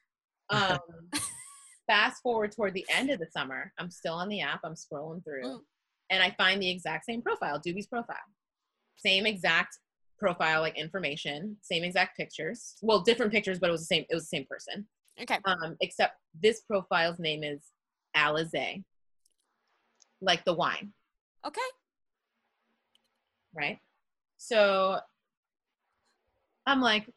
Um, 0.50 0.78
fast 1.88 2.22
forward 2.22 2.52
toward 2.52 2.74
the 2.74 2.86
end 2.92 3.10
of 3.10 3.20
the 3.20 3.26
summer, 3.32 3.72
I'm 3.80 3.90
still 3.90 4.14
on 4.14 4.30
the 4.30 4.42
app. 4.42 4.60
I'm 4.64 4.74
scrolling 4.76 5.24
through, 5.24 5.44
Mm. 5.44 5.60
and 6.12 6.22
I 6.24 6.32
find 6.38 6.62
the 6.62 6.70
exact 6.70 7.06
same 7.06 7.22
profile, 7.22 7.60
Doobie's 7.60 7.88
profile, 7.88 8.16
same 8.98 9.26
exact 9.26 9.78
profile, 10.20 10.62
like 10.62 10.78
information, 10.78 11.58
same 11.62 11.84
exact 11.84 12.18
pictures. 12.18 12.76
Well, 12.82 13.02
different 13.02 13.32
pictures, 13.32 13.58
but 13.60 13.70
it 13.70 13.72
was 13.72 13.82
the 13.82 13.86
same. 13.96 14.06
It 14.10 14.14
was 14.14 14.24
the 14.30 14.38
same 14.38 14.46
person. 14.46 14.88
Okay. 15.22 15.40
Um, 15.46 15.76
except 15.82 16.16
this 16.40 16.62
profile's 16.62 17.18
name 17.20 17.44
is 17.44 17.62
Alizé, 18.16 18.84
like 20.22 20.46
the 20.46 20.54
wine, 20.54 20.94
Okay. 21.46 21.62
Right? 23.54 23.80
So 24.38 25.00
I'm 26.66 26.82
like, 26.82 27.10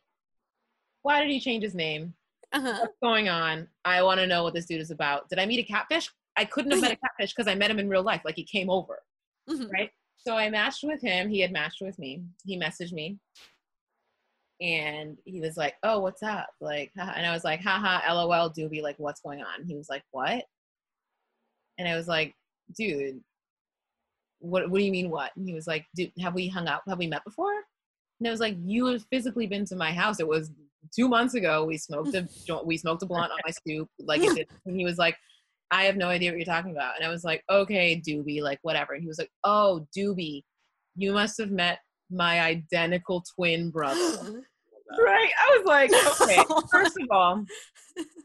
why 1.02 1.20
did 1.20 1.30
he 1.30 1.40
change 1.40 1.62
his 1.64 1.74
name? 1.74 2.14
Uh-huh. 2.52 2.76
what's 2.80 2.98
going 3.02 3.28
on? 3.30 3.66
I 3.84 4.02
want 4.02 4.20
to 4.20 4.26
know 4.26 4.42
what 4.42 4.52
this 4.52 4.66
dude 4.66 4.80
is 4.82 4.90
about. 4.90 5.28
Did 5.30 5.38
I 5.38 5.46
meet 5.46 5.60
a 5.60 5.62
catfish? 5.62 6.10
I 6.36 6.44
couldn't 6.44 6.70
have 6.72 6.80
met 6.82 6.92
a 6.92 6.96
catfish 6.96 7.32
because 7.34 7.48
I 7.50 7.54
met 7.54 7.70
him 7.70 7.78
in 7.78 7.88
real 7.88 8.02
life. 8.02 8.20
Like 8.26 8.36
he 8.36 8.44
came 8.44 8.68
over, 8.68 9.02
Mhm. 9.48 9.70
right? 9.72 9.90
So 10.18 10.36
I 10.36 10.50
matched 10.50 10.84
with 10.84 11.00
him. 11.00 11.28
He 11.30 11.40
had 11.40 11.50
matched 11.50 11.80
with 11.80 11.98
me. 11.98 12.22
He 12.44 12.58
messaged 12.58 12.92
me, 12.92 13.18
and 14.60 15.16
he 15.24 15.40
was 15.40 15.56
like, 15.56 15.74
"Oh, 15.82 15.98
what's 16.00 16.22
up?" 16.22 16.48
Like, 16.60 16.92
haha. 16.96 17.12
and 17.16 17.26
I 17.26 17.32
was 17.32 17.42
like, 17.42 17.60
"Haha, 17.60 18.12
lol, 18.14 18.50
doobie. 18.50 18.82
Like, 18.82 18.98
what's 18.98 19.20
going 19.20 19.42
on?" 19.42 19.64
He 19.64 19.74
was 19.74 19.88
like, 19.88 20.04
"What?" 20.12 20.44
And 21.78 21.88
I 21.88 21.96
was 21.96 22.06
like, 22.06 22.34
"Dude, 22.76 23.22
what? 24.42 24.68
What 24.70 24.78
do 24.78 24.84
you 24.84 24.92
mean, 24.92 25.10
what?" 25.10 25.32
And 25.36 25.46
he 25.46 25.54
was 25.54 25.66
like, 25.66 25.86
have 26.20 26.34
we 26.34 26.48
hung 26.48 26.68
out? 26.68 26.82
Have 26.88 26.98
we 26.98 27.06
met 27.06 27.24
before?" 27.24 27.54
And 28.20 28.28
I 28.28 28.30
was 28.30 28.40
like, 28.40 28.56
"You 28.62 28.86
have 28.86 29.04
physically 29.10 29.46
been 29.46 29.64
to 29.66 29.76
my 29.76 29.92
house. 29.92 30.20
It 30.20 30.28
was 30.28 30.50
two 30.94 31.08
months 31.08 31.34
ago. 31.34 31.64
We 31.64 31.78
smoked 31.78 32.14
a 32.14 32.28
we 32.64 32.76
smoked 32.76 33.02
a 33.02 33.06
blunt 33.06 33.32
on 33.32 33.38
my 33.44 33.50
stoop. 33.66 33.88
Like, 33.98 34.22
it 34.22 34.48
and 34.66 34.76
he 34.76 34.84
was 34.84 34.98
like, 34.98 35.16
I 35.70 35.84
have 35.84 35.96
no 35.96 36.08
idea 36.08 36.30
what 36.30 36.38
you're 36.38 36.44
talking 36.44 36.72
about. 36.72 36.96
And 36.96 37.04
I 37.04 37.08
was 37.08 37.24
like, 37.24 37.42
okay, 37.50 38.00
Doobie, 38.06 38.42
like 38.42 38.58
whatever. 38.62 38.92
And 38.92 39.02
he 39.02 39.08
was 39.08 39.18
like, 39.18 39.30
oh, 39.42 39.86
Doobie, 39.96 40.42
you 40.96 41.12
must 41.12 41.38
have 41.38 41.50
met 41.50 41.78
my 42.10 42.40
identical 42.40 43.24
twin 43.34 43.70
brother. 43.70 43.96
right? 45.00 45.30
I 45.40 45.58
was 45.58 45.64
like, 45.64 45.90
okay. 46.20 46.42
First 46.70 46.98
of 47.00 47.08
all, 47.10 47.44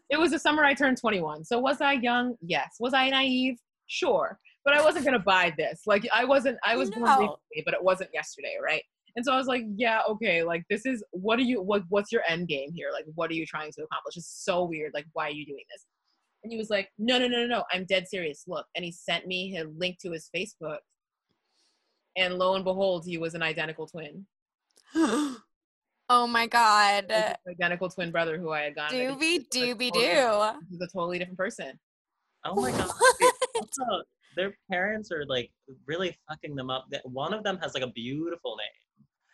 it 0.10 0.20
was 0.20 0.32
the 0.32 0.40
summer 0.40 0.66
I 0.66 0.74
turned 0.74 0.98
21. 0.98 1.46
So 1.46 1.58
was 1.58 1.80
I 1.80 1.94
young? 1.94 2.36
Yes. 2.42 2.76
Was 2.82 2.94
I 2.94 3.10
naive? 3.10 3.58
Sure. 3.88 4.38
But 4.68 4.76
I 4.76 4.84
wasn't 4.84 5.06
gonna 5.06 5.18
buy 5.18 5.54
this. 5.58 5.84
Like 5.86 6.06
I 6.14 6.26
wasn't. 6.26 6.58
I 6.62 6.76
was 6.76 6.92
born 6.92 7.04
recently, 7.04 7.64
but 7.64 7.74
it 7.74 7.82
wasn't 7.82 8.10
yesterday, 8.14 8.56
right? 8.62 8.84
And 9.16 9.24
so 9.24 9.32
I 9.32 9.38
was 9.38 9.48
like, 9.48 9.64
yeah, 9.78 10.02
okay. 10.10 10.44
Like 10.44 10.66
this 10.70 10.86
is 10.86 11.02
what 11.12 11.40
are 11.40 11.44
you? 11.44 11.62
What 11.62 11.84
what's 11.88 12.12
your 12.12 12.22
end 12.28 12.50
game 12.50 12.72
here? 12.76 12.90
Like 12.92 13.06
what 13.16 13.32
are 13.32 13.34
you 13.34 13.46
trying 13.46 13.72
to 13.72 13.84
accomplish? 13.84 14.18
It's 14.18 14.44
so 14.44 14.66
weird. 14.66 14.92
Like 14.94 15.06
why 15.14 15.28
are 15.28 15.32
you 15.32 15.46
doing 15.46 15.64
this? 15.72 15.86
And 16.44 16.52
he 16.52 16.58
was 16.58 16.70
like, 16.70 16.90
no, 17.00 17.18
no, 17.18 17.30
no, 17.30 17.38
no, 17.38 17.48
no. 17.48 17.64
I'm 17.72 17.86
dead 17.86 18.10
serious. 18.10 18.44
Look, 18.46 18.66
and 18.76 18.84
he 18.84 18.92
sent 18.92 19.26
me 19.26 19.58
a 19.58 19.64
link 19.78 20.00
to 20.02 20.12
his 20.12 20.30
Facebook, 20.36 20.80
and 22.18 22.34
lo 22.34 22.56
and 22.56 22.66
behold, 22.66 23.06
he 23.06 23.18
was 23.18 23.36
an 23.36 23.42
identical 23.42 23.88
twin. 23.88 24.26
oh 24.96 25.38
my 26.28 26.46
god. 26.46 27.06
It 27.06 27.14
was 27.14 27.24
his 27.24 27.56
identical 27.56 27.90
twin 27.90 28.12
brother 28.12 28.38
who 28.38 28.52
I 28.52 28.64
had 28.64 28.76
gone. 28.76 28.94
on 28.94 28.96
a 28.96 29.16
date 29.18 29.50
Doobie 29.50 29.76
dooby 29.78 29.94
doo. 29.94 30.60
He's 30.70 30.82
a 30.82 30.88
totally 30.92 31.20
different 31.20 31.38
person. 31.38 31.80
Oh 32.44 32.62
my 32.62 32.72
god. 32.72 32.92
What? 34.38 34.44
Also, 34.44 34.50
their 34.50 34.58
parents 34.72 35.12
are 35.12 35.26
like 35.28 35.52
really 35.86 36.18
fucking 36.30 36.56
them 36.56 36.70
up. 36.70 36.86
One 37.06 37.34
of 37.34 37.44
them 37.44 37.58
has 37.62 37.74
like 37.74 37.84
a 37.84 37.92
beautiful 37.92 38.56
name. 38.58 38.68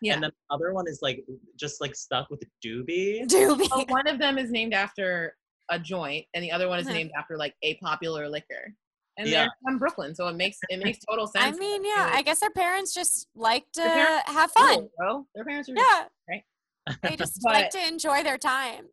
Yeah. 0.01 0.13
And 0.15 0.23
then 0.23 0.31
the 0.49 0.55
other 0.55 0.73
one 0.73 0.87
is 0.87 0.99
like 1.01 1.23
just 1.57 1.79
like 1.81 1.95
stuck 1.95 2.29
with 2.29 2.43
doobie. 2.65 3.25
Doobie. 3.27 3.69
Well, 3.71 3.85
one 3.87 4.07
of 4.07 4.19
them 4.19 4.37
is 4.37 4.51
named 4.51 4.73
after 4.73 5.37
a 5.69 5.79
joint, 5.79 6.25
and 6.33 6.43
the 6.43 6.51
other 6.51 6.67
one 6.67 6.79
is 6.79 6.85
Uh-huh. 6.87 6.95
named 6.95 7.11
after 7.17 7.37
like 7.37 7.55
a 7.63 7.75
popular 7.75 8.27
liquor. 8.27 8.73
And 9.17 9.27
Yeah. 9.27 9.43
they're 9.43 9.51
from 9.63 9.77
Brooklyn, 9.79 10.13
so 10.15 10.27
it 10.27 10.35
makes 10.35 10.57
it 10.69 10.83
makes 10.83 10.99
total 11.09 11.27
sense. 11.35 11.55
I 11.55 11.59
mean, 11.59 11.85
yeah, 11.85 12.09
they 12.11 12.17
I 12.17 12.21
guess 12.23 12.39
their 12.41 12.49
parents 12.49 12.93
just 12.93 13.27
like 13.35 13.65
to 13.73 13.81
have 14.25 14.51
fun. 14.51 14.75
cool, 14.79 14.91
bro. 14.97 15.27
Their 15.35 15.45
parents 15.45 15.69
are 15.69 15.75
Yeah. 15.77 16.05
right? 16.29 16.43
They 17.03 17.15
just 17.15 17.39
But- 17.43 17.53
like 17.53 17.69
to 17.71 17.87
enjoy 17.87 18.23
their 18.23 18.37
time. 18.37 18.87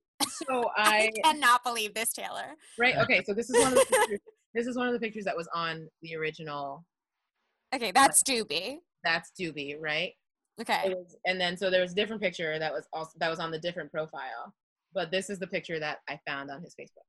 So 0.46 0.70
I 0.76 1.11
I 1.16 1.20
cannot 1.24 1.64
believe 1.64 1.94
this, 1.94 2.12
Taylor. 2.12 2.54
right 2.78 2.94
okay. 2.98 3.22
So 3.24 3.32
this 3.34 3.48
is 3.50 3.58
one 3.58 3.72
of 3.72 3.78
the 3.78 3.86
pictures, 3.86 4.20
this 4.55 4.66
is 4.66 4.76
one 4.76 4.86
of 4.86 4.92
the 4.92 5.01
pictures 5.01 5.24
that 5.24 5.36
was 5.36 5.48
on 5.55 5.88
the 6.03 6.16
original. 6.16 6.84
Okay, 7.74 7.90
uh, 7.90 7.92
that's 7.94 8.22
Doobie. 8.22 8.78
That's 9.05 9.30
Doobie, 9.40 9.76
right? 9.80 10.12
Okay. 10.61 10.94
was, 10.94 11.16
and 11.24 11.40
then 11.40 11.57
so 11.57 11.70
there 11.70 11.80
was 11.80 11.92
a 11.92 11.94
different 11.94 12.20
picture 12.20 12.59
that 12.59 12.72
was 12.72 12.86
also 12.92 13.12
that 13.18 13.30
was 13.30 13.38
on 13.38 13.51
the 13.51 13.59
different 13.59 13.90
profile, 13.90 14.53
but 14.92 15.11
this 15.11 15.30
is 15.30 15.38
the 15.38 15.46
picture 15.46 15.78
that 15.78 15.98
I 16.09 16.18
found 16.26 16.51
on 16.51 16.62
his 16.62 16.74
Facebook. 16.78 17.07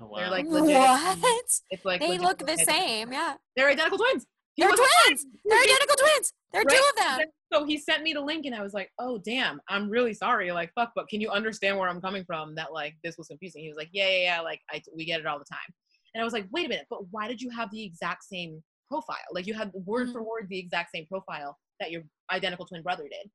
Oh, 0.00 0.10
They're 0.16 0.24
wow. 0.26 0.30
like 0.30 0.46
legit. 0.46 0.76
What? 0.76 1.44
It's 1.70 1.84
like 1.84 2.00
They 2.00 2.18
look 2.18 2.38
the 2.38 2.52
identical 2.52 2.74
same. 2.74 3.12
Yeah. 3.12 3.34
They're 3.56 3.68
identical 3.68 3.98
twins. 3.98 4.26
He 4.56 4.62
They're 4.62 4.70
twins. 4.70 5.26
They're 5.44 5.58
identical 5.60 5.96
twins. 5.96 6.32
There 6.52 6.62
are 6.62 6.64
two 6.64 6.82
of 6.90 6.96
them. 7.18 7.28
So 7.52 7.64
he 7.64 7.76
sent 7.78 8.02
me 8.04 8.12
the 8.12 8.20
link, 8.20 8.46
and 8.46 8.54
I 8.54 8.62
was 8.62 8.72
like, 8.72 8.90
"Oh 8.98 9.18
damn, 9.18 9.60
I'm 9.68 9.88
really 9.90 10.14
sorry. 10.14 10.52
Like, 10.52 10.72
fuck, 10.74 10.92
but 10.94 11.08
can 11.08 11.20
you 11.20 11.30
understand 11.30 11.76
where 11.78 11.88
I'm 11.88 12.00
coming 12.00 12.24
from? 12.24 12.54
That 12.54 12.72
like 12.72 12.94
this 13.02 13.16
was 13.18 13.26
confusing." 13.28 13.62
He 13.62 13.68
was 13.68 13.76
like, 13.76 13.90
"Yeah, 13.92 14.08
yeah, 14.08 14.22
yeah. 14.36 14.40
Like, 14.40 14.60
I 14.70 14.80
we 14.94 15.04
get 15.04 15.20
it 15.20 15.26
all 15.26 15.38
the 15.38 15.44
time." 15.44 15.74
And 16.14 16.20
I 16.20 16.24
was 16.24 16.32
like, 16.32 16.46
"Wait 16.52 16.66
a 16.66 16.68
minute, 16.68 16.86
but 16.88 17.00
why 17.10 17.26
did 17.26 17.40
you 17.42 17.50
have 17.50 17.70
the 17.72 17.82
exact 17.82 18.22
same 18.24 18.62
profile? 18.88 19.16
Like, 19.32 19.46
you 19.46 19.54
had 19.54 19.72
word 19.74 20.08
Mhm. 20.08 20.12
for 20.12 20.22
word 20.22 20.48
the 20.48 20.58
exact 20.58 20.90
same 20.92 21.06
profile 21.06 21.58
that 21.80 21.90
your 21.90 22.02
identical 22.30 22.66
twin 22.66 22.82
brother 22.82 23.04
did." 23.08 23.30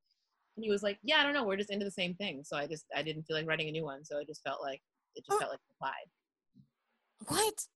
And 0.56 0.64
he 0.64 0.70
was 0.70 0.84
like, 0.84 1.00
"Yeah, 1.04 1.18
I 1.20 1.24
don't 1.24 1.34
know. 1.34 1.44
We're 1.44 1.58
just 1.58 1.70
into 1.72 1.86
the 1.86 1.92
same 1.92 2.16
thing. 2.16 2.44
So 2.46 2.56
I 2.56 2.66
just 2.68 2.86
I 2.96 3.04
didn't 3.04 3.24
feel 3.24 3.36
like 3.36 3.48
writing 3.48 3.68
a 3.68 3.72
new 3.72 3.84
one. 3.84 4.06
So 4.06 4.20
it 4.20 4.28
just 4.28 4.44
felt 4.44 4.62
like 4.62 4.82
it 5.16 5.26
just 5.26 5.36
Oh. 5.36 5.40
felt 5.40 5.52
like 5.52 5.60
applied." 5.76 6.10
What? 7.28 7.68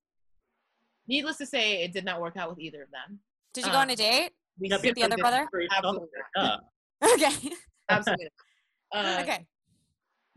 Needless 1.08 1.38
to 1.38 1.46
say, 1.46 1.84
it 1.84 1.92
did 1.92 2.06
not 2.06 2.22
work 2.22 2.38
out 2.38 2.50
with 2.50 2.60
either 2.60 2.84
of 2.84 2.92
them. 2.92 3.20
Did 3.54 3.66
you 3.66 3.72
go 3.72 3.78
Uh, 3.78 3.82
on 3.82 3.90
a 3.90 3.96
date? 3.96 4.32
We 4.60 4.70
Yeah, 4.70 4.78
the 4.78 5.04
other 5.04 5.18
brother? 5.18 5.48
Absolutely 5.72 6.08
Yeah. 6.36 6.58
Okay. 7.04 7.50
Absolutely. 7.90 8.30
Uh, 8.94 9.20
okay. 9.22 9.46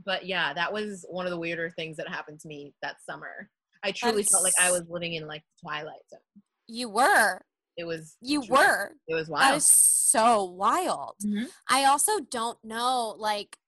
but 0.04 0.26
yeah, 0.26 0.52
that 0.54 0.72
was 0.72 1.04
one 1.08 1.26
of 1.26 1.30
the 1.30 1.38
weirder 1.38 1.70
things 1.70 1.96
that 1.98 2.08
happened 2.08 2.40
to 2.40 2.48
me 2.48 2.72
that 2.82 2.96
summer. 3.08 3.50
I 3.82 3.92
truly 3.92 4.22
felt 4.24 4.42
like 4.42 4.54
I 4.60 4.70
was 4.72 4.82
living 4.88 5.14
in 5.14 5.26
like 5.26 5.42
the 5.42 5.68
twilight 5.68 6.00
zone. 6.10 6.20
You 6.66 6.88
were. 6.88 7.42
It 7.76 7.84
was 7.84 8.16
You 8.22 8.42
truly- 8.44 8.64
were. 8.64 8.92
It 9.06 9.14
was 9.14 9.26
That 9.26 9.32
wild. 9.32 9.56
is 9.58 9.66
so 9.66 10.44
wild. 10.44 11.16
Mhm. 11.24 11.50
I 11.68 11.84
also 11.84 12.20
don't 12.20 12.62
know, 12.64 13.14
like, 13.18 13.58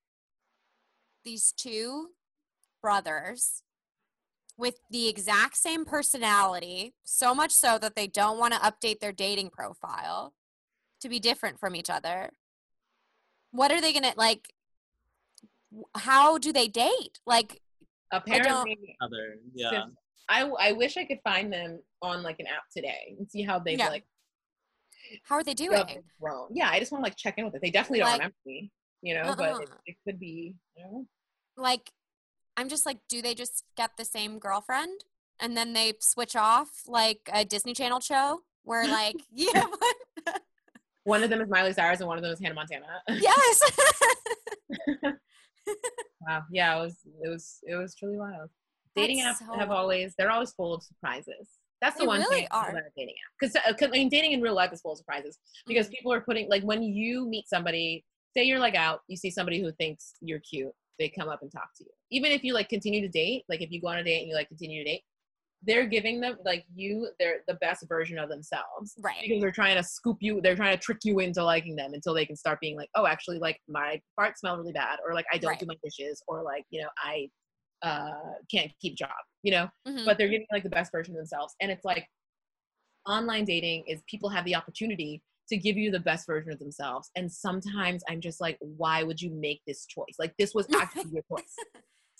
these 1.24 1.52
two 1.52 2.14
brothers 2.80 3.62
with 4.58 4.74
the 4.90 5.08
exact 5.08 5.56
same 5.56 5.84
personality, 5.84 6.92
so 7.04 7.34
much 7.34 7.52
so 7.52 7.78
that 7.78 7.94
they 7.96 8.06
don't 8.08 8.38
want 8.38 8.52
to 8.52 8.58
update 8.60 8.98
their 9.00 9.12
dating 9.12 9.50
profile 9.50 10.34
to 11.00 11.08
be 11.08 11.20
different 11.20 11.58
from 11.60 11.74
each 11.76 11.88
other. 11.88 12.30
What 13.52 13.70
are 13.70 13.80
they 13.80 13.92
going 13.92 14.02
to, 14.02 14.14
like, 14.16 14.52
how 15.96 16.38
do 16.38 16.52
they 16.52 16.68
date? 16.68 17.20
Like, 17.26 17.62
Apparently, 18.10 18.96
Other. 19.02 19.36
Yeah. 19.54 19.84
I 20.30 20.42
I 20.44 20.72
wish 20.72 20.96
I 20.96 21.04
could 21.04 21.20
find 21.22 21.52
them 21.52 21.80
on 22.00 22.22
like 22.22 22.36
an 22.40 22.46
app 22.46 22.62
today 22.74 23.14
and 23.18 23.30
see 23.30 23.42
how 23.42 23.58
they've 23.58 23.78
Yeah. 23.78 23.88
like 23.90 24.04
how 25.24 25.34
are 25.36 25.44
they 25.44 25.52
doing? 25.54 25.82
they've 25.86 26.02
grown. 26.20 26.48
Yeah, 26.50 26.70
I 26.70 26.78
just 26.80 26.90
want 26.90 27.04
to 27.04 27.06
like 27.10 27.16
check 27.16 27.34
in 27.36 27.44
with 27.44 27.54
it. 27.56 27.60
They 27.62 27.70
definitely 27.70 27.98
don't 28.00 28.08
Like- 28.08 28.18
remember 28.20 28.36
me, 28.46 28.70
you 29.02 29.14
know, 29.14 29.34
but 29.36 29.60
it, 29.62 29.68
Uh-uh. 29.68 29.76
it 29.84 29.96
could 30.06 30.18
be. 30.18 30.54
You 30.76 30.84
know? 30.84 31.06
like 31.58 31.90
i'm 32.58 32.68
just 32.68 32.84
like 32.84 32.98
do 33.08 33.22
they 33.22 33.34
just 33.34 33.64
get 33.76 33.90
the 33.96 34.04
same 34.04 34.38
girlfriend 34.38 35.04
and 35.40 35.56
then 35.56 35.72
they 35.72 35.92
switch 36.00 36.34
off 36.36 36.70
like 36.86 37.20
a 37.32 37.44
disney 37.44 37.72
channel 37.72 38.00
show 38.00 38.42
where 38.64 38.86
like 38.88 39.16
yeah? 39.32 39.64
One 41.04 41.22
of 41.22 41.30
them 41.30 41.40
is 41.40 41.48
Miley 41.48 41.72
Cyrus 41.72 42.00
and 42.00 42.08
one 42.08 42.18
of 42.18 42.22
them 42.22 42.32
is 42.32 42.40
Hannah 42.40 42.54
Montana. 42.54 42.86
yes 43.08 43.60
Wow. 46.26 46.42
Yeah, 46.50 46.76
it 46.76 46.80
was 46.80 46.96
it 47.24 47.28
was 47.28 47.58
it 47.62 47.74
was 47.76 47.94
truly 47.94 48.18
wild. 48.18 48.50
Dating 48.96 49.18
That's 49.22 49.40
apps 49.40 49.46
so 49.52 49.58
have 49.58 49.70
always 49.70 50.14
they're 50.18 50.30
always 50.30 50.52
full 50.52 50.74
of 50.74 50.82
surprises. 50.82 51.48
That's 51.80 51.96
the 51.96 52.02
They 52.02 52.06
one 52.08 52.20
really 52.20 52.36
thing 52.40 52.48
are. 52.50 52.70
about 52.70 52.82
dating 52.96 53.14
app. 53.24 53.50
Because 53.70 53.88
I 53.88 53.90
mean, 53.90 54.08
dating 54.08 54.32
in 54.32 54.40
real 54.42 54.54
life 54.54 54.72
is 54.72 54.80
full 54.80 54.92
of 54.92 54.98
surprises 54.98 55.38
because 55.66 55.86
Mhm. 55.88 55.92
people 55.92 56.12
are 56.12 56.20
putting 56.20 56.48
like 56.48 56.62
when 56.64 56.82
you 56.82 57.26
meet 57.26 57.48
somebody, 57.48 58.04
say 58.36 58.42
you're 58.44 58.58
like 58.58 58.74
out, 58.74 59.00
you 59.08 59.16
see 59.16 59.30
somebody 59.30 59.60
who 59.60 59.70
thinks 59.72 60.14
you're 60.20 60.40
cute, 60.40 60.74
they 60.98 61.08
come 61.08 61.28
up 61.28 61.42
and 61.42 61.50
talk 61.52 61.68
to 61.78 61.84
you. 61.84 61.90
Even 62.10 62.32
if 62.32 62.42
you 62.44 62.54
like 62.54 62.68
continue 62.68 63.00
to 63.00 63.08
date, 63.08 63.44
like 63.48 63.62
if 63.62 63.70
you 63.70 63.80
go 63.80 63.88
on 63.88 63.98
a 63.98 64.04
date 64.04 64.20
and 64.20 64.28
you 64.28 64.34
like 64.34 64.48
continue 64.48 64.82
to 64.84 64.90
date, 64.90 65.02
they're 65.62 65.86
giving 65.86 66.20
them 66.20 66.36
like 66.44 66.64
you 66.74 67.08
they're 67.18 67.40
the 67.48 67.54
best 67.54 67.84
version 67.88 68.18
of 68.18 68.28
themselves 68.28 68.94
Right. 69.02 69.16
because 69.22 69.40
they're 69.40 69.50
trying 69.50 69.76
to 69.76 69.82
scoop 69.82 70.18
you 70.20 70.40
they're 70.40 70.54
trying 70.54 70.76
to 70.76 70.80
trick 70.80 70.98
you 71.02 71.18
into 71.18 71.42
liking 71.42 71.74
them 71.74 71.94
until 71.94 72.14
they 72.14 72.24
can 72.24 72.36
start 72.36 72.60
being 72.60 72.76
like 72.76 72.88
oh 72.94 73.06
actually 73.06 73.38
like 73.40 73.60
my 73.68 74.00
farts 74.18 74.36
smell 74.36 74.56
really 74.56 74.72
bad 74.72 75.00
or 75.04 75.14
like 75.14 75.26
i 75.32 75.38
don't 75.38 75.50
Right. 75.50 75.58
do 75.58 75.66
my 75.66 75.74
dishes 75.82 76.22
or 76.28 76.44
like 76.44 76.64
you 76.70 76.80
know 76.80 76.88
i 77.02 77.28
uh 77.82 78.12
can't 78.48 78.70
keep 78.80 78.96
job 78.96 79.10
you 79.42 79.50
know 79.50 79.68
Mhm. 79.86 80.04
but 80.04 80.16
they're 80.16 80.28
giving 80.28 80.46
like 80.52 80.62
the 80.62 80.70
best 80.70 80.92
version 80.92 81.14
of 81.14 81.18
themselves 81.18 81.54
and 81.60 81.72
it's 81.72 81.84
like 81.84 82.06
online 83.06 83.44
dating 83.44 83.84
is 83.88 84.00
people 84.08 84.28
have 84.28 84.44
the 84.44 84.54
opportunity 84.54 85.22
to 85.48 85.56
give 85.56 85.76
you 85.76 85.90
the 85.90 86.00
best 86.00 86.26
version 86.26 86.52
of 86.52 86.58
themselves 86.58 87.10
and 87.16 87.30
sometimes 87.30 88.02
i'm 88.08 88.20
just 88.20 88.40
like 88.40 88.56
why 88.60 89.02
would 89.02 89.20
you 89.20 89.30
make 89.30 89.60
this 89.66 89.86
choice 89.86 90.14
like 90.18 90.34
this 90.38 90.54
was 90.54 90.66
actually 90.74 91.10
your 91.12 91.22
choice 91.38 91.54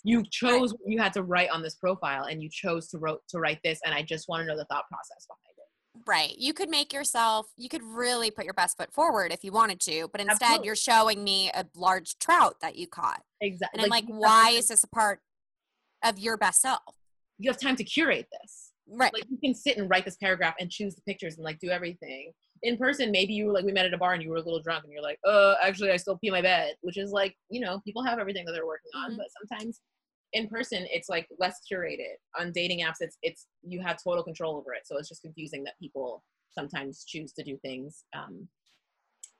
you 0.03 0.23
chose 0.31 0.71
what 0.71 0.81
you 0.91 0.97
had 0.99 1.13
to 1.13 1.23
write 1.23 1.49
on 1.49 1.61
this 1.61 1.75
profile 1.75 2.23
and 2.25 2.41
you 2.41 2.49
chose 2.49 2.87
to 2.89 2.97
wrote 2.97 3.21
to 3.27 3.39
write 3.39 3.59
this 3.63 3.79
and 3.85 3.93
i 3.93 4.01
just 4.01 4.27
want 4.27 4.41
to 4.41 4.47
know 4.47 4.57
the 4.57 4.65
thought 4.65 4.87
process 4.89 5.25
behind 5.27 5.55
it 5.57 5.63
Right. 6.05 6.35
You 6.37 6.53
could 6.53 6.69
make 6.69 6.93
yourself, 6.93 7.47
you 7.57 7.67
could 7.67 7.83
really 7.83 8.31
put 8.31 8.45
your 8.45 8.53
best 8.53 8.77
foot 8.77 8.93
forward 8.93 9.33
if 9.33 9.43
you 9.43 9.51
wanted 9.51 9.79
to, 9.81 10.07
but 10.11 10.21
instead 10.21 10.43
Absolutely. 10.43 10.65
you're 10.67 10.75
showing 10.75 11.23
me 11.23 11.51
a 11.53 11.65
large 11.75 12.17
trout 12.19 12.55
that 12.61 12.77
you 12.77 12.87
caught. 12.87 13.21
exactly 13.41 13.77
And 13.77 13.83
I'm 13.83 13.89
like, 13.89 14.05
why 14.07 14.51
is 14.51 14.67
this 14.67 14.83
a 14.83 14.87
part 14.87 15.19
of 16.03 16.17
your 16.17 16.37
best 16.37 16.61
self? 16.61 16.79
you 17.39 17.49
have 17.49 17.59
time 17.59 17.75
to 17.77 17.83
curate 17.83 18.27
this 18.41 18.71
Right. 18.87 19.13
like 19.13 19.25
you 19.29 19.37
can 19.43 19.53
sit 19.53 19.77
and 19.77 19.89
write 19.89 20.05
this 20.05 20.15
paragraph 20.17 20.55
and 20.59 20.69
choose 20.69 20.95
the 20.95 21.01
pictures 21.01 21.35
and 21.35 21.43
like 21.43 21.59
do 21.59 21.69
everything 21.69 22.31
in 22.63 22.77
person 22.77 23.11
maybe 23.11 23.33
you 23.33 23.45
were 23.45 23.53
like 23.53 23.65
we 23.65 23.71
met 23.71 23.85
at 23.85 23.93
a 23.93 23.97
bar 23.97 24.13
and 24.13 24.23
you 24.23 24.29
were 24.29 24.37
a 24.37 24.41
little 24.41 24.61
drunk 24.61 24.83
and 24.83 24.91
you're 24.93 25.01
like 25.01 25.19
uh 25.27 25.55
actually 25.61 25.91
i 25.91 25.97
still 25.97 26.17
pee 26.17 26.29
my 26.31 26.41
bed 26.41 26.75
which 26.81 26.97
is 26.97 27.11
like 27.11 27.35
you 27.49 27.59
know 27.59 27.79
people 27.85 28.03
have 28.03 28.19
everything 28.19 28.45
that 28.45 28.51
they're 28.53 28.67
working 28.67 28.91
on 28.95 29.11
Mhm. 29.11 29.17
but 29.17 29.27
sometimes 29.39 29.81
in 30.33 30.47
person 30.47 30.85
it's 30.91 31.09
like 31.09 31.27
less 31.39 31.59
curated 31.71 32.15
on 32.37 32.51
dating 32.51 32.79
apps 32.81 32.97
it's 32.99 33.17
it's 33.21 33.47
you 33.63 33.81
have 33.81 34.01
total 34.03 34.23
control 34.23 34.55
over 34.57 34.73
it 34.73 34.85
so 34.85 34.97
it's 34.97 35.09
just 35.09 35.21
confusing 35.21 35.63
that 35.63 35.73
people 35.79 36.23
sometimes 36.49 37.03
choose 37.05 37.31
to 37.33 37.43
do 37.43 37.57
things 37.57 38.03
um 38.15 38.47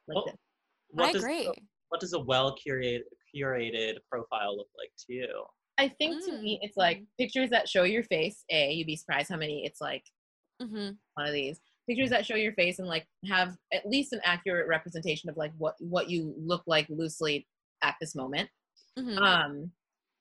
like 0.07 0.15
Well, 0.15 0.25
this. 0.25 0.35
What 0.91 1.05
I 1.07 1.11
does, 1.11 1.21
agree. 1.23 1.53
What 1.89 2.01
does 2.01 2.13
a 2.13 2.19
well 2.19 2.55
curated 2.55 3.01
curated 3.35 3.97
profile 4.09 4.57
look 4.57 4.69
like 4.77 4.91
to 5.07 5.13
you? 5.13 5.43
i 5.77 5.87
think 5.87 6.23
to 6.25 6.31
me 6.33 6.59
it's 6.61 6.75
like 6.77 7.03
pictures 7.17 7.49
that 7.51 7.69
show 7.69 7.83
your 7.83 8.03
face 8.03 8.43
a 8.51 8.73
you'd 8.73 8.87
be 8.87 8.95
surprised 8.95 9.29
how 9.29 9.37
many 9.37 9.63
it's 9.65 9.79
like 9.81 10.03
hmm 10.61 10.89
one 11.13 11.27
of 11.27 11.33
these 11.33 11.59
pictures 11.89 12.09
that 12.09 12.25
show 12.25 12.35
your 12.35 12.53
face 12.53 12.79
and 12.79 12.87
like 12.87 13.05
have 13.27 13.55
at 13.73 13.85
least 13.85 14.13
an 14.13 14.21
accurate 14.23 14.67
representation 14.67 15.29
of 15.29 15.37
like 15.37 15.51
what 15.57 15.75
what 15.79 16.09
you 16.09 16.33
look 16.37 16.63
like 16.67 16.87
loosely 16.89 17.47
at 17.83 17.95
this 17.99 18.15
moment. 18.15 18.49
Hmm 18.97 19.17
um 19.17 19.71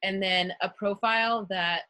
and 0.04 0.22
then 0.22 0.52
a 0.62 0.68
profile 0.68 1.46
that 1.50 1.82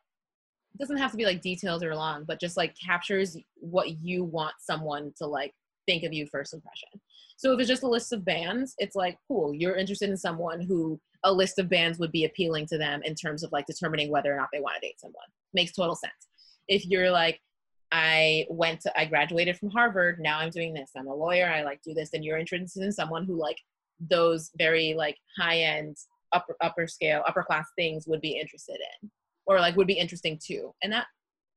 doesn't 0.78 0.96
have 0.96 1.10
to 1.10 1.16
be 1.16 1.26
like 1.26 1.42
detailed 1.42 1.82
or 1.82 1.94
long 1.94 2.24
but 2.26 2.40
just 2.40 2.56
like 2.56 2.74
captures 2.82 3.36
what 3.56 3.98
you 4.00 4.24
want 4.24 4.54
someone 4.60 5.12
to 5.18 5.26
like 5.26 5.52
think 5.86 6.04
of 6.04 6.12
you 6.12 6.26
first 6.30 6.54
impression 6.54 6.88
so 7.38 7.52
if 7.52 7.60
it's 7.60 7.68
just 7.68 7.84
a 7.84 7.88
list 7.88 8.12
of 8.12 8.24
bands 8.24 8.74
it's 8.78 8.96
like 8.96 9.16
cool. 9.28 9.54
You're 9.54 9.76
interested 9.76 10.10
in 10.10 10.16
someone 10.16 10.60
who 10.60 11.00
a 11.24 11.32
list 11.32 11.58
of 11.58 11.68
bands 11.68 11.98
would 11.98 12.12
be 12.12 12.24
appealing 12.24 12.66
to 12.66 12.78
them 12.78 13.00
in 13.04 13.14
terms 13.14 13.42
of 13.42 13.52
like 13.52 13.66
determining 13.66 14.10
whether 14.10 14.32
or 14.32 14.36
not 14.36 14.48
they 14.52 14.60
want 14.60 14.74
to 14.74 14.86
date 14.86 15.00
someone. 15.00 15.24
Makes 15.54 15.72
total 15.72 15.94
sense. 15.94 16.12
If 16.66 16.84
you're 16.86 17.10
like 17.10 17.40
i 17.92 18.46
went 18.50 18.80
to 18.80 19.00
i 19.00 19.04
graduated 19.04 19.56
from 19.56 19.70
harvard 19.70 20.18
now 20.20 20.38
i'm 20.38 20.50
doing 20.50 20.74
this 20.74 20.90
i'm 20.96 21.06
a 21.06 21.14
lawyer 21.14 21.50
i 21.50 21.62
like 21.62 21.80
do 21.82 21.94
this 21.94 22.10
then 22.10 22.22
you're 22.22 22.38
interested 22.38 22.82
in 22.82 22.92
someone 22.92 23.24
who 23.24 23.34
like 23.34 23.58
those 24.00 24.50
very 24.56 24.94
like 24.96 25.16
high 25.38 25.58
end 25.58 25.96
upper 26.32 26.56
upper 26.60 26.86
scale 26.86 27.22
upper 27.26 27.42
class 27.42 27.66
things 27.76 28.06
would 28.06 28.20
be 28.20 28.38
interested 28.38 28.76
in 29.02 29.10
or 29.46 29.60
like 29.60 29.76
would 29.76 29.86
be 29.86 29.94
interesting 29.94 30.38
too 30.42 30.74
and 30.82 30.92
that 30.92 31.06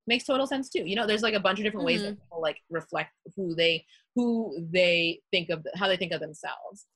makes 0.08 0.24
total 0.24 0.48
sense 0.48 0.70
too 0.70 0.84
you 0.86 0.96
know 0.96 1.06
there's 1.06 1.22
like 1.22 1.34
a 1.34 1.40
bunch 1.40 1.60
of 1.60 1.64
different 1.64 1.86
ways 1.86 2.02
that 2.02 2.14
mm-hmm. 2.14 2.22
people 2.22 2.42
like 2.42 2.58
reflect 2.70 3.12
who 3.36 3.54
they 3.54 3.86
who 4.16 4.58
they 4.72 5.20
think 5.32 5.50
of 5.50 5.66
how 5.76 5.88
they 5.88 5.98
think 5.98 6.12
of 6.12 6.20
themselves 6.20 6.88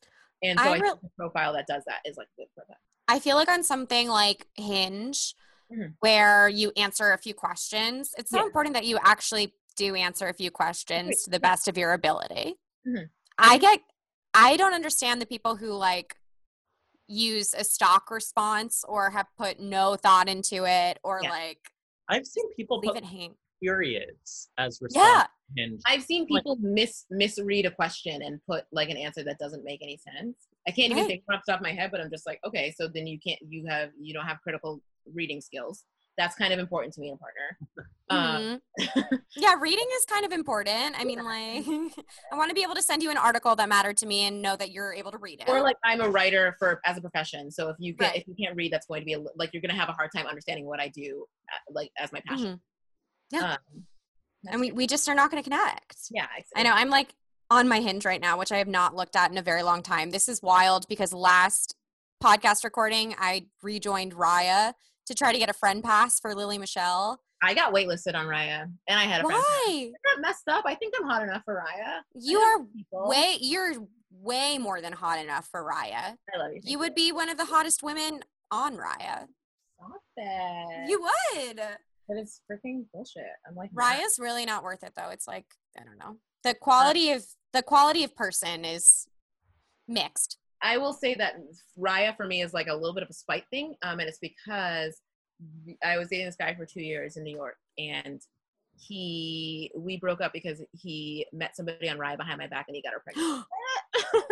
and 0.42 0.58
so 0.60 0.66
I 0.66 0.70
i, 0.70 0.74
re- 0.74 0.80
think 0.80 1.02
the 1.02 1.10
profile 1.18 1.54
that 1.54 1.68
does 1.68 1.84
that 1.86 2.00
is 2.06 2.18
like 2.18 2.28
good 2.38 2.48
for 2.56 2.64
that 2.68 2.78
I 3.08 3.20
feel 3.20 3.36
like 3.36 3.50
on 3.50 3.64
something 3.64 4.08
like 4.08 4.48
Hinge, 4.56 5.36
Mhm. 5.72 5.95
where 5.99 6.47
you 6.47 6.72
answer 6.78 7.11
a 7.11 7.18
few 7.18 7.34
questions, 7.34 8.13
it's 8.18 8.30
so 8.30 8.38
Yeah. 8.39 8.45
important 8.45 8.74
that 8.76 8.86
you 8.86 8.97
actually 9.03 9.53
do 9.76 9.95
answer 9.95 10.28
a 10.28 10.34
few 10.34 10.51
questions 10.51 11.24
to 11.24 11.30
the 11.30 11.39
best 11.39 11.68
of 11.68 11.78
your 11.78 11.93
ability. 11.93 12.55
Mhm. 12.88 13.09
I 13.38 13.57
get, 13.57 13.82
I 14.34 14.57
don't 14.57 14.74
understand 14.74 15.22
the 15.22 15.26
people 15.26 15.55
who 15.55 15.72
like 15.74 16.16
use 17.07 17.53
a 17.53 17.63
stock 17.63 18.09
response 18.11 18.84
or 18.88 19.09
have 19.11 19.28
put 19.38 19.59
no 19.59 19.95
thought 19.95 20.28
into 20.30 20.66
it 20.66 20.99
or 21.03 21.20
Yeah. 21.24 21.30
like 21.30 21.72
I've 22.07 22.26
seen 22.26 22.51
people 22.55 22.80
leave 22.80 22.93
put 22.93 23.03
it 23.03 23.05
hang. 23.05 23.38
periods 23.61 24.49
as 24.57 24.80
response 24.82 25.24
to 25.24 25.30
Hinge. 25.55 25.82
i've 25.88 26.03
seen 26.03 26.28
people 26.28 26.55
mis 26.57 27.05
misread 27.09 27.66
a 27.66 27.72
question 27.72 28.22
and 28.22 28.43
put 28.45 28.66
like 28.72 28.89
an 28.89 28.97
answer 28.97 29.24
that 29.24 29.39
doesn't 29.39 29.63
make 29.63 29.82
any 29.82 29.97
sense 29.97 30.47
i 30.68 30.72
can't 30.72 30.91
even 30.91 31.07
think 31.07 31.24
off 31.32 31.41
the 31.45 31.51
top 31.53 31.61
of 31.61 31.63
my 31.63 31.72
head 31.72 31.89
but 31.89 32.01
i'm 32.01 32.09
just 32.11 32.26
like 32.28 32.39
okay 32.45 32.72
so 32.78 32.88
then 32.88 33.07
you 33.07 33.18
can't 33.20 33.39
you 33.47 33.66
have 33.68 33.91
you 33.99 34.13
don't 34.13 34.26
have 34.26 34.41
critical 34.41 34.82
reading 35.14 35.41
skills 35.41 35.84
that's 36.18 36.36
kind 36.36 36.53
of 36.53 36.60
important 36.60 36.93
to 36.93 37.01
me 37.01 37.10
in 37.10 37.16
a 37.16 37.18
partner 37.18 37.58
um, 38.10 38.62
Mhm. 38.80 39.20
yeah, 39.38 39.56
reading 39.60 39.86
is 39.97 40.06
kind 40.06 40.26
of 40.26 40.32
important. 40.32 40.95
I 40.97 41.03
mean, 41.03 41.18
like, 41.24 41.66
I 42.32 42.38
want 42.38 42.49
to 42.49 42.53
be 42.56 42.62
able 42.64 42.76
to 42.76 42.82
send 42.82 43.01
you 43.03 43.10
an 43.12 43.18
article 43.18 43.56
that 43.56 43.68
mattered 43.68 43.97
to 43.97 44.06
me 44.06 44.22
and 44.28 44.41
know 44.41 44.56
that 44.56 44.72
you're 44.72 44.93
able 44.93 45.12
to 45.12 45.18
read 45.18 45.41
it. 45.41 45.49
or 45.49 45.62
like 45.62 45.76
I'm 45.84 45.99
a 46.01 46.10
writer 46.10 46.56
for 46.60 46.80
as 46.86 46.97
a 46.97 47.01
profession. 47.01 47.51
So 47.51 47.68
if 47.70 47.76
you 47.80 47.93
get 47.93 48.12
Right. 48.12 48.22
if 48.22 48.28
you 48.28 48.36
can't 48.41 48.56
read, 48.56 48.72
that's 48.72 48.86
going 48.86 49.01
to 49.01 49.06
be 49.06 49.14
a, 49.14 49.20
like 49.36 49.49
you're 49.53 49.62
going 49.62 49.74
to 49.74 49.80
have 49.80 49.89
a 49.89 49.93
hard 49.93 50.12
time 50.16 50.26
understanding 50.28 50.66
what 50.66 50.80
I 50.80 50.88
do, 50.89 51.26
uh, 51.51 51.74
like 51.74 51.89
as 51.97 52.12
my 52.14 52.22
passion. 52.28 52.56
Mhm. 52.56 52.60
Yeah. 53.32 53.51
Um, 53.53 53.84
and 54.51 54.62
we, 54.62 54.72
we 54.72 54.88
just 54.88 55.10
are 55.10 55.16
not 55.16 55.32
going 55.32 55.41
to 55.43 55.49
connect. 55.49 55.97
yeah, 56.12 56.28
I 56.56 56.64
know. 56.64 56.72
I'm 56.74 56.89
like 56.89 57.14
on 57.49 57.68
my 57.68 57.80
hinge 57.82 58.06
right 58.06 58.22
now, 58.22 58.38
which 58.38 58.51
I 58.51 58.58
have 58.58 58.68
not 58.68 58.95
looked 58.95 59.16
at 59.16 59.32
in 59.32 59.38
a 59.38 59.41
very 59.41 59.64
long 59.64 59.82
time. 59.84 60.12
This 60.12 60.30
is 60.30 60.41
wild 60.41 60.86
because 60.88 61.12
last 61.14 61.76
podcast 62.24 62.64
recording, 62.64 63.16
I 63.18 63.47
rejoined 63.64 64.14
Raya 64.16 64.74
to 65.06 65.14
try 65.14 65.32
to 65.32 65.39
get 65.39 65.49
a 65.49 65.53
friend 65.53 65.84
pass 65.84 66.20
for 66.20 66.34
Lily 66.36 66.58
Michelle. 66.58 67.20
I 67.43 67.53
got 67.53 67.74
waitlisted 67.74 68.16
on 68.16 68.26
Raya, 68.26 68.64
and 68.88 68.99
I 68.99 69.03
had 69.03 69.22
a 69.22 69.26
friend. 69.26 69.39
Why? 69.39 69.91
Not 70.06 70.22
messed 70.22 70.47
up. 70.47 70.64
I 70.66 70.76
think 70.76 70.93
I'm 70.99 71.08
hot 71.08 71.24
enough 71.24 71.43
for 71.45 71.56
Raya. 71.56 71.99
You 72.16 72.39
are 72.39 72.60
people. 72.76 73.10
way, 73.10 73.38
you're 73.39 73.74
way 74.12 74.58
more 74.58 74.82
than 74.82 74.93
hot 74.93 75.20
enough 75.20 75.47
for 75.51 75.64
Raya. 75.64 76.16
I 76.34 76.38
love 76.38 76.51
you. 76.53 76.62
You 76.64 76.80
would 76.80 76.95
be 76.95 77.12
one 77.12 77.30
of 77.30 77.38
the 77.38 77.45
hottest 77.45 77.84
women 77.84 78.22
on 78.51 78.78
Raya. 78.78 79.28
Stop 79.76 80.01
it. 80.18 80.89
You 80.89 81.01
would. 81.01 81.62
But 82.08 82.18
it's 82.18 82.41
freaking 82.49 82.86
bullshit. 82.93 83.24
I'm 83.47 83.56
like 83.56 83.72
nah. 83.74 83.84
Raya's 83.84 84.20
really 84.20 84.45
not 84.45 84.64
worth 84.64 84.84
it 84.84 84.93
though. 84.95 85.10
It's 85.10 85.28
like 85.28 85.45
I 85.78 85.84
don't 85.84 85.97
know. 85.97 86.18
The 86.43 86.53
quality 86.53 87.12
of 87.12 87.26
the 87.53 87.64
quality 87.64 88.03
of 88.03 88.16
person 88.16 88.64
is 88.64 89.08
mixed. 89.88 90.38
I 90.66 90.78
will 90.78 90.93
say 90.93 91.13
that 91.16 91.36
Raya 91.80 92.18
for 92.18 92.26
me 92.26 92.41
is 92.41 92.53
like 92.53 92.68
a 92.68 92.74
little 92.74 92.95
bit 92.95 93.03
of 93.03 93.09
a 93.09 93.13
spite 93.13 93.45
thing, 93.51 93.76
um, 93.84 93.99
and 93.99 94.09
it's 94.09 94.18
because 94.18 94.99
I 95.84 95.97
was 95.97 96.09
dating 96.09 96.26
this 96.26 96.36
guy 96.36 96.55
for 96.55 96.66
two 96.66 96.82
years 96.82 97.18
in 97.18 97.24
New 97.24 97.36
York, 97.36 97.57
and 97.78 98.20
he 98.78 99.72
we 99.76 99.97
broke 99.97 100.22
up 100.22 100.34
because 100.34 100.61
he 100.72 101.28
met 101.32 101.55
somebody 101.55 101.88
on 101.88 101.97
Raya 101.97 102.18
behind 102.18 102.39
my 102.39 102.47
back 102.47 102.66
and 102.68 102.76
he 102.76 102.82
got 102.82 102.93
her 102.93 102.99
pregnant. 102.99 103.26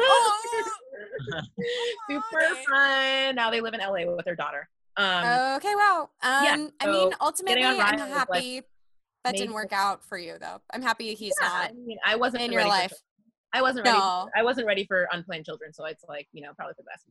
Super 2.10 2.24
Okay. 2.42 2.64
fun. 2.70 3.36
Now 3.36 3.52
they 3.52 3.62
live 3.62 3.74
in 3.74 3.80
LA 3.80 4.14
with 4.14 4.26
their 4.26 4.36
daughter. 4.36 4.68
Um, 4.98 5.26
okay, 5.58 5.74
wow. 5.76 6.10
Um, 6.22 6.44
yeah, 6.44 6.68
I 6.82 6.88
mean, 6.88 7.14
ultimately, 7.22 7.64
I'm 7.64 7.78
was, 7.78 8.00
like, 8.00 8.10
happy 8.10 8.62
that 9.24 9.38
didn't 9.38 9.54
work 9.54 9.72
out 9.72 10.04
for 10.04 10.18
you 10.18 10.38
though. 10.42 10.62
I'm 10.74 10.82
happy 10.82 11.14
he's 11.14 11.36
yeah, 11.40 11.48
not 11.48 11.70
I 11.70 11.74
mean, 11.74 12.00
I 12.06 12.16
wasn't 12.16 12.44
in 12.44 12.52
your 12.52 12.68
life. 12.68 12.92
I 13.54 13.62
wasn't 13.62 13.86
ready. 13.86 13.98
No. 13.98 14.30
I 14.36 14.44
wasn't 14.44 14.68
ready 14.68 14.86
for 14.86 15.08
unplanned 15.12 15.46
children, 15.46 15.74
so 15.74 15.86
it's 15.86 16.04
like 16.08 16.28
you 16.34 16.42
know 16.42 16.52
probably 16.56 16.74
for 16.76 16.82
the 16.84 16.90
best. 16.92 17.06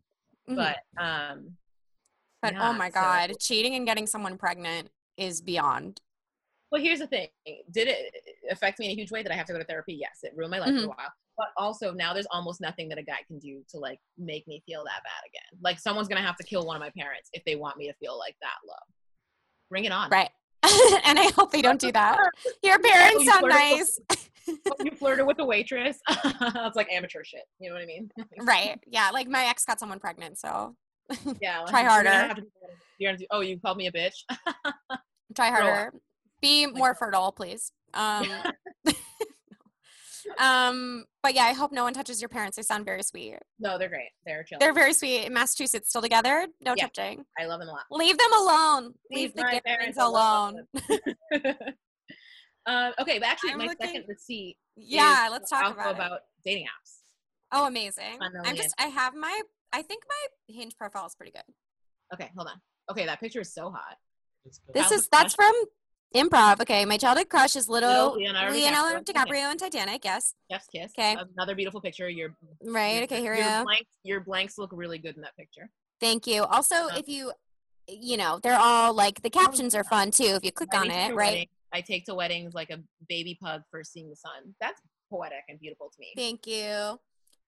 Mhm. 0.50 0.56
But 0.56 1.02
um, 1.02 1.56
But 2.42 2.54
yeah, 2.54 2.68
oh 2.70 2.72
my 2.72 2.88
so- 2.90 2.94
god, 3.00 3.32
cheating 3.40 3.74
and 3.74 3.86
getting 3.86 4.06
someone 4.06 4.36
pregnant 4.38 4.90
is 5.16 5.40
beyond. 5.40 6.00
Well, 6.70 6.80
here's 6.80 7.00
the 7.00 7.06
thing. 7.06 7.28
Did 7.70 7.88
it 7.88 8.14
affect 8.50 8.78
me 8.78 8.86
in 8.86 8.92
a 8.92 8.94
huge 8.94 9.10
way? 9.12 9.22
that 9.22 9.30
I 9.30 9.36
have 9.36 9.44
to 9.46 9.52
go 9.52 9.58
to 9.58 9.64
therapy? 9.64 9.92
Yes, 9.94 10.20
it 10.22 10.32
ruined 10.34 10.52
my 10.52 10.58
life 10.58 10.70
Mm-hmm. 10.70 10.78
for 10.78 10.84
a 10.84 10.88
while. 10.88 11.12
But 11.36 11.48
also 11.56 11.92
now 11.92 12.12
there's 12.14 12.26
almost 12.30 12.60
nothing 12.62 12.88
that 12.88 12.98
a 12.98 13.02
guy 13.02 13.18
can 13.26 13.38
do 13.38 13.62
to 13.70 13.78
like 13.78 14.00
make 14.18 14.46
me 14.48 14.62
feel 14.66 14.82
that 14.84 15.02
bad 15.04 15.22
again. 15.28 15.60
Like 15.62 15.78
someone's 15.78 16.08
gonna 16.08 16.22
have 16.22 16.36
to 16.38 16.44
kill 16.44 16.66
one 16.66 16.76
of 16.76 16.80
my 16.80 16.90
parents 16.98 17.28
if 17.34 17.44
they 17.44 17.56
want 17.56 17.76
me 17.76 17.88
to 17.88 17.94
feel 17.94 18.18
like 18.18 18.36
that 18.42 18.54
low. 18.66 18.74
Bring 19.70 19.84
it 19.84 19.92
on. 19.92 20.08
Right. 20.10 20.30
and 21.04 21.18
I 21.18 21.30
hope 21.36 21.50
they 21.52 21.62
don't 21.62 21.80
do 21.80 21.90
that. 21.92 22.18
Your 22.62 22.78
parents 22.78 23.26
sound 23.26 23.48
nice. 23.48 23.98
you 24.80 24.90
flirted 24.92 25.26
with 25.26 25.38
a 25.40 25.44
waitress. 25.44 25.98
it's 26.08 26.76
like 26.76 26.90
amateur 26.92 27.24
shit. 27.24 27.42
You 27.58 27.68
know 27.70 27.74
what 27.74 27.82
I 27.82 27.86
mean? 27.86 28.10
right. 28.40 28.78
Yeah. 28.86 29.10
Like 29.10 29.28
my 29.28 29.44
ex 29.46 29.64
got 29.64 29.80
someone 29.80 29.98
pregnant, 29.98 30.38
so 30.38 30.76
Yeah. 31.40 31.64
Try 31.68 31.82
harder. 31.82 32.34
to- 32.34 33.16
do, 33.16 33.26
oh, 33.32 33.40
you 33.40 33.58
called 33.58 33.76
me 33.76 33.88
a 33.88 33.92
bitch. 33.92 34.14
try 35.34 35.48
harder. 35.50 35.92
Be 36.40 36.66
more 36.66 36.94
fertile, 36.94 37.32
please. 37.32 37.72
Um 37.94 38.26
um, 40.38 41.04
but 41.22 41.34
yeah, 41.34 41.44
I 41.44 41.52
hope 41.52 41.72
no 41.72 41.84
one 41.84 41.92
touches 41.94 42.20
your 42.20 42.28
parents. 42.28 42.56
They 42.56 42.62
sound 42.62 42.84
very 42.84 43.02
sweet. 43.02 43.38
No, 43.58 43.78
they're 43.78 43.88
great. 43.88 44.10
They're 44.26 44.42
chill. 44.44 44.58
They're 44.58 44.72
very 44.72 44.92
sweet. 44.92 45.24
In 45.24 45.32
Massachusetts, 45.32 45.88
still 45.88 46.02
together. 46.02 46.46
No 46.64 46.74
Yeah. 46.76 46.84
touching. 46.88 47.24
I 47.38 47.46
love 47.46 47.60
them 47.60 47.68
a 47.68 47.72
lot. 47.72 47.84
Leave 47.90 48.18
them 48.18 48.32
alone. 48.32 48.94
Leave, 49.10 49.28
Leave 49.30 49.34
the 49.34 49.42
my 49.42 49.60
parents 49.64 49.98
alone. 49.98 50.66
alone. 50.90 51.44
um, 52.66 52.92
okay, 53.00 53.18
but 53.18 53.28
actually, 53.28 53.52
I'm 53.52 53.58
my 53.58 53.66
looking- 53.66 53.86
second 53.86 54.04
receipt. 54.08 54.56
Yeah, 54.76 55.26
is 55.26 55.32
let's 55.32 55.50
talk 55.50 55.74
about, 55.74 55.94
about 55.94 56.20
dating 56.44 56.64
apps. 56.64 57.00
Oh, 57.52 57.66
amazing. 57.66 58.18
Fun 58.18 58.32
I'm 58.44 58.56
just. 58.56 58.74
I 58.78 58.86
have 58.86 59.14
my. 59.14 59.42
I 59.72 59.82
think 59.82 60.02
my 60.08 60.54
Hinge 60.54 60.76
profile 60.76 61.06
is 61.06 61.14
pretty 61.14 61.32
good. 61.32 61.42
Okay, 62.14 62.30
hold 62.36 62.48
on. 62.48 62.60
Okay, 62.90 63.06
that 63.06 63.20
picture 63.20 63.40
is 63.40 63.52
so 63.52 63.70
hot. 63.70 63.96
This 64.74 64.90
is 64.90 65.08
that's 65.12 65.34
from 65.34 65.52
improv. 66.14 66.60
Okay, 66.60 66.84
my 66.84 66.96
childhood 66.96 67.28
crush 67.28 67.56
is 67.56 67.68
little, 67.68 68.14
Leonardo 68.14 68.52
Leonardo, 68.54 69.00
DiCaprio. 69.00 69.14
DiCaprio 69.26 69.52
in 69.52 69.58
Titanic. 69.58 70.04
Yes. 70.04 70.34
Chef's 70.50 70.66
kiss. 70.68 70.92
'Kay. 70.92 71.16
Another 71.36 71.54
beautiful 71.54 71.80
picture. 71.80 72.08
Your 72.08 72.34
Right. 72.62 72.94
your- 72.94 73.02
Okay. 73.04 73.20
Here 73.20 73.32
we 73.32 73.38
your 73.38 73.48
go. 73.48 73.64
blanks, 73.64 73.90
your 74.04 74.20
blanks 74.20 74.58
look 74.58 74.70
really 74.72 74.98
good 74.98 75.16
in 75.16 75.22
that 75.22 75.36
picture. 75.36 75.70
Thank 76.00 76.26
you. 76.26 76.44
Also, 76.44 76.74
Uh, 76.74 76.96
if 76.96 77.08
you, 77.08 77.32
you 77.88 78.16
know, 78.16 78.38
they're 78.42 78.58
all 78.58 78.92
like 78.92 79.22
the 79.22 79.30
captions 79.30 79.74
are 79.74 79.84
fun 79.84 80.10
too. 80.10 80.24
If 80.34 80.44
you 80.44 80.52
click 80.52 80.70
I 80.74 80.78
on 80.78 80.90
it, 80.90 81.14
right? 81.14 81.32
wedding- 81.32 81.48
I 81.72 81.80
take 81.80 82.04
to 82.06 82.14
weddings 82.14 82.52
like 82.54 82.70
a 82.70 82.78
baby 83.08 83.38
pug 83.40 83.62
first 83.70 83.92
seeing 83.92 84.10
the 84.10 84.16
sun. 84.16 84.54
That's 84.60 84.80
poetic 85.10 85.44
and 85.48 85.58
beautiful 85.58 85.88
to 85.90 85.96
me. 85.98 86.12
Thank 86.16 86.46
you. 86.46 87.00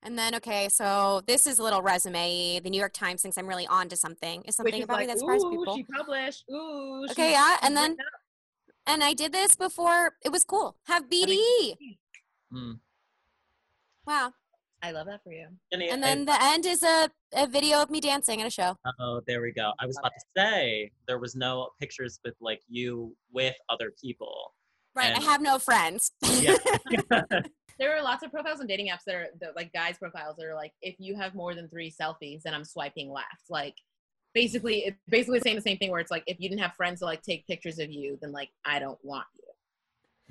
And 0.02 0.18
then, 0.18 0.34
okay, 0.34 0.68
so 0.68 1.22
this 1.26 1.46
is 1.46 1.58
a 1.58 1.62
little 1.62 1.80
resume. 1.80 2.60
The 2.60 2.68
New 2.68 2.78
York 2.78 2.92
Times 2.92 3.22
thinks 3.22 3.38
I'm 3.38 3.46
really 3.46 3.66
on 3.66 3.88
to 3.88 3.96
something. 3.96 4.42
Is 4.44 4.54
something 4.56 4.82
about 4.82 5.00
me 5.00 5.06
that 5.06 5.18
surprises 5.18 5.44
ooh, 5.44 5.50
people. 5.50 5.76
she 5.76 5.84
published. 5.84 6.44
Ooh. 6.50 7.06
Okay, 7.10 7.32
yeah, 7.32 7.56
and 7.62 7.74
then-. 7.76 7.96
And 8.86 9.02
I 9.02 9.14
did 9.14 9.32
this 9.32 9.56
before. 9.56 10.14
It 10.24 10.30
was 10.30 10.44
cool. 10.44 10.76
Have 10.86 11.08
BDE. 11.08 11.76
Mm. 12.52 12.78
Wow. 14.06 14.32
I 14.82 14.90
love 14.90 15.06
that 15.06 15.22
for 15.24 15.32
you. 15.32 15.46
Jenny, 15.72 15.88
And 15.88 16.04
I- 16.04 16.08
then 16.08 16.24
the 16.26 16.42
end 16.42 16.66
is 16.66 16.82
a, 16.82 17.08
a 17.34 17.46
video 17.46 17.80
of 17.80 17.90
me 17.90 18.00
dancing 18.00 18.42
at 18.42 18.46
a 18.46 18.50
show. 18.50 18.76
Oh, 19.00 19.22
there 19.26 19.40
we 19.40 19.52
go. 19.52 19.72
I 19.80 19.86
was 19.86 19.96
about 19.98 20.12
to 20.12 20.24
say 20.36 20.90
there 21.08 21.18
was 21.18 21.34
no 21.34 21.70
pictures 21.80 22.20
with 22.24 22.34
like 22.40 22.60
you 22.68 23.16
with 23.32 23.54
other 23.70 23.92
people. 24.02 24.52
Right. 24.94 25.16
I 25.16 25.20
have 25.22 25.40
no 25.40 25.58
friends. 25.58 26.12
Yeah. 26.22 26.56
There 27.76 27.96
are 27.96 28.02
lots 28.04 28.22
of 28.22 28.30
profiles 28.30 28.60
on 28.60 28.68
dating 28.68 28.86
apps 28.90 29.02
that 29.04 29.16
are 29.16 29.26
that, 29.40 29.56
like 29.56 29.72
guys 29.72 29.98
profiles 29.98 30.36
that 30.36 30.46
are 30.46 30.54
like 30.54 30.70
if 30.80 30.94
you 31.00 31.16
have 31.16 31.34
more 31.34 31.56
than 31.56 31.68
three 31.68 31.90
selfies, 31.90 32.42
then 32.42 32.54
I'm 32.54 32.64
swiping 32.64 33.10
left. 33.10 33.50
Like 33.50 33.74
basically, 34.34 34.80
it's 34.86 34.98
basically 35.08 35.40
saying 35.40 35.56
the 35.56 35.62
same 35.62 35.78
thing 35.78 35.90
where 35.90 36.00
it's 36.00 36.10
like 36.10 36.24
if 36.26 36.38
you 36.40 36.48
didn't 36.48 36.60
have 36.62 36.74
friends 36.74 37.00
to 37.00 37.06
like 37.06 37.22
take 37.22 37.46
pictures 37.46 37.78
of 37.78 37.90
you, 37.90 38.18
then 38.20 38.32
like 38.32 38.50
I 38.64 38.78
don't 38.78 38.98
want 39.02 39.26
you. 39.36 39.40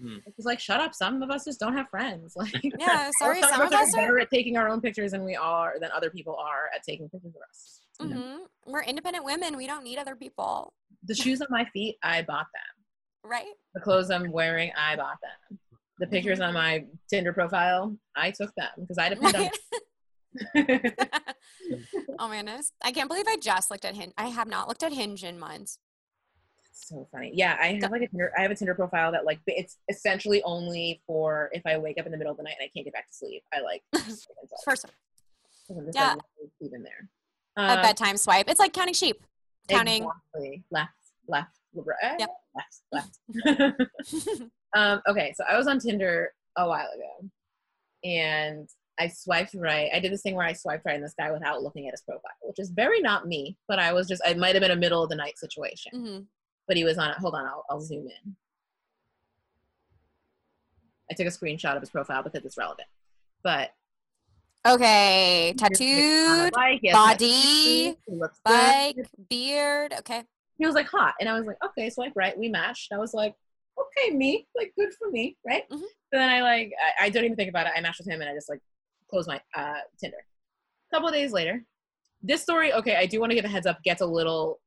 Hmm. 0.10 0.18
It's 0.26 0.46
like 0.46 0.60
shut 0.60 0.80
up. 0.82 0.94
Some 0.96 1.22
of 1.22 1.30
us 1.30 1.46
just 1.46 1.60
don't 1.60 1.74
have 1.78 1.88
friends. 1.90 2.34
Like 2.38 2.54
yeah, 2.80 3.10
sorry. 3.20 3.42
some, 3.42 3.50
Some 3.54 3.62
of 3.62 3.68
of 3.68 3.74
us 3.74 3.88
us 3.90 3.94
are 3.96 3.98
are. 4.00 4.02
better 4.04 4.20
at 4.20 4.30
taking 4.32 4.58
our 4.58 4.68
own 4.68 4.82
pictures 4.82 5.12
than 5.12 5.24
we 5.24 5.36
are 5.36 5.76
than 5.80 5.90
other 5.96 6.10
people 6.10 6.36
are 6.36 6.70
at 6.76 6.84
taking 6.84 7.08
pictures 7.10 7.34
of 7.36 7.42
us. 7.50 7.82
you 8.00 8.08
know? 8.08 8.16
Mhm. 8.22 8.38
We're 8.66 8.84
independent 8.84 9.24
women. 9.26 9.56
We 9.58 9.68
don't 9.68 9.84
need 9.84 9.98
other 10.00 10.16
people. 10.16 10.74
The 11.06 11.14
shoes 11.16 11.42
on 11.42 11.48
my 11.50 11.66
feet, 11.66 11.98
I 12.02 12.22
bought 12.24 12.48
them. 12.54 13.30
Right? 13.32 13.54
The 13.76 13.82
clothes 13.82 14.10
I'm 14.10 14.32
wearing, 14.32 14.72
I 14.78 14.96
bought 14.96 15.18
them. 15.22 15.60
The 16.00 16.08
pictures 16.08 16.40
on 16.42 16.54
my 16.54 16.86
Tinder 17.10 17.32
profile, 17.34 17.96
I 18.16 18.32
took 18.32 18.54
them 18.56 18.70
because 18.80 18.98
I 18.98 19.10
depend 19.10 19.36
Right? 19.36 19.44
on. 19.74 19.80
oh 22.20 22.28
man, 22.30 22.46
this- 22.46 22.72
I 22.84 22.92
can't 22.92 23.10
believe 23.10 23.26
I 23.28 23.38
just 23.38 23.70
looked 23.72 23.86
at 23.86 23.96
Hinge. 23.96 24.14
I 24.18 24.28
have 24.28 24.48
not 24.48 24.68
looked 24.68 24.84
at 24.84 24.94
Hinge 24.94 25.24
in 25.24 25.40
months. 25.40 25.80
so 26.72 27.08
funny. 27.12 27.32
Yeah, 27.34 27.58
I 27.62 27.80
have 27.82 27.92
like 27.92 28.02
a 28.02 28.08
Tinder. 28.08 28.32
I 28.38 28.42
have 28.42 28.52
a 28.52 28.56
Tinder 28.56 28.76
profile 28.76 29.12
that 29.12 29.26
like 29.26 29.40
it's 29.48 29.78
essentially 29.90 30.42
only 30.44 31.02
for 31.08 31.50
if 31.54 31.62
I 31.66 31.78
wake 31.78 32.00
up 32.00 32.06
in 32.06 32.12
the 32.12 32.18
middle 32.18 32.32
of 32.32 32.38
the 32.38 32.44
night 32.44 32.56
and 32.60 32.66
I 32.66 32.72
can't 32.76 32.86
get 32.86 32.94
back 32.94 33.08
to 33.10 33.14
sleep. 33.16 33.44
I 33.54 33.62
like 33.62 33.84
First, 34.66 34.86
yeah. 35.94 36.16
Even 36.62 36.84
there. 36.84 37.10
a 37.58 37.62
Um, 37.78 37.82
bedtime 37.82 38.18
swipe. 38.18 38.50
It's 38.50 38.60
like 38.60 38.74
counting 38.74 38.94
sheep. 38.94 39.24
Counting. 39.70 40.04
exactly. 40.04 40.64
left, 40.72 40.92
left, 41.28 41.58
right, 41.74 42.20
Yep. 42.20 42.30
left, 42.54 42.82
left. 42.92 44.42
um, 44.76 45.02
okay, 45.08 45.34
so 45.38 45.46
I 45.50 45.58
was 45.58 45.68
on 45.68 45.80
Tinder 45.80 46.34
a 46.58 46.68
while 46.68 46.88
ago, 46.94 47.30
and 48.04 48.68
I 49.00 49.08
swiped 49.08 49.56
right. 49.56 49.90
I 49.94 50.00
did 50.00 50.12
this 50.12 50.22
thing 50.22 50.36
where 50.36 50.46
I 50.46 50.54
swiped 50.54 50.86
right 50.86 50.96
in 50.96 51.02
this 51.02 51.16
guy 51.18 51.32
without 51.32 51.64
looking 51.64 51.88
at 51.88 51.94
his 51.94 52.02
profile, 52.02 52.32
which 52.44 52.60
is 52.60 52.70
very 52.70 53.02
not 53.02 53.28
me. 53.28 53.58
But 53.68 53.80
I 53.80 53.92
was 53.94 54.08
just, 54.08 54.22
it 54.26 54.38
might 54.38 54.56
have 54.56 54.62
been 54.62 54.72
a 54.72 54.76
middle 54.76 55.04
of 55.04 55.10
the 55.10 55.16
night 55.16 55.38
situation. 55.40 55.92
hmm 55.94 56.20
But 56.68 56.78
he 56.78 56.84
was 56.84 56.98
on 56.98 57.10
it. 57.10 57.18
Hold 57.18 57.36
on, 57.36 57.46
I'll, 57.46 57.66
I'll 57.70 57.82
zoom 57.82 58.08
in. 58.08 58.36
I 61.12 61.16
took 61.16 61.28
a 61.28 61.32
screenshot 61.32 61.76
of 61.76 61.82
his 61.82 61.90
profile 61.90 62.24
because 62.24 62.46
it's 62.46 62.58
relevant. 62.58 62.88
But 63.44 63.72
Okay, 64.66 65.54
here's 65.60 65.82
a 65.82 65.84
picture 65.84 66.30
on 66.30 66.40
a 66.40 66.44
tattooed, 66.44 66.54
bike, 66.54 66.80
body, 66.94 67.98
good. 68.08 68.30
bike, 68.46 68.96
beard. 69.30 69.94
Okay. 70.00 70.24
He 70.58 70.66
was 70.66 70.76
like 70.76 70.88
hot, 70.88 71.16
and 71.20 71.28
I 71.28 71.34
was 71.38 71.46
like, 71.46 71.58
okay, 71.66 71.90
swipe 71.90 72.14
right. 72.16 72.38
We 72.38 72.48
matched. 72.48 72.94
I 72.94 72.98
was 72.98 73.14
like, 73.14 73.36
okay, 73.78 74.16
me, 74.16 74.48
like 74.56 74.72
good 74.78 74.94
for 74.94 75.10
me, 75.12 75.36
right? 75.46 75.64
Mhm. 75.70 75.80
So 75.80 75.88
then 76.14 76.30
I 76.30 76.42
like, 76.42 76.72
I, 77.02 77.06
I 77.06 77.10
don't 77.10 77.26
even 77.26 77.36
think 77.36 77.50
about 77.50 77.68
it. 77.68 77.74
I 77.76 77.82
matched 77.82 78.00
with 78.00 78.08
him, 78.08 78.22
and 78.22 78.30
I 78.30 78.34
just 78.34 78.48
like 78.50 78.62
closed 79.14 79.28
my 79.28 79.40
uh, 79.56 79.76
Tinder. 80.00 80.18
A 80.92 80.96
couple 80.96 81.12
days 81.12 81.32
later, 81.32 81.64
this 82.24 82.42
story, 82.42 82.74
okay, 82.74 82.96
I 82.96 83.06
do 83.06 83.20
want 83.20 83.30
to 83.32 83.36
give 83.36 83.46
a 83.46 83.48
heads 83.50 83.68
up, 83.68 83.82
gets 83.84 84.02
a 84.02 84.06
little 84.06 84.60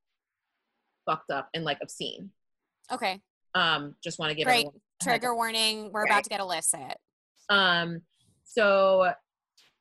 fucked 1.04 1.30
up 1.30 1.48
and 1.54 1.64
like 1.64 1.78
obscene. 1.82 2.30
Okay. 2.92 3.20
Um, 3.54 3.96
just 4.04 4.18
want 4.20 4.30
to 4.30 4.36
give 4.36 4.44
Great. 4.44 4.66
everyone 4.66 4.74
a 4.74 5.04
heads 5.04 5.20
Trigger 5.20 5.34
warning. 5.34 5.90
We're 5.92 6.02
Right. 6.04 6.10
about 6.10 6.24
to 6.24 6.30
get 6.30 6.40
illicit. 6.40 6.96
Um, 7.48 8.02
so 8.44 9.12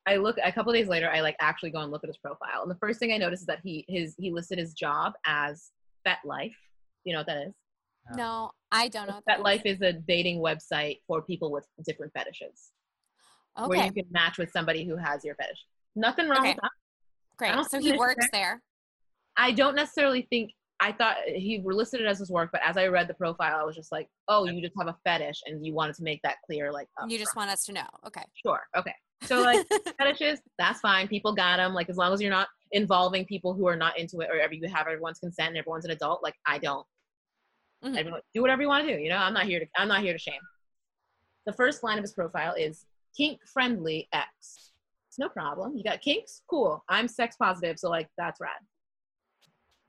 I 0.07 0.15
look 0.17 0.37
a 0.43 0.51
couple 0.51 0.73
days 0.73 0.87
later. 0.87 1.09
I 1.11 1.21
like 1.21 1.35
actually 1.39 1.69
go 1.71 1.79
and 1.81 1.91
look 1.91 2.03
at 2.03 2.07
his 2.07 2.17
profile, 2.17 2.61
and 2.63 2.69
the 2.71 2.77
first 2.79 2.99
thing 2.99 3.11
I 3.11 3.17
notice 3.17 3.41
is 3.41 3.45
that 3.47 3.59
he 3.63 3.85
his 3.87 4.15
he 4.19 4.31
listed 4.31 4.57
his 4.59 4.73
job 4.73 5.13
as 5.25 5.71
FetLife. 6.07 6.53
You 7.03 7.13
know 7.13 7.19
what 7.19 7.27
that 7.27 7.47
is? 7.47 7.53
No, 8.15 8.51
I 8.71 8.87
don't 8.87 9.07
know. 9.07 9.19
what 9.23 9.39
FetLife 9.39 9.65
is 9.65 9.81
a 9.81 9.93
dating 9.93 10.39
website 10.41 10.99
for 11.07 11.21
people 11.23 11.51
with 11.51 11.65
different 11.85 12.13
fetishes, 12.13 12.71
is. 13.57 13.67
where 13.67 13.77
Okay. 13.79 13.87
you 13.87 13.93
can 13.93 14.11
match 14.11 14.37
with 14.37 14.51
somebody 14.51 14.85
who 14.85 14.95
has 14.97 15.23
your 15.23 15.35
fetish. 15.35 15.65
Nothing 15.95 16.27
wrong 16.29 16.39
Okay. 16.39 16.49
with 16.49 16.61
that. 16.61 16.71
Great. 17.37 17.65
So 17.69 17.79
he 17.79 17.93
works 17.97 18.27
there. 18.31 18.61
I 19.37 19.51
don't 19.51 19.75
necessarily 19.75 20.27
think. 20.29 20.51
I 20.81 20.91
thought 20.91 21.15
he 21.25 21.61
listed 21.63 22.01
it 22.01 22.05
as 22.05 22.19
his 22.19 22.29
work, 22.29 22.49
but 22.51 22.59
as 22.63 22.75
I 22.75 22.87
read 22.87 23.07
the 23.07 23.13
profile, 23.13 23.57
I 23.57 23.63
was 23.63 23.75
just 23.77 23.91
like, 23.93 24.09
"Oh, 24.27 24.43
you 24.45 24.61
just 24.61 24.73
have 24.77 24.87
a 24.87 24.95
fetish, 25.05 25.41
and 25.45 25.65
you 25.65 25.73
wanted 25.73 25.95
to 25.95 26.03
make 26.03 26.21
that 26.23 26.35
clear." 26.45 26.71
Like, 26.71 26.87
You 27.07 27.17
just 27.17 27.35
want 27.35 27.49
us 27.49 27.63
to 27.65 27.73
know. 27.73 27.87
Okay. 28.05 28.23
sure, 28.45 28.61
okay. 28.75 28.93
So 29.23 29.41
like 29.41 29.65
fetishes, 29.97 30.41
that's 30.57 30.81
fine. 30.81 31.07
People 31.07 31.33
got 31.33 31.57
them. 31.57 31.73
Like 31.73 31.89
as 31.89 31.95
long 31.95 32.13
as 32.13 32.21
you're 32.21 32.29
not 32.31 32.49
involving 32.71 33.25
people 33.25 33.53
who 33.53 33.67
are 33.67 33.77
not 33.77 33.97
into 33.97 34.19
it, 34.19 34.29
or 34.29 34.35
you 34.53 34.67
have 34.67 34.87
everyone's 34.87 35.19
consent 35.19 35.49
and 35.49 35.57
everyone's 35.57 35.85
an 35.85 35.91
adult. 35.91 36.21
Like 36.23 36.35
I 36.45 36.57
don't. 36.57 36.85
Mhm. 37.83 37.97
Everyone, 37.97 38.21
do 38.33 38.41
whatever 38.41 38.61
you 38.61 38.67
want 38.67 38.85
to 38.87 38.95
do. 38.95 39.01
You 39.01 39.09
know, 39.09 39.17
I'm 39.17 39.33
not 39.33 39.45
here 39.45 39.59
to. 39.61 39.65
I'm 39.77 39.87
not 39.87 40.01
here 40.01 40.13
to 40.13 40.19
shame. 40.19 40.41
The 41.45 41.53
first 41.53 41.83
line 41.83 41.97
of 41.97 42.03
his 42.03 42.13
profile 42.13 42.53
is 42.53 42.85
kink 43.15 43.39
friendly 43.51 44.07
X. 44.13 44.71
No 45.17 45.29
problem. 45.29 45.77
You 45.77 45.83
got 45.83 46.01
kinks? 46.01 46.41
Cool. 46.49 46.83
I'm 46.89 47.07
sex 47.07 47.37
positive, 47.37 47.79
so 47.79 47.89
like 47.89 48.09
that's 48.17 48.41
rad. 48.41 48.59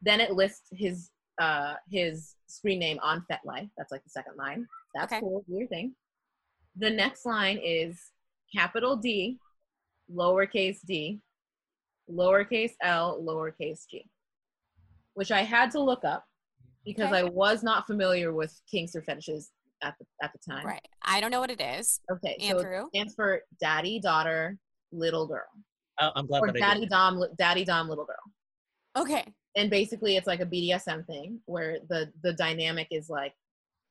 Then 0.02 0.20
it 0.20 0.32
lists 0.32 0.68
his 0.72 1.10
uh 1.40 1.74
his 1.90 2.36
screen 2.46 2.78
name 2.78 2.98
on 3.02 3.24
FetLife. 3.30 3.68
That's 3.76 3.90
like 3.90 4.04
the 4.04 4.10
second 4.10 4.36
line. 4.36 4.66
That's 4.94 5.12
Okay. 5.12 5.20
cool. 5.20 5.44
Your 5.48 5.66
thing. 5.66 5.94
The 6.76 6.90
next 6.90 7.26
line 7.26 7.58
is 7.62 7.98
capital 8.54 8.94
D, 8.96 9.38
lowercase 10.14 10.78
d, 10.84 11.20
lowercase 12.08 12.74
l, 12.80 13.20
lowercase 13.20 13.88
g, 13.90 14.08
which 15.14 15.32
I 15.32 15.42
had 15.42 15.72
to 15.72 15.80
look 15.80 16.04
up 16.04 16.24
because 16.84 17.10
Okay. 17.10 17.18
I 17.18 17.24
was 17.24 17.64
not 17.64 17.86
familiar 17.88 18.32
with 18.32 18.60
kinks 18.70 18.94
or 18.94 19.02
fetishes 19.02 19.50
at 19.82 19.94
the 19.98 20.06
at 20.22 20.30
the 20.32 20.52
time. 20.52 20.66
Right. 20.66 20.86
I 21.02 21.20
don't 21.20 21.30
know 21.30 21.40
what 21.40 21.50
it 21.50 21.60
is. 21.60 22.00
Okay, 22.10 22.36
so 22.40 22.58
Andrew. 22.58 22.82
it 22.84 22.88
stands 22.88 23.14
for 23.14 23.40
daddy, 23.60 24.00
daughter, 24.00 24.56
little 24.92 25.26
girl, 25.26 25.46
Oh, 26.00 26.10
I'm 26.16 26.26
glad 26.26 26.40
or 26.42 26.46
that 26.48 26.56
I 26.56 26.60
daddy 26.60 26.80
did. 26.80 26.90
dom, 26.90 27.22
daddy 27.38 27.64
dom, 27.64 27.88
little 27.88 28.04
girl. 28.06 28.16
Okay. 29.04 29.24
And 29.56 29.70
basically, 29.70 30.16
it's 30.16 30.26
like 30.26 30.40
a 30.40 30.46
BDSM 30.46 31.06
thing 31.06 31.40
where 31.46 31.78
the 31.88 32.10
the 32.22 32.32
dynamic 32.34 32.88
is 32.90 33.08
like 33.08 33.32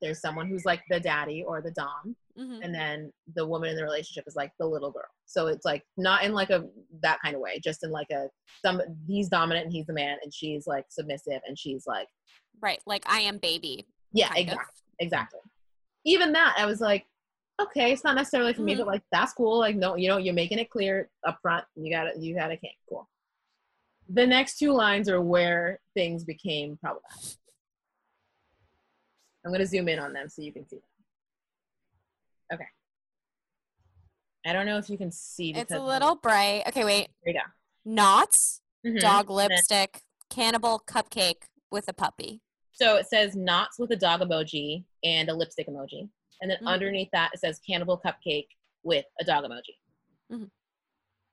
there's 0.02 0.20
someone 0.20 0.46
who's 0.46 0.64
like 0.66 0.82
the 0.90 1.00
daddy 1.00 1.42
or 1.46 1.60
the 1.62 1.70
dom, 1.72 2.14
hmm 2.36 2.58
and 2.62 2.74
then 2.74 3.10
the 3.34 3.46
woman 3.46 3.70
in 3.70 3.76
the 3.76 3.82
relationship 3.82 4.24
is 4.26 4.36
like 4.36 4.52
the 4.58 4.66
little 4.66 4.90
girl. 4.90 5.08
So 5.24 5.46
it's 5.48 5.64
like 5.64 5.82
not 5.96 6.22
in 6.24 6.32
like 6.32 6.50
a 6.50 6.64
that 7.02 7.18
kind 7.24 7.34
of 7.34 7.40
way, 7.40 7.58
just 7.62 7.82
in 7.82 7.90
like 7.90 8.10
a 8.10 8.28
some 8.64 8.80
he's 9.08 9.28
dominant 9.28 9.64
and 9.66 9.72
he's 9.72 9.86
the 9.86 9.92
man, 9.92 10.18
and 10.22 10.32
she's 10.34 10.66
like 10.66 10.84
submissive 10.90 11.40
and 11.46 11.58
she's 11.58 11.84
like 11.86 12.08
Right. 12.60 12.80
Like 12.86 13.04
I 13.06 13.20
am 13.20 13.38
baby. 13.38 13.86
yeah, 14.12 14.28
kind 14.28 14.38
of. 14.38 14.42
exactly, 14.52 14.82
exactly. 15.00 15.40
Even 16.06 16.32
that, 16.32 16.54
I 16.56 16.64
was 16.66 16.80
like, 16.80 17.04
okay, 17.60 17.92
it's 17.92 18.04
not 18.04 18.14
necessarily 18.14 18.54
for 18.54 18.62
me, 18.62 18.74
Mhm. 18.74 18.78
but 18.78 18.86
like 18.86 19.02
that's 19.10 19.32
cool. 19.32 19.58
Like 19.58 19.76
no, 19.76 19.96
you 19.96 20.08
know, 20.08 20.16
you're 20.18 20.32
making 20.34 20.58
it 20.58 20.70
clear 20.70 21.10
up 21.26 21.40
front. 21.42 21.66
You 21.74 21.90
got 21.92 22.06
it. 22.06 22.16
You 22.18 22.34
got 22.34 22.50
a 22.52 22.56
kink. 22.56 22.76
Cool. 22.88 23.08
The 24.08 24.26
next 24.26 24.58
two 24.58 24.72
lines 24.72 25.08
are 25.08 25.20
where 25.20 25.80
things 25.94 26.24
became 26.24 26.76
problematic. 26.76 27.38
I'm 29.44 29.52
gonna 29.52 29.66
zoom 29.66 29.88
in 29.88 29.98
on 29.98 30.12
them 30.12 30.28
so 30.28 30.42
you 30.42 30.52
can 30.52 30.66
see 30.68 30.76
them. 30.76 30.84
Okay. 32.54 32.68
I 34.44 34.52
don't 34.52 34.66
know 34.66 34.78
if 34.78 34.88
you 34.88 34.96
can 34.96 35.10
see. 35.10 35.52
It's 35.54 35.72
a 35.72 35.80
little 35.80 36.14
bright. 36.14 36.62
Okay, 36.68 36.84
wait. 36.84 37.08
There 37.24 37.34
you 37.34 37.40
Knots, 37.84 38.60
go. 38.84 38.90
Mhm. 38.90 39.00
dog 39.00 39.30
lipstick, 39.30 40.02
cannibal 40.30 40.78
cupcake 40.86 41.44
with 41.70 41.88
a 41.88 41.92
puppy. 41.92 42.42
So 42.76 42.96
it 42.96 43.08
says 43.08 43.34
knots 43.34 43.78
with 43.78 43.90
a 43.92 43.96
dog 43.96 44.20
emoji 44.20 44.84
and 45.02 45.30
a 45.30 45.34
lipstick 45.34 45.66
emoji. 45.66 46.10
And 46.42 46.50
then 46.50 46.58
Mhm. 46.58 46.66
underneath 46.66 47.08
that, 47.12 47.30
it 47.32 47.40
says 47.40 47.58
cannibal 47.66 47.98
cupcake 47.98 48.48
with 48.82 49.06
a 49.18 49.24
dog 49.24 49.44
emoji. 49.44 49.78
Mhm. 50.30 50.50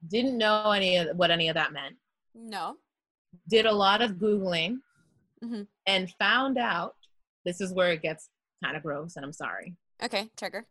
Didn't 0.07 0.37
know 0.37 0.71
any 0.71 0.95
of 0.95 1.17
what 1.17 1.31
any 1.31 1.49
of 1.49 1.55
that 1.55 1.73
meant. 1.73 1.99
No. 2.33 2.77
Did 3.49 3.65
a 3.65 3.71
lot 3.73 4.01
of 4.01 4.11
Googling 4.11 4.81
Mhm. 5.43 5.67
and 5.85 6.09
found 6.13 6.57
out 6.57 6.95
this 7.43 7.59
is 7.59 7.73
where 7.73 7.91
it 7.91 8.01
gets 8.01 8.29
kind 8.63 8.77
of 8.77 8.83
gross, 8.83 9.17
and 9.17 9.25
I'm 9.25 9.33
sorry. 9.33 9.75
Okay, 10.01 10.29
trigger. 10.37 10.65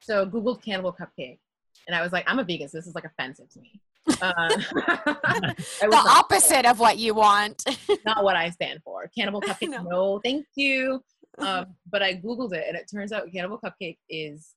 So 0.00 0.24
Googled 0.24 0.62
cannibal 0.62 0.92
cupcake. 0.94 1.38
And 1.86 1.94
I 1.94 2.00
was 2.00 2.12
like, 2.12 2.24
I'm 2.26 2.38
a 2.38 2.44
vegan, 2.44 2.68
so 2.70 2.78
this 2.78 2.86
is 2.86 2.94
like 2.94 3.04
offensive 3.04 3.50
to 3.50 3.60
me. 3.60 3.82
Uh, 4.20 4.48
The 5.80 5.88
like, 5.90 6.04
opposite 6.16 6.64
of 6.66 6.78
what 6.80 6.98
you 6.98 7.14
want. 7.14 7.64
not 8.04 8.24
what 8.24 8.36
I 8.36 8.50
stand 8.50 8.80
for. 8.84 9.10
Cannibal 9.16 9.40
Cupcake, 9.40 9.70
No. 9.70 9.82
no. 9.82 10.20
thank 10.24 10.46
you. 10.54 11.02
Um, 11.38 11.74
but 11.90 12.02
I 12.02 12.14
Googled 12.14 12.52
it 12.54 12.64
and 12.66 12.76
it 12.76 12.88
turns 12.92 13.12
out 13.12 13.30
Cannibal 13.32 13.58
Cupcake 13.58 13.98
is 14.08 14.54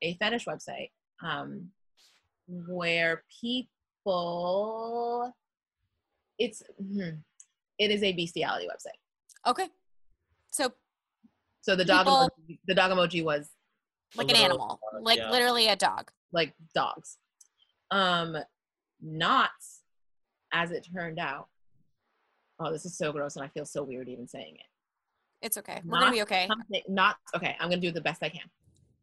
a 0.00 0.14
fetish 0.14 0.46
website 0.46 0.90
um, 1.22 1.68
where 2.48 3.22
people, 3.40 5.32
it's, 6.38 6.62
hmm, 6.78 7.10
it 7.78 7.90
is 7.90 8.02
a 8.02 8.12
bestiality 8.12 8.66
website. 8.66 8.98
okay. 9.50 9.68
So 10.50 10.72
So 11.62 11.76
the 11.76 11.84
dog, 11.84 12.06
People- 12.06 12.30
emoji, 12.48 12.58
the 12.66 12.74
dog 12.74 12.90
emoji 12.92 13.22
was 13.24 13.48
like 14.16 14.30
an 14.30 14.36
animal, 14.36 14.80
dog, 14.92 15.02
like 15.02 15.18
yeah. 15.18 15.30
literally 15.30 15.68
a 15.68 15.76
dog. 15.76 16.10
like 16.32 16.54
dogs. 16.74 17.18
Um, 17.90 18.36
knots, 19.02 19.82
as 20.52 20.70
it 20.70 20.86
turned 20.94 21.18
out. 21.18 21.48
Oh, 22.60 22.70
this 22.70 22.84
is 22.86 22.96
so 22.96 23.12
gross 23.12 23.36
and 23.36 23.44
I 23.44 23.48
feel 23.48 23.64
so 23.66 23.82
weird 23.82 24.08
even 24.08 24.28
saying 24.28 24.54
it. 24.54 24.66
It's 25.44 25.58
okay. 25.58 25.80
We're 25.84 25.94
gonna 25.94 26.06
Not 26.06 26.12
be 26.14 26.22
okay. 26.22 26.46
something 26.46 26.82
knots 26.88 27.18
okay 27.34 27.56
i'm 27.58 27.68
gonna 27.68 27.80
do 27.80 27.90
the 27.90 28.00
best 28.00 28.22
i 28.22 28.28
can 28.28 28.48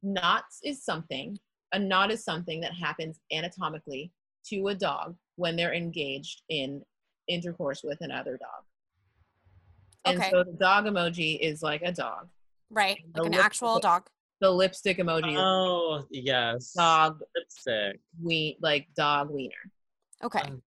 knots 0.03 0.59
is 0.63 0.81
something 0.85 1.37
a 1.73 1.79
knot 1.79 2.11
is 2.11 2.23
something 2.23 2.61
that 2.61 2.71
happens 2.73 3.19
anatomically 3.33 4.11
to 4.45 4.69
a 4.69 4.75
dog 4.75 5.15
when 5.35 5.57
they're 5.57 5.73
engaged 5.73 6.43
in 6.47 6.81
intercourse 7.27 7.81
with 7.83 7.99
another 7.99 8.37
dog 8.37 8.63
and 10.05 10.17
Okay. 10.19 10.29
so 10.31 10.43
the 10.45 10.53
dog 10.53 10.85
emoji 10.85 11.37
is 11.41 11.61
like 11.61 11.81
a 11.83 11.91
dog 11.91 12.29
Right, 12.69 12.99
like 13.17 13.25
an 13.25 13.31
lip- 13.33 13.43
actual 13.43 13.79
dog. 13.79 14.07
the 14.39 14.49
lipstick 14.49 14.97
emoji 14.99 15.35
Oh 15.37 16.05
yes. 16.09 16.71
dog 16.71 17.19
Lipstick. 17.35 17.99
we 18.23 18.57
like 18.61 18.87
dog 18.95 19.29
wiener 19.29 19.69
Okay. 20.23 20.39
Um, 20.39 20.61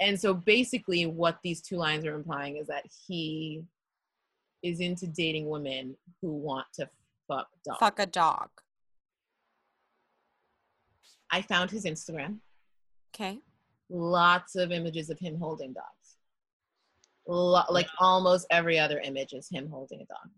and 0.00 0.20
so 0.20 0.34
basically 0.34 1.06
what 1.06 1.38
these 1.42 1.62
two 1.62 1.76
lines 1.76 2.04
are 2.04 2.14
implying 2.14 2.56
is 2.56 2.66
that 2.66 2.84
he 3.06 3.62
is 4.62 4.80
into 4.80 5.06
dating 5.06 5.48
women 5.48 5.96
who 6.20 6.32
want 6.34 6.66
to 6.74 6.88
fuck 7.28 7.46
dogs 7.64 7.78
Fuck 7.80 7.98
a 8.00 8.06
dog. 8.06 8.48
i 11.30 11.40
found 11.42 11.70
his 11.70 11.84
instagram 11.84 12.38
Okay. 13.14 13.38
lots 13.90 14.56
of 14.56 14.72
images 14.72 15.08
of 15.10 15.18
him 15.20 15.38
holding 15.38 15.72
dogs. 15.72 16.16
Lo- 17.28 17.62
like 17.70 17.86
almost 18.00 18.44
every 18.50 18.76
other 18.78 18.98
image 19.00 19.32
is 19.32 19.48
him 19.48 19.68
holding 19.70 20.00
a 20.00 20.04
dog. 20.06 20.28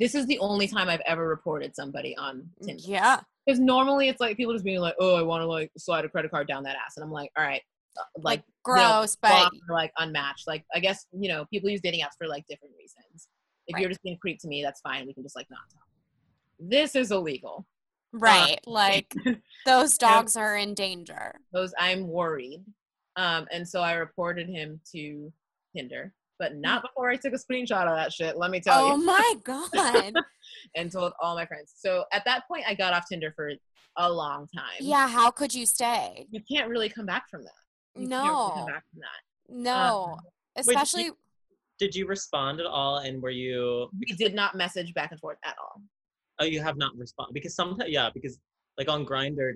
This 0.00 0.14
is 0.14 0.24
the 0.26 0.38
only 0.38 0.66
time 0.68 0.88
I've 0.88 1.02
ever 1.04 1.28
reported 1.28 1.76
somebody 1.76 2.16
on 2.16 2.48
Tinder. 2.62 2.82
Yeah. 2.86 3.20
Because 3.48 3.60
normally 3.60 4.10
it's 4.10 4.20
like 4.20 4.36
people 4.36 4.52
just 4.52 4.64
being 4.64 4.78
like, 4.80 4.94
"Oh, 5.00 5.14
I 5.16 5.22
want 5.22 5.40
to 5.40 5.46
like 5.46 5.72
slide 5.78 6.04
a 6.04 6.08
credit 6.10 6.30
card 6.30 6.46
down 6.46 6.64
that 6.64 6.76
ass," 6.76 6.98
and 6.98 7.02
I'm 7.04 7.10
like, 7.10 7.30
"All 7.38 7.42
right, 7.42 7.62
uh, 7.98 8.02
like 8.18 8.40
Like 8.40 8.44
gross, 8.62 9.16
but 9.16 9.30
block 9.30 9.52
or, 9.70 9.74
like 9.74 9.90
unmatched." 9.96 10.46
Like 10.46 10.66
I 10.74 10.80
guess 10.80 11.06
you 11.12 11.30
know 11.30 11.46
people 11.46 11.70
use 11.70 11.80
dating 11.80 12.00
apps 12.00 12.16
for 12.18 12.28
like 12.28 12.44
different 12.46 12.74
reasons. 12.78 13.28
If 13.66 13.74
Right. 13.74 13.80
you're 13.80 13.88
just 13.88 14.02
being 14.02 14.18
creep 14.20 14.38
to 14.40 14.48
me, 14.48 14.62
that's 14.62 14.82
fine. 14.82 15.06
We 15.06 15.14
can 15.14 15.22
just 15.22 15.34
like 15.34 15.46
not 15.50 15.60
talk. 15.72 15.82
This 16.60 16.94
is 16.94 17.10
illegal. 17.10 17.66
right. 18.12 18.58
Like 18.66 19.14
those 19.66 19.96
dogs 19.96 20.36
are 20.36 20.56
in 20.56 20.74
danger. 20.74 21.34
those 21.54 21.72
I'm 21.78 22.06
worried. 22.06 22.64
Um, 23.16 23.48
and 23.50 23.66
so 23.66 23.80
I 23.80 23.94
reported 23.94 24.48
him 24.48 24.80
to 24.92 25.32
Tinder, 25.74 26.12
but 26.38 26.56
not 26.56 26.82
before 26.82 27.10
I 27.10 27.16
took 27.16 27.32
a 27.32 27.36
screenshot 27.36 27.86
of 27.86 27.96
that 27.96 28.12
shit. 28.12 28.36
Let 28.36 28.50
me 28.50 28.60
tell 28.60 28.78
Oh 28.78 28.86
you, 28.88 28.92
Oh 28.94 28.96
my 28.98 29.34
god. 29.44 30.14
and 30.76 30.90
told 30.90 31.12
all 31.20 31.34
my 31.34 31.46
friends. 31.46 31.72
So 31.76 32.04
at 32.12 32.24
that 32.24 32.46
point, 32.48 32.64
I 32.66 32.74
got 32.74 32.92
off 32.94 33.04
Tinder 33.08 33.32
for 33.34 33.52
a 33.96 34.12
long 34.12 34.46
time. 34.56 34.64
yeah, 34.80 35.08
how 35.08 35.30
could 35.30 35.52
you 35.52 35.66
stay? 35.66 36.26
you 36.30 36.40
can't 36.50 36.68
really 36.68 36.88
come 36.88 37.06
back 37.06 37.28
from 37.30 37.42
that. 37.44 38.00
You 38.00 38.08
can't 38.08 38.22
really 38.28 38.50
come 38.50 38.58
No. 38.60 38.66
back 38.66 38.84
from 38.92 39.00
that. 39.00 39.52
No. 39.62 40.04
Um, 40.12 40.18
did 40.56 40.60
Especially 40.60 41.04
you- 41.04 41.16
Did 41.78 41.94
you 41.94 42.06
respond 42.06 42.60
at 42.60 42.66
all? 42.66 42.98
And 42.98 43.20
were 43.22 43.30
you? 43.30 43.88
We 43.98 44.14
did 44.16 44.34
not 44.34 44.54
message 44.56 44.92
back 44.94 45.10
and 45.12 45.20
forth 45.20 45.38
at 45.44 45.56
all. 45.60 45.80
Oh, 46.40 46.44
you 46.44 46.60
have 46.60 46.76
not 46.76 46.92
responded 46.96 47.34
because 47.34 47.54
sometimes 47.56 47.90
yeah, 47.90 48.10
because 48.14 48.38
like 48.76 48.88
on 48.88 49.04
Grindr, 49.04 49.54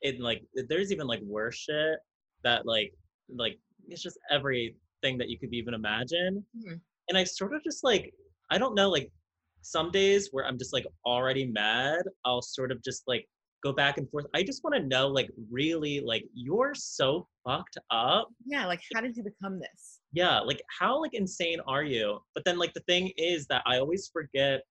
it 0.00 0.18
like 0.20 0.42
there's 0.68 0.90
even 0.92 1.06
like 1.06 1.20
worse 1.22 1.56
shit 1.56 1.98
that 2.44 2.66
like 2.66 2.92
like 3.28 3.58
it's 3.88 4.02
just 4.02 4.18
everything 5.02 5.18
that 5.18 5.28
you 5.28 5.38
could 5.38 5.52
even 5.54 5.74
imagine. 5.74 6.44
Mhm. 6.56 6.80
And 7.08 7.18
I 7.18 7.24
sort 7.24 7.54
of 7.54 7.62
just 7.64 7.84
like 7.84 8.12
I 8.50 8.58
don't 8.58 8.74
know 8.74 8.88
like 8.90 9.10
some 9.62 9.90
days 9.90 10.28
where 10.32 10.46
I'm 10.46 10.58
just 10.58 10.72
like 10.72 10.86
already 11.04 11.46
mad, 11.46 12.02
I'll 12.24 12.42
sort 12.42 12.72
of 12.72 12.82
just 12.82 13.02
like 13.06 13.28
go 13.62 13.72
back 13.72 13.98
and 13.98 14.08
forth. 14.10 14.26
I 14.34 14.42
just 14.42 14.62
want 14.62 14.76
to 14.76 14.82
know 14.86 15.08
like 15.08 15.30
really 15.50 16.00
like 16.00 16.24
you're 16.32 16.74
so 16.74 17.26
fucked 17.44 17.76
up 17.90 18.28
Yeah, 18.46 18.66
like 18.66 18.80
how 18.94 19.00
did 19.00 19.16
you 19.16 19.24
become 19.24 19.58
this? 19.58 20.00
yeah 20.12 20.40
like 20.40 20.62
how 20.78 20.98
like 20.98 21.12
insane 21.12 21.60
are 21.66 21.84
you 21.84 22.18
but 22.34 22.42
then 22.46 22.56
like 22.56 22.72
the 22.72 22.80
thing 22.88 23.12
is 23.18 23.46
that 23.48 23.62
i 23.66 23.76
always 23.78 24.08
forget 24.10 24.62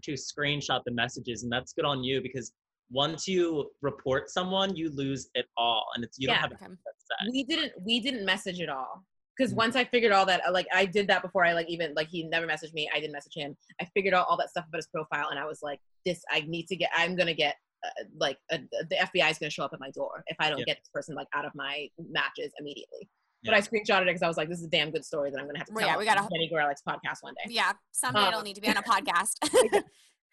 to 0.00 0.12
screenshot 0.12 0.80
the 0.86 0.92
messages 0.92 1.42
and 1.42 1.50
that's 1.50 1.72
good 1.72 1.84
on 1.84 2.04
you 2.04 2.20
because 2.22 2.52
once 2.92 3.26
you 3.26 3.68
report 3.82 4.30
someone 4.30 4.76
you 4.76 4.88
lose 4.94 5.28
it 5.34 5.46
all 5.56 5.84
and 5.96 6.04
it's 6.04 6.18
you 6.20 6.28
Yeah. 6.28 6.34
don't 6.34 6.42
have 6.42 6.52
Okay. 6.52 6.64
access 6.66 6.98
to 7.00 7.06
that 7.18 7.28
We 7.32 7.42
didn't. 7.42 7.72
We 7.84 7.98
didn't 7.98 8.24
message 8.24 8.60
at 8.60 8.68
all. 8.68 9.04
Because 9.36 9.52
Mhm. 9.52 9.56
once 9.56 9.76
I 9.76 9.84
figured 9.84 10.12
all 10.12 10.26
that, 10.26 10.52
like 10.52 10.66
I 10.72 10.84
did 10.86 11.06
that 11.08 11.22
before 11.22 11.44
I 11.44 11.52
like 11.54 11.68
even 11.68 11.94
like 11.94 12.08
he 12.08 12.24
never 12.24 12.46
messaged 12.46 12.74
me. 12.74 12.90
I 12.94 13.00
didn't 13.00 13.12
message 13.12 13.34
him. 13.34 13.56
I 13.80 13.84
figured 13.94 14.12
out 14.14 14.26
all 14.28 14.36
that 14.38 14.50
stuff 14.50 14.66
about 14.68 14.78
his 14.78 14.88
profile, 14.88 15.28
and 15.30 15.38
I 15.38 15.46
was 15.46 15.60
like, 15.62 15.80
"This, 16.04 16.22
I 16.30 16.40
need 16.42 16.66
to 16.68 16.76
get. 16.76 16.90
I'm 16.94 17.16
gonna 17.16 17.34
get 17.34 17.56
uh, 17.82 17.88
like 18.18 18.36
uh 18.52 18.58
the 18.90 18.96
FBI 18.96 19.30
is 19.30 19.38
gonna 19.38 19.48
show 19.50 19.64
up 19.64 19.72
at 19.72 19.80
my 19.80 19.90
door 19.92 20.22
if 20.26 20.36
I 20.38 20.50
don't 20.50 20.58
Yeah. 20.58 20.64
get 20.66 20.78
this 20.80 20.90
person 20.92 21.14
like 21.14 21.28
out 21.32 21.44
of 21.46 21.54
my 21.54 21.88
matches 21.98 22.52
immediately." 22.58 23.08
Yeah. 23.42 23.52
But 23.52 23.54
I 23.54 23.60
screenshotted 23.62 24.02
it 24.02 24.06
because 24.06 24.22
I 24.22 24.28
was 24.28 24.36
like, 24.36 24.50
"This 24.50 24.58
is 24.58 24.66
a 24.66 24.70
damn 24.70 24.90
good 24.90 25.04
story 25.04 25.30
that 25.30 25.38
I'm 25.40 25.46
gonna 25.46 25.58
have 25.58 25.68
to 25.68 25.72
Well, 25.72 25.86
tell." 25.86 25.94
yeah, 25.94 25.98
we 25.98 26.04
got 26.04 26.18
a 26.18 26.20
on 26.20 26.28
Jenny 26.30 26.50
Gorelick's 26.52 26.82
podcast 26.86 27.22
one 27.22 27.32
day. 27.34 27.50
yeah, 27.54 27.72
someday 27.92 28.26
it'll 28.28 28.40
Um, 28.40 28.44
need 28.44 28.54
to 28.56 28.60
be 28.60 28.68
on 28.68 28.76
a 28.76 28.82
podcast. 28.82 29.36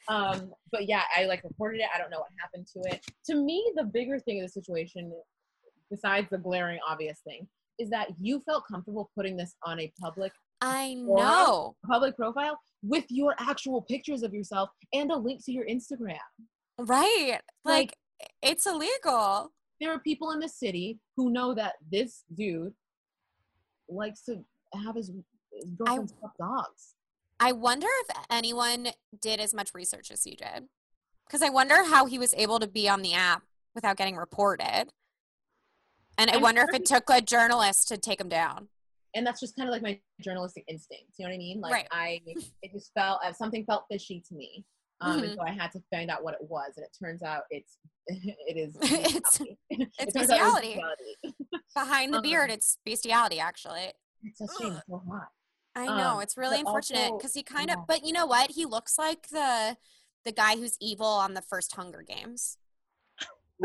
Um, 0.10 0.54
but 0.72 0.88
yeah, 0.88 1.04
I 1.14 1.26
like 1.26 1.44
reported 1.44 1.82
it. 1.82 1.90
I 1.94 1.98
don't 1.98 2.10
know 2.10 2.20
what 2.20 2.30
happened 2.40 2.66
to 2.68 2.80
it. 2.96 3.06
To 3.26 3.36
me, 3.36 3.74
the 3.76 3.84
bigger 3.84 4.20
thing 4.20 4.38
in 4.38 4.44
the 4.44 4.50
situation, 4.50 5.12
besides 5.90 6.30
the 6.30 6.38
glaring 6.38 6.80
obvious 6.88 7.20
thing, 7.26 7.46
is 7.80 7.90
that 7.90 8.10
you 8.20 8.42
felt 8.42 8.64
comfortable 8.70 9.10
putting 9.16 9.38
this 9.38 9.56
on 9.66 9.80
a 9.80 9.92
public 10.00 10.32
I 10.62 10.96
know. 10.96 11.76
public 11.86 12.16
profile 12.16 12.60
with 12.84 13.06
your 13.10 13.36
actual 13.40 13.82
pictures 13.84 14.24
of 14.24 14.34
yourself 14.34 14.70
and 14.94 15.12
a 15.12 15.16
link 15.16 15.44
to 15.46 15.52
your 15.52 15.66
Instagram. 15.66 16.18
Right. 16.80 17.40
Like- 17.64 17.94
Like 17.94 17.98
it's 18.42 18.66
illegal. 18.66 19.52
There 19.80 19.92
are 19.94 20.00
people 20.00 20.32
in 20.32 20.40
the 20.40 20.50
city 20.50 21.00
who 21.16 21.30
know 21.30 21.54
that 21.54 21.76
this 21.92 22.24
dude 22.36 22.74
likes 23.90 24.22
to 24.24 24.44
have 24.84 24.96
his, 24.96 25.12
his 25.54 25.66
girlfriend's 25.78 26.14
fuck 26.20 26.36
dogs. 26.38 26.96
I 27.40 27.52
wonder 27.52 27.88
if 28.10 28.18
anyone 28.32 28.88
did 29.22 29.40
as 29.40 29.54
much 29.54 29.74
research 29.76 30.10
as 30.10 30.26
you 30.26 30.36
did. 30.36 30.68
Because 31.28 31.42
I 31.44 31.50
wonder 31.50 31.84
how 31.84 32.06
he 32.08 32.18
was 32.18 32.34
able 32.36 32.60
to 32.60 32.68
be 32.68 32.90
on 32.90 33.02
the 33.04 33.14
app 33.14 33.44
without 33.76 33.98
getting 33.98 34.16
reported. 34.16 34.86
And 36.18 36.30
I 36.32 36.36
I'm 36.36 36.42
wonder 36.42 36.62
if 36.68 36.74
it 36.74 36.86
took 36.86 37.10
a 37.10 37.22
journalist 37.22 37.88
to 37.90 37.98
take 37.98 38.20
him 38.20 38.30
down. 38.30 38.70
And 39.16 39.26
that's 39.26 39.40
just 39.40 39.56
kind 39.56 39.68
of 39.70 39.74
like 39.74 39.82
my 39.82 40.00
journalistic 40.22 40.64
instincts. 40.68 41.16
You 41.18 41.26
know 41.26 41.30
what 41.30 41.36
I 41.36 41.38
mean? 41.38 41.62
Like 41.62 41.74
Right. 41.74 41.88
I, 41.92 42.22
it 42.62 42.72
just 42.74 42.92
felt 42.94 43.20
uh, 43.26 43.34
something 43.34 43.66
felt 43.66 43.86
fishy 43.90 44.24
to 44.30 44.36
me, 44.36 44.66
um, 45.02 45.14
Mm-hmm. 45.18 45.24
and 45.24 45.34
so 45.36 45.42
I 45.42 45.52
had 45.52 45.72
to 45.74 45.82
find 45.92 46.10
out 46.12 46.24
what 46.24 46.34
it 46.36 46.42
was. 46.50 46.74
And 46.78 46.86
it 46.86 46.96
turns 47.04 47.24
out 47.24 47.44
it's 47.50 47.78
it 48.08 48.58
is 48.58 48.76
It's- 48.82 49.40
bestiality. 49.40 49.58
it's 49.70 50.00
It 50.00 50.14
turns 50.18 50.30
out 50.30 50.38
it 50.38 50.44
was 50.44 50.54
bestiality. 50.62 50.76
bestiality. 51.24 51.36
Behind 51.76 52.14
the 52.14 52.22
beard, 52.22 52.50
Um, 52.50 52.54
it's 52.56 52.78
bestiality, 52.86 53.40
actually. 53.40 53.94
It's 54.24 54.42
a 54.42 54.48
shame. 54.60 54.82
So 54.90 55.04
hot. 55.10 55.28
I 55.76 55.86
know 55.86 56.16
um, 56.16 56.22
it's 56.22 56.36
really 56.38 56.60
unfortunate 56.60 57.12
because 57.18 57.34
he 57.36 57.44
kind 57.44 57.70
of. 57.70 57.78
yeah. 57.78 57.84
But 57.88 58.04
you 58.06 58.12
know 58.12 58.26
what? 58.26 58.52
He 58.52 58.66
looks 58.66 58.98
like 58.98 59.30
the 59.30 59.78
the 60.26 60.32
guy 60.32 60.56
who's 60.58 60.76
evil 60.82 61.06
on 61.08 61.36
the 61.36 61.42
first 61.44 61.76
Hunger 61.76 62.04
Games. 62.08 62.58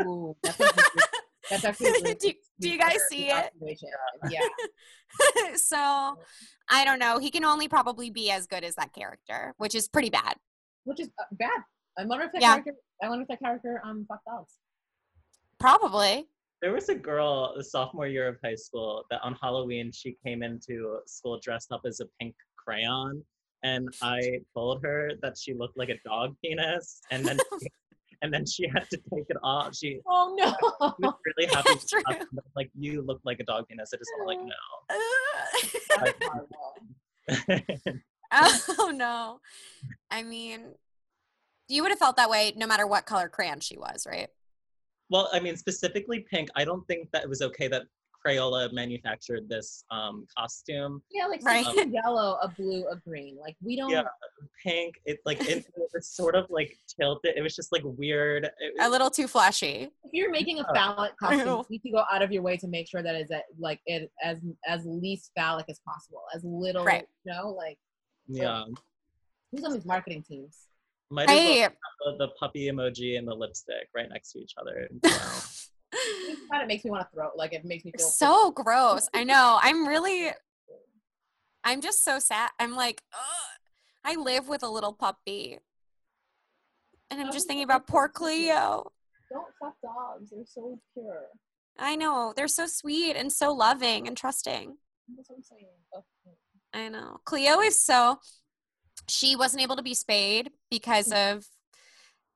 Ooh, 0.01 0.37
that's 1.51 1.65
actually, 1.69 1.89
a 1.89 1.93
really 1.93 2.15
do, 2.15 2.33
do 2.61 2.69
you 2.71 2.79
guys 2.79 2.99
see 3.09 3.29
it? 3.31 3.51
Yeah. 4.31 4.41
so 5.57 6.19
I 6.71 6.85
don't 6.85 6.99
know. 6.99 7.19
He 7.19 7.31
can 7.31 7.45
only 7.45 7.69
probably 7.69 8.11
be 8.11 8.31
as 8.31 8.47
good 8.47 8.65
as 8.65 8.75
that 8.77 8.93
character, 8.93 9.55
which 9.59 9.75
is 9.75 9.89
pretty 9.89 10.11
bad. 10.11 10.37
which 10.85 11.01
is 11.01 11.09
uh, 11.21 11.25
bad. 11.33 11.61
I 11.99 12.05
wonder 12.07 12.25
if 12.25 12.33
that 12.33 12.41
Yeah. 12.43 12.55
character. 12.55 12.75
I 13.03 13.09
wonder 13.09 13.23
if 13.23 13.29
that 13.29 13.41
character 13.41 13.81
um 13.85 14.07
fuck 14.09 14.21
dogs. 14.27 14.55
Probably. 15.59 16.27
There 16.61 16.73
was 16.73 16.89
a 16.89 16.95
girl, 16.95 17.55
the 17.57 17.65
sophomore 17.65 18.07
year 18.07 18.29
of 18.29 18.37
high 18.45 18.55
school, 18.55 19.05
that 19.11 19.21
on 19.23 19.37
Halloween 19.43 19.91
she 19.93 20.17
came 20.25 20.43
into 20.45 20.99
school 21.07 21.41
dressed 21.41 21.73
up 21.73 21.83
as 21.85 22.01
a 22.01 22.07
pink 22.21 22.35
crayon, 22.57 23.25
and 23.65 23.89
I 24.01 24.41
told 24.55 24.83
her 24.85 25.13
that 25.23 25.37
she 25.37 25.55
looked 25.55 25.77
like 25.77 25.89
a 25.89 25.99
dog 26.05 26.37
penis, 26.43 27.01
and 27.11 27.25
then 27.25 27.39
she, 27.61 27.69
and 28.23 28.33
then 28.33 28.47
she 28.47 28.67
had 28.75 28.89
to 28.91 28.97
take 29.13 29.25
it 29.29 29.37
off. 29.43 29.77
She 29.77 30.01
Oh 30.09 30.35
no! 30.39 30.55
was 30.99 31.15
really 31.37 31.51
happy. 31.55 31.71
It's 31.71 31.85
to 31.87 32.03
true. 32.07 32.27
like 32.57 32.71
you 32.79 33.03
look 33.03 33.21
like 33.25 33.41
a 33.41 33.45
dog 33.45 33.67
penis. 33.69 33.91
I 33.93 33.97
just 33.99 34.11
want 34.19 34.29
like 34.29 34.39
That's 34.89 36.15
horrible. 36.19 36.75
let 37.29 37.65
you 37.87 37.93
know. 37.95 37.97
oh 38.79 38.91
no. 38.95 39.41
I 40.11 40.23
mean, 40.23 40.75
you 41.69 41.83
would 41.83 41.91
have 41.91 41.99
felt 41.99 42.17
that 42.17 42.31
way 42.31 42.53
no 42.57 42.67
matter 42.67 42.87
what 42.87 43.07
color 43.07 43.29
crayon 43.29 43.61
she 43.61 43.77
was, 43.77 44.07
right? 44.09 44.29
well, 45.11 45.29
I 45.33 45.41
mean 45.41 45.57
specifically 45.57 46.21
pink. 46.31 46.49
I 46.57 46.65
don't 46.65 46.87
think 46.87 47.11
that 47.13 47.23
it 47.23 47.29
was 47.29 47.43
okay 47.43 47.69
that 47.69 47.83
Crayola 48.25 48.73
manufactured 48.73 49.49
this 49.49 49.85
um, 49.91 50.27
costume. 50.37 51.03
yeah, 51.11 51.27
like 51.27 51.41
Right. 51.45 51.65
right. 51.67 51.89
yellow, 52.05 52.39
a 52.43 52.49
blue, 52.49 52.87
a 52.89 52.97
green. 52.97 53.37
Like 53.41 53.57
we 53.63 53.77
don't. 53.77 53.91
Yeah, 53.91 54.05
pink. 54.63 54.95
It 55.05 55.19
like 55.25 55.41
it, 55.41 55.67
it 55.77 55.89
was 55.93 56.09
sort 56.09 56.35
of 56.35 56.47
like 56.51 56.77
tilted. 56.89 57.37
It 57.37 57.43
was 57.43 57.55
just 57.57 57.73
like 57.73 57.83
weird. 57.85 58.45
It, 58.45 58.73
A 58.81 58.89
little 58.89 59.11
too 59.11 59.27
flashy. 59.27 59.91
If 60.05 60.11
you're 60.13 60.31
making 60.31 60.59
a 60.59 60.65
Yeah. 60.75 60.95
phallic 60.95 61.17
costume, 61.21 61.47
you 61.49 61.65
need 61.71 61.83
to 61.83 61.91
go 61.91 62.05
out 62.13 62.23
of 62.23 62.31
your 62.33 62.43
way 62.43 62.57
to 62.59 62.69
make 62.69 62.89
sure 62.89 63.03
that 63.03 63.15
it's 63.15 63.33
like 63.59 63.81
it 63.87 64.11
as 64.23 64.39
as 64.67 64.83
least 64.85 65.31
phallic 65.37 65.67
as 65.69 65.81
possible, 65.87 66.23
as 66.35 66.43
little. 66.45 66.85
Right. 66.85 67.07
You 67.25 67.33
know, 67.33 67.49
like 67.51 67.79
yeah. 68.29 68.65
who's 69.51 69.65
on 69.65 69.73
these 69.73 69.85
marketing 69.85 70.23
teams? 70.23 70.57
Might 71.11 71.29
as 71.29 71.37
well 71.37 71.37
Hey. 71.39 71.59
have 71.61 71.73
the, 72.07 72.27
the 72.27 72.29
puppy 72.41 72.71
emoji 72.71 73.19
and 73.19 73.29
the 73.29 73.35
lipstick 73.35 73.89
right 73.95 74.09
next 74.09 74.33
to 74.33 74.39
each 74.39 74.55
other. 74.59 74.89
Wow. 76.33 76.45
It 76.45 76.51
kind 76.51 76.69
makes 76.69 76.85
me 76.85 76.91
want 76.91 77.09
to 77.09 77.15
throw. 77.15 77.31
Like 77.37 77.53
it 77.53 77.65
makes 77.65 77.85
me 77.85 77.93
feel 77.97 78.07
so 78.07 78.51
gross. 78.51 79.09
I 79.15 79.25
know. 79.25 79.59
I'm 79.63 79.87
really 79.87 80.31
I'm 81.65 81.81
just 81.81 82.05
so 82.05 82.19
sad. 82.19 82.51
I'm 82.59 82.75
like, 82.75 83.03
Ugh. 83.15 83.61
I 84.05 84.17
live 84.17 84.49
with 84.49 84.63
a 84.63 84.69
little 84.69 84.93
puppy. 84.93 85.59
And 87.11 87.21
I'm 87.21 87.31
just 87.31 87.47
thinking 87.47 87.65
about 87.65 87.87
poor? 87.87 88.09
Cleo. 88.09 88.91
Don't 89.31 89.47
fuck 89.61 89.75
dogs. 89.83 90.31
They're 90.31 90.45
so 90.47 90.79
pure. 90.95 91.27
I 91.79 91.95
know. 91.95 92.33
They're 92.35 92.49
so 92.49 92.67
sweet 92.67 93.17
and 93.17 93.33
so 93.33 93.53
loving 93.53 94.09
and 94.09 94.17
trusting. 94.17 94.77
That's 95.17 95.29
what 95.29 95.37
I'm 95.37 95.43
saying. 95.43 95.67
Oh, 95.95 96.05
I 96.73 96.89
know. 96.89 97.21
Cleo 97.25 97.61
is 97.61 97.85
so 97.85 98.19
she 99.09 99.37
wasn't 99.37 99.63
able 99.63 99.77
to 99.77 99.83
be 99.83 99.95
spayed 99.95 100.51
because 100.71 101.09
mm. 101.09 101.37
of 101.37 101.47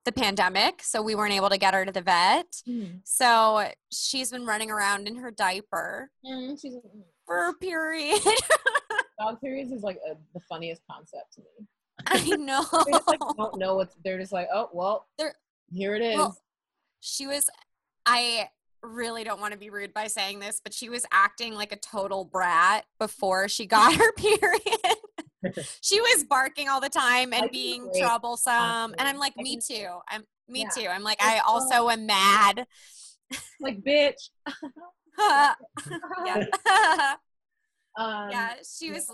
the 0.06 0.12
pandemic, 0.12 0.82
so 0.82 1.02
we 1.02 1.14
weren't 1.14 1.34
able 1.34 1.50
to 1.50 1.58
get 1.58 1.74
her 1.74 1.84
to 1.84 1.92
the 1.92 2.00
vet. 2.00 2.46
mm. 2.66 3.00
So 3.04 3.68
she's 3.92 4.30
been 4.30 4.46
running 4.46 4.70
around 4.70 5.06
in 5.06 5.16
her 5.16 5.30
diaper 5.30 6.10
Mm, 6.24 6.58
she's 6.60 6.74
for 7.26 7.48
a 7.50 7.54
period. 7.54 8.20
dog 9.20 9.40
periods 9.40 9.72
is 9.72 9.82
like 9.82 9.98
a, 10.10 10.14
the 10.32 10.40
funniest 10.48 10.80
concept 10.90 11.34
to 11.34 11.40
me. 11.40 11.66
I 12.06 12.36
know. 12.36 12.64
They 12.86 12.92
just 12.92 13.06
like 13.08 13.20
don't 13.36 13.58
know 13.58 13.74
what's. 13.76 13.94
They're 14.04 14.18
just 14.18 14.32
like, 14.32 14.48
oh 14.54 14.70
well, 14.72 15.06
They're- 15.18 15.34
here 15.72 15.94
it 15.96 16.02
is. 16.02 16.16
Well, 16.16 16.36
she 17.00 17.26
was 17.26 17.50
I 18.06 18.48
really 18.82 19.24
don't 19.24 19.40
want 19.40 19.52
to 19.52 19.58
be 19.58 19.68
rude 19.70 19.92
by 19.92 20.06
saying 20.06 20.38
this, 20.38 20.60
but 20.62 20.72
she 20.72 20.88
was 20.88 21.04
acting 21.10 21.54
like 21.54 21.72
a 21.72 21.76
total 21.76 22.24
brat 22.24 22.84
before 23.00 23.48
she 23.48 23.66
got 23.66 23.94
her 23.96 24.12
period. 24.16 24.96
she 25.80 26.00
was 26.00 26.24
barking 26.24 26.68
all 26.68 26.80
the 26.80 26.88
time 26.88 27.32
and 27.32 27.50
being 27.50 27.90
troublesome. 27.98 28.94
And 28.98 29.00
I'm 29.00 29.18
like, 29.18 29.36
me 29.36 29.58
too. 29.58 29.88
I'm 30.08 30.24
me 30.48 30.60
Yeah. 30.62 30.68
too. 30.82 30.88
I'm 30.88 31.02
like, 31.02 31.22
I 31.22 31.40
also 31.46 31.88
am 31.88 32.06
mad. 32.06 32.66
like 33.60 33.82
bitch. 33.82 34.30
yeah. 36.26 36.44
Um, 37.98 38.28
yeah. 38.30 38.52
She 38.78 38.90
was 38.90 39.10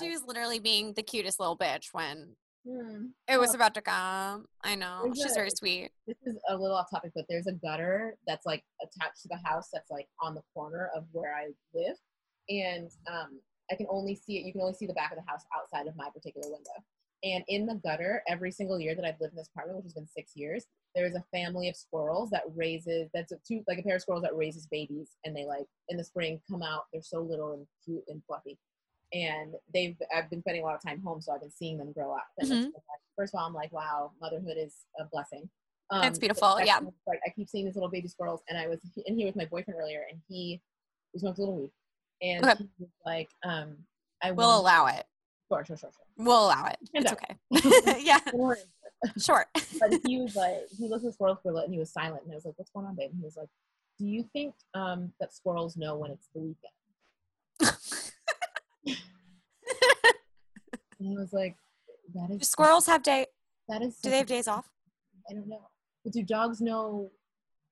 she 0.00 0.08
was 0.08 0.22
literally 0.26 0.58
being 0.58 0.94
the 0.94 1.02
cutest 1.02 1.38
little 1.38 1.58
bitch 1.58 1.88
when 1.92 2.36
Hmm. 2.66 3.08
it 3.28 3.36
was 3.38 3.54
about 3.54 3.74
to 3.74 3.82
come. 3.82 4.46
I 4.62 4.74
know. 4.74 5.02
there's 5.04 5.18
She's 5.18 5.32
a- 5.32 5.34
very 5.34 5.50
sweet. 5.50 5.90
this 6.06 6.16
is 6.24 6.38
a 6.48 6.56
little 6.56 6.74
off 6.78 6.88
topic, 6.90 7.12
but 7.14 7.26
there's 7.28 7.46
a 7.46 7.52
gutter 7.52 8.16
that's 8.26 8.46
like 8.46 8.64
attached 8.82 9.20
to 9.20 9.28
the 9.28 9.36
house 9.46 9.68
that's 9.70 9.90
like 9.90 10.08
on 10.22 10.34
the 10.34 10.40
corner 10.54 10.88
of 10.96 11.04
where 11.12 11.34
I 11.34 11.48
live, 11.74 11.96
and 12.48 12.90
um, 13.06 13.38
I 13.70 13.74
can 13.76 13.86
only 13.90 14.14
see 14.14 14.38
it. 14.38 14.44
You 14.44 14.52
can 14.52 14.60
only 14.60 14.74
see 14.74 14.86
the 14.86 14.94
back 14.94 15.10
of 15.12 15.16
the 15.18 15.30
house 15.30 15.42
outside 15.56 15.86
of 15.86 15.96
my 15.96 16.08
particular 16.10 16.48
window. 16.50 16.70
And 17.22 17.42
in 17.48 17.64
the 17.64 17.76
gutter, 17.76 18.22
every 18.28 18.50
single 18.50 18.78
year 18.78 18.94
that 18.94 19.04
I've 19.04 19.18
lived 19.18 19.32
in 19.32 19.38
this 19.38 19.48
apartment, 19.48 19.78
which 19.78 19.84
has 19.86 19.94
been 19.94 20.06
six 20.06 20.32
years, 20.36 20.66
there 20.94 21.06
is 21.06 21.14
a 21.14 21.24
family 21.32 21.68
of 21.70 21.76
squirrels 21.76 22.28
that 22.30 22.42
raises 22.54 23.08
that's 23.14 23.32
a 23.32 23.36
two 23.48 23.64
like 23.66 23.78
a 23.78 23.82
pair 23.82 23.96
of 23.96 24.02
squirrels 24.02 24.22
that 24.24 24.36
raises 24.36 24.66
babies, 24.66 25.16
and 25.24 25.34
they 25.34 25.46
like 25.46 25.64
in 25.88 25.96
the 25.96 26.04
spring 26.04 26.40
come 26.50 26.62
out. 26.62 26.82
They're 26.92 27.00
so 27.02 27.20
little 27.22 27.52
and 27.54 27.66
cute 27.84 28.04
and 28.08 28.22
fluffy, 28.26 28.58
and 29.14 29.54
they've 29.72 29.96
I've 30.14 30.28
been 30.28 30.40
spending 30.42 30.62
a 30.62 30.66
lot 30.66 30.74
of 30.74 30.82
time 30.82 31.00
home, 31.00 31.22
so 31.22 31.32
I've 31.32 31.40
been 31.40 31.50
seeing 31.50 31.78
them 31.78 31.92
grow 31.92 32.12
up. 32.14 32.26
Mhm. 32.42 32.64
like, 32.64 32.82
first 33.16 33.32
of 33.34 33.40
all, 33.40 33.46
I'm 33.46 33.54
like, 33.54 33.72
wow, 33.72 34.12
motherhood 34.20 34.58
is 34.58 34.84
a 34.98 35.06
blessing. 35.06 35.48
Um, 35.90 36.04
It's 36.04 36.18
beautiful, 36.18 36.60
yeah. 36.60 36.78
Like 37.06 37.20
I 37.26 37.30
keep 37.30 37.48
seeing 37.48 37.64
these 37.64 37.74
little 37.74 37.90
baby 37.90 38.08
squirrels, 38.08 38.42
and 38.50 38.58
I 38.58 38.66
was 38.68 38.80
in 39.06 39.16
here 39.16 39.26
with 39.26 39.36
my 39.36 39.46
boyfriend 39.46 39.80
earlier, 39.80 40.04
and 40.10 40.20
he 40.28 40.60
we 41.14 41.20
smoked 41.20 41.38
a 41.38 41.42
little 41.42 41.56
weed, 41.56 41.70
and 42.22 42.44
Okay. 42.44 42.54
he 42.78 42.84
was 42.84 42.90
like, 43.04 43.28
um, 43.44 43.76
I 44.22 44.30
We'll 44.32 44.48
want- 44.48 44.60
allow 44.60 44.86
it. 44.86 45.06
sure, 45.52 45.64
sure, 45.64 45.76
sure, 45.76 45.90
sure. 45.92 46.06
We'll 46.24 46.46
allow 46.46 46.66
it. 46.66 46.78
And 46.94 47.04
It's 47.04 47.12
up. 47.12 47.18
okay. 47.22 47.36
yeah, 48.04 48.18
sure. 49.18 49.46
But 49.80 50.00
he 50.06 50.18
was 50.20 50.34
like, 50.36 50.54
he 50.78 50.88
looked 50.88 51.04
at 51.04 51.08
the 51.08 51.12
squirrels 51.12 51.38
for 51.42 51.50
a 51.50 51.52
little, 51.52 51.64
and 51.66 51.72
he 51.74 51.78
was 51.78 51.92
silent, 51.92 52.22
and 52.24 52.32
I 52.32 52.36
was 52.36 52.44
like, 52.44 52.54
what's 52.56 52.70
going 52.70 52.86
on, 52.86 52.94
babe? 52.96 53.10
And 53.10 53.18
he 53.18 53.24
was 53.24 53.36
like, 53.36 53.48
do 53.98 54.06
you 54.06 54.24
think 54.32 54.54
um 54.74 55.12
that 55.20 55.32
squirrels 55.32 55.76
know 55.76 55.96
when 55.96 56.10
it's 56.10 56.28
the 56.34 56.40
weekend? 56.40 56.72
And 61.00 61.18
I 61.18 61.20
was 61.20 61.32
like, 61.32 61.56
that 62.14 62.30
is 62.30 62.38
Do 62.38 62.44
squirrels 62.44 62.86
have 62.86 63.02
day? 63.02 63.26
That 63.68 63.82
is. 63.82 63.98
Do 63.98 64.10
they 64.10 64.18
have 64.18 64.26
days 64.26 64.48
off? 64.48 64.68
I 65.30 65.34
don't 65.34 65.48
know. 65.48 65.68
But 66.02 66.12
do 66.12 66.22
dogs 66.22 66.60
know 66.60 67.10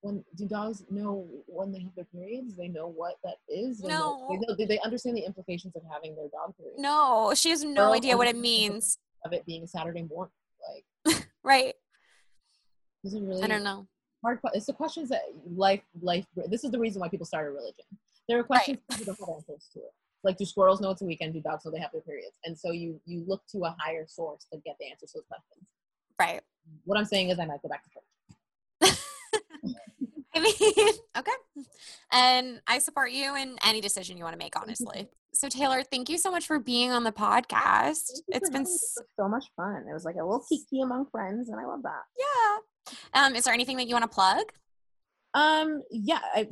when? 0.03 0.25
Do 0.37 0.47
dogs 0.47 0.85
know 0.91 1.27
when 1.47 1.73
they 1.73 1.81
have 1.81 1.95
their 1.95 2.05
periods? 2.05 2.55
They 2.57 2.69
know 2.69 2.87
what 2.89 3.17
that 3.25 3.37
is? 3.49 3.79
They 3.81 3.89
know- 3.89 4.27
They 4.29 4.37
No. 4.37 4.43
know, 4.49 4.57
do 4.57 4.67
they 4.67 4.79
understand 4.81 5.17
the 5.17 5.25
implications 5.25 5.75
of 5.75 5.83
having 5.91 6.15
their 6.15 6.29
dog 6.29 6.57
period? 6.57 6.79
No, 6.79 7.33
she 7.35 7.51
has 7.51 7.65
no 7.65 7.71
Squirrels 7.73 7.97
idea 7.97 8.17
what 8.17 8.29
it 8.29 8.37
means. 8.37 8.99
Of 9.25 9.33
it 9.33 9.47
being 9.47 9.63
a 9.63 9.67
Saturday 9.69 10.03
morning, 10.03 10.33
like 10.69 11.29
Right. 11.45 11.75
this 13.05 13.15
is 13.15 13.21
really 13.21 13.43
I 13.43 13.47
don't 13.47 13.63
know. 13.65 13.87
hard. 14.23 14.41
It's 14.53 14.67
the 14.67 14.73
questions 14.73 15.09
that 15.11 15.23
life, 15.57 15.83
life. 16.01 16.27
This 16.49 16.65
is 16.65 16.71
the 16.73 16.79
reason 16.79 17.01
why 17.01 17.09
people 17.09 17.27
start 17.27 17.47
a 17.47 17.51
religion. 17.51 17.85
There 18.29 18.39
are 18.39 18.45
questions 18.45 18.79
people 18.91 19.05
don't 19.07 19.21
have 19.21 19.37
answers 19.37 19.69
to 19.75 19.79
it. 19.81 19.93
Like, 20.25 20.37
do 20.39 20.45
squirrels 20.45 20.81
know 20.81 20.91
it's 20.91 21.03
a 21.03 21.05
weekend? 21.05 21.35
Do 21.35 21.41
dogs 21.41 21.65
know 21.65 21.71
they 21.73 21.81
have 21.81 21.91
their 21.93 22.01
periods? 22.03 22.37
And 22.45 22.57
so 22.59 22.71
you 22.73 23.01
you 23.07 23.25
look 23.27 23.43
to 23.53 23.65
a 23.65 23.77
higher 23.79 24.07
source 24.07 24.47
to 24.53 24.59
get 24.59 24.77
the 24.81 24.87
answers 24.91 25.13
to 25.13 25.19
those 25.19 25.27
questions. 25.27 25.67
Right. 26.19 26.41
What 26.85 26.97
I'm 26.99 27.05
saying 27.05 27.31
is, 27.31 27.39
I 27.41 27.45
might 27.47 27.61
go 27.63 27.69
back 27.69 27.83
to 27.85 27.91
mean, 30.43 30.95
okay. 31.19 31.65
And 32.13 32.61
I 32.67 32.79
support 32.79 33.11
you 33.13 33.37
in 33.37 33.57
any 33.65 33.81
decision 33.81 34.17
you 34.17 34.25
want 34.25 34.35
to 34.35 34.39
make, 34.39 34.55
honestly. 34.61 35.09
So, 35.35 35.49
Taylor, 35.49 35.83
thank 35.83 36.09
you 36.11 36.19
so 36.19 36.31
much 36.31 36.47
for 36.47 36.59
being 36.59 36.91
on 36.93 37.05
the 37.05 37.13
podcast. 37.13 38.11
It's 38.29 38.51
been, 38.51 38.63
having 38.63 38.65
me. 38.65 38.75
s- 38.75 38.95
It 38.99 39.01
was 39.01 39.07
so 39.19 39.29
much 39.29 39.45
fun. 39.57 39.85
It 39.89 39.93
was 39.95 40.05
like 40.05 40.17
a 40.17 40.25
little 40.25 40.45
kiki 40.49 40.83
among 40.83 41.07
friends, 41.11 41.49
and 41.49 41.59
I 41.59 41.65
love 41.65 41.83
that. 41.85 42.03
yeah. 42.19 43.25
Um, 43.27 43.35
is 43.35 43.45
there 43.45 43.55
anything 43.55 43.77
that 43.79 43.87
you 43.87 43.95
want 43.95 44.03
to 44.11 44.15
plug 44.15 44.43
Um, 45.35 45.83
yeah, 45.91 46.19
I, 46.35 46.49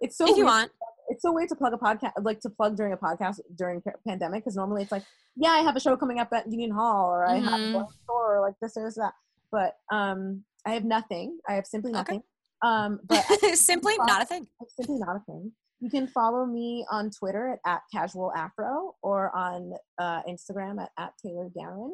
it's 0.00 0.16
so 0.16 0.28
if 0.28 0.36
you 0.36 0.44
want? 0.46 0.70
It's 1.10 1.22
so 1.22 1.32
weird 1.32 1.48
to 1.50 1.56
plug 1.56 1.72
a 1.72 1.76
podcast, 1.78 2.12
like 2.22 2.40
to 2.40 2.50
plug 2.50 2.76
during 2.76 2.92
a 2.92 2.96
podcast 2.96 3.40
during 3.56 3.80
pa- 3.80 3.92
pandemic, 4.06 4.42
because 4.42 4.56
normally 4.56 4.82
it's 4.82 4.92
like, 4.92 5.04
yeah, 5.36 5.50
I 5.50 5.58
have 5.60 5.76
a 5.76 5.80
show 5.80 5.96
coming 5.96 6.18
up 6.18 6.28
at 6.32 6.50
Union 6.50 6.70
Hall, 6.70 7.06
or 7.10 7.24
I 7.26 7.36
have 7.36 7.60
Mhm. 7.60 7.68
a 7.70 7.72
the 7.78 7.86
store, 8.04 8.38
or 8.38 8.40
like 8.40 8.54
this 8.60 8.76
or 8.76 8.84
this 8.84 8.96
that. 8.96 9.12
But 9.52 9.76
um, 9.92 10.44
I 10.66 10.72
have 10.72 10.84
nothing. 10.84 11.38
I 11.48 11.54
have 11.54 11.66
simply 11.66 11.94
Okay. 11.94 12.20
Um, 12.62 13.00
but 13.04 13.22
Simply 13.54 13.94
not 13.98 14.22
a 14.22 14.24
thing. 14.24 14.46
simply 14.76 14.98
not 14.98 15.16
a 15.16 15.20
thing. 15.20 15.52
You 15.80 15.90
can 15.90 16.08
follow 16.08 16.44
me 16.44 16.84
on 16.90 17.10
Twitter 17.10 17.56
at, 17.64 17.72
at 17.72 17.82
casual 17.92 18.32
afro 18.34 18.96
or 19.02 19.34
on 19.36 19.72
uh, 19.98 20.22
Instagram 20.28 20.82
at, 20.82 20.90
at 20.98 21.12
Taylor 21.24 21.50
Garron. 21.56 21.92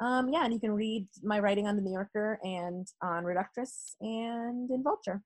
Um, 0.00 0.28
yeah, 0.28 0.44
and 0.44 0.52
you 0.52 0.60
can 0.60 0.72
read 0.72 1.06
my 1.22 1.38
writing 1.38 1.66
on 1.66 1.76
the 1.76 1.82
New 1.82 1.92
Yorker 1.92 2.38
and 2.42 2.86
on 3.02 3.24
Reductress 3.24 3.94
and 4.00 4.70
in 4.70 4.82
Vulture. 4.82 5.22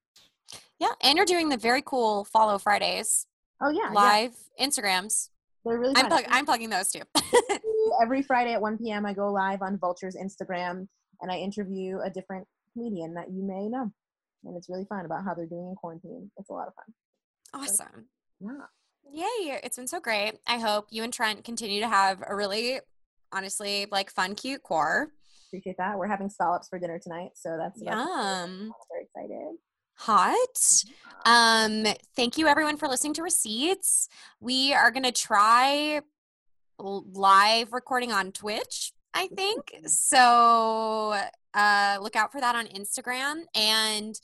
Yeah. 0.78 0.92
And 1.02 1.16
you're 1.16 1.26
doing 1.26 1.48
the 1.48 1.56
very 1.56 1.82
cool 1.82 2.24
Follow 2.24 2.58
Fridays 2.58 3.26
Oh 3.62 3.70
yeah, 3.70 3.84
yeah. 3.86 3.90
live 3.92 4.36
Instagrams. 4.60 5.30
They're 5.64 5.78
really 5.78 5.94
I'm, 5.96 6.06
plug- 6.06 6.26
I'm 6.28 6.44
plugging 6.44 6.70
those 6.70 6.90
too. 6.90 7.02
Every 8.02 8.22
Friday 8.22 8.52
at 8.52 8.60
1 8.60 8.78
p.m. 8.78 9.06
I 9.06 9.14
go 9.14 9.32
live 9.32 9.62
on 9.62 9.78
Vulture's 9.78 10.16
Instagram 10.16 10.86
and 11.20 11.32
I 11.32 11.36
interview 11.36 11.98
a 12.04 12.10
different 12.10 12.46
comedian 12.72 13.14
that 13.14 13.30
you 13.30 13.42
may 13.42 13.68
know. 13.68 13.90
And 14.46 14.56
it's 14.56 14.68
really 14.68 14.84
fun 14.88 15.04
about 15.04 15.24
how 15.24 15.34
they're 15.34 15.46
doing 15.46 15.68
in 15.68 15.74
quarantine. 15.74 16.30
It's 16.38 16.50
a 16.50 16.52
lot 16.52 16.68
of 16.68 16.74
fun. 16.74 17.62
awesome. 17.62 18.06
Yeah. 18.40 18.66
Yay. 19.12 19.60
It's 19.62 19.76
been 19.76 19.86
so 19.86 20.00
great. 20.00 20.34
I 20.46 20.58
hope 20.58 20.86
you 20.90 21.02
and 21.02 21.12
Trent 21.12 21.44
continue 21.44 21.80
to 21.80 21.88
have 21.88 22.22
a 22.26 22.34
really, 22.34 22.80
honestly, 23.32 23.86
like 23.90 24.10
fun, 24.10 24.34
cute 24.34 24.62
core. 24.62 25.08
appreciate 25.48 25.76
that. 25.78 25.98
We're 25.98 26.08
having 26.08 26.28
scallops 26.28 26.68
for 26.68 26.78
dinner 26.78 26.98
tonight, 26.98 27.30
so 27.34 27.56
that's 27.58 27.80
Yum. 27.80 28.72
very 28.90 29.04
excited. 29.04 29.56
Hot. 29.98 30.82
Um, 31.24 31.86
thank 32.14 32.36
you 32.36 32.46
everyone 32.46 32.76
for 32.76 32.86
listening 32.88 33.14
to 33.14 33.22
Receipts. 33.22 34.08
We 34.40 34.74
are 34.74 34.90
gonna 34.90 35.12
try 35.12 36.00
live 36.78 37.72
recording 37.72 38.12
on 38.12 38.32
Twitch, 38.32 38.92
I 39.14 39.28
think. 39.28 39.74
So 39.86 41.18
uh 41.56 41.98
look 42.00 42.14
out 42.14 42.30
for 42.30 42.40
that 42.40 42.54
on 42.54 42.66
Instagram. 42.66 43.42
And 43.54 44.14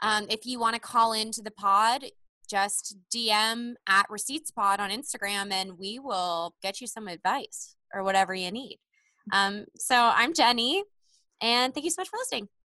um 0.00 0.26
if 0.28 0.46
you 0.46 0.58
want 0.58 0.74
to 0.74 0.80
call 0.80 1.12
into 1.12 1.42
the 1.42 1.50
pod, 1.50 2.04
just 2.48 2.96
DM 3.14 3.74
at 3.86 4.06
receipts 4.10 4.50
pod 4.50 4.80
on 4.80 4.90
Instagram 4.90 5.52
and 5.52 5.78
we 5.78 5.98
will 5.98 6.54
get 6.62 6.80
you 6.80 6.86
some 6.86 7.06
advice 7.06 7.76
or 7.94 8.02
whatever 8.02 8.34
you 8.34 8.50
need. 8.50 8.78
Um, 9.32 9.66
so 9.76 9.94
I'm 9.94 10.32
Jenny 10.32 10.82
and 11.40 11.72
thank 11.74 11.84
you 11.84 11.90
so 11.90 12.00
much 12.00 12.08
for 12.08 12.16
listening. 12.16 12.48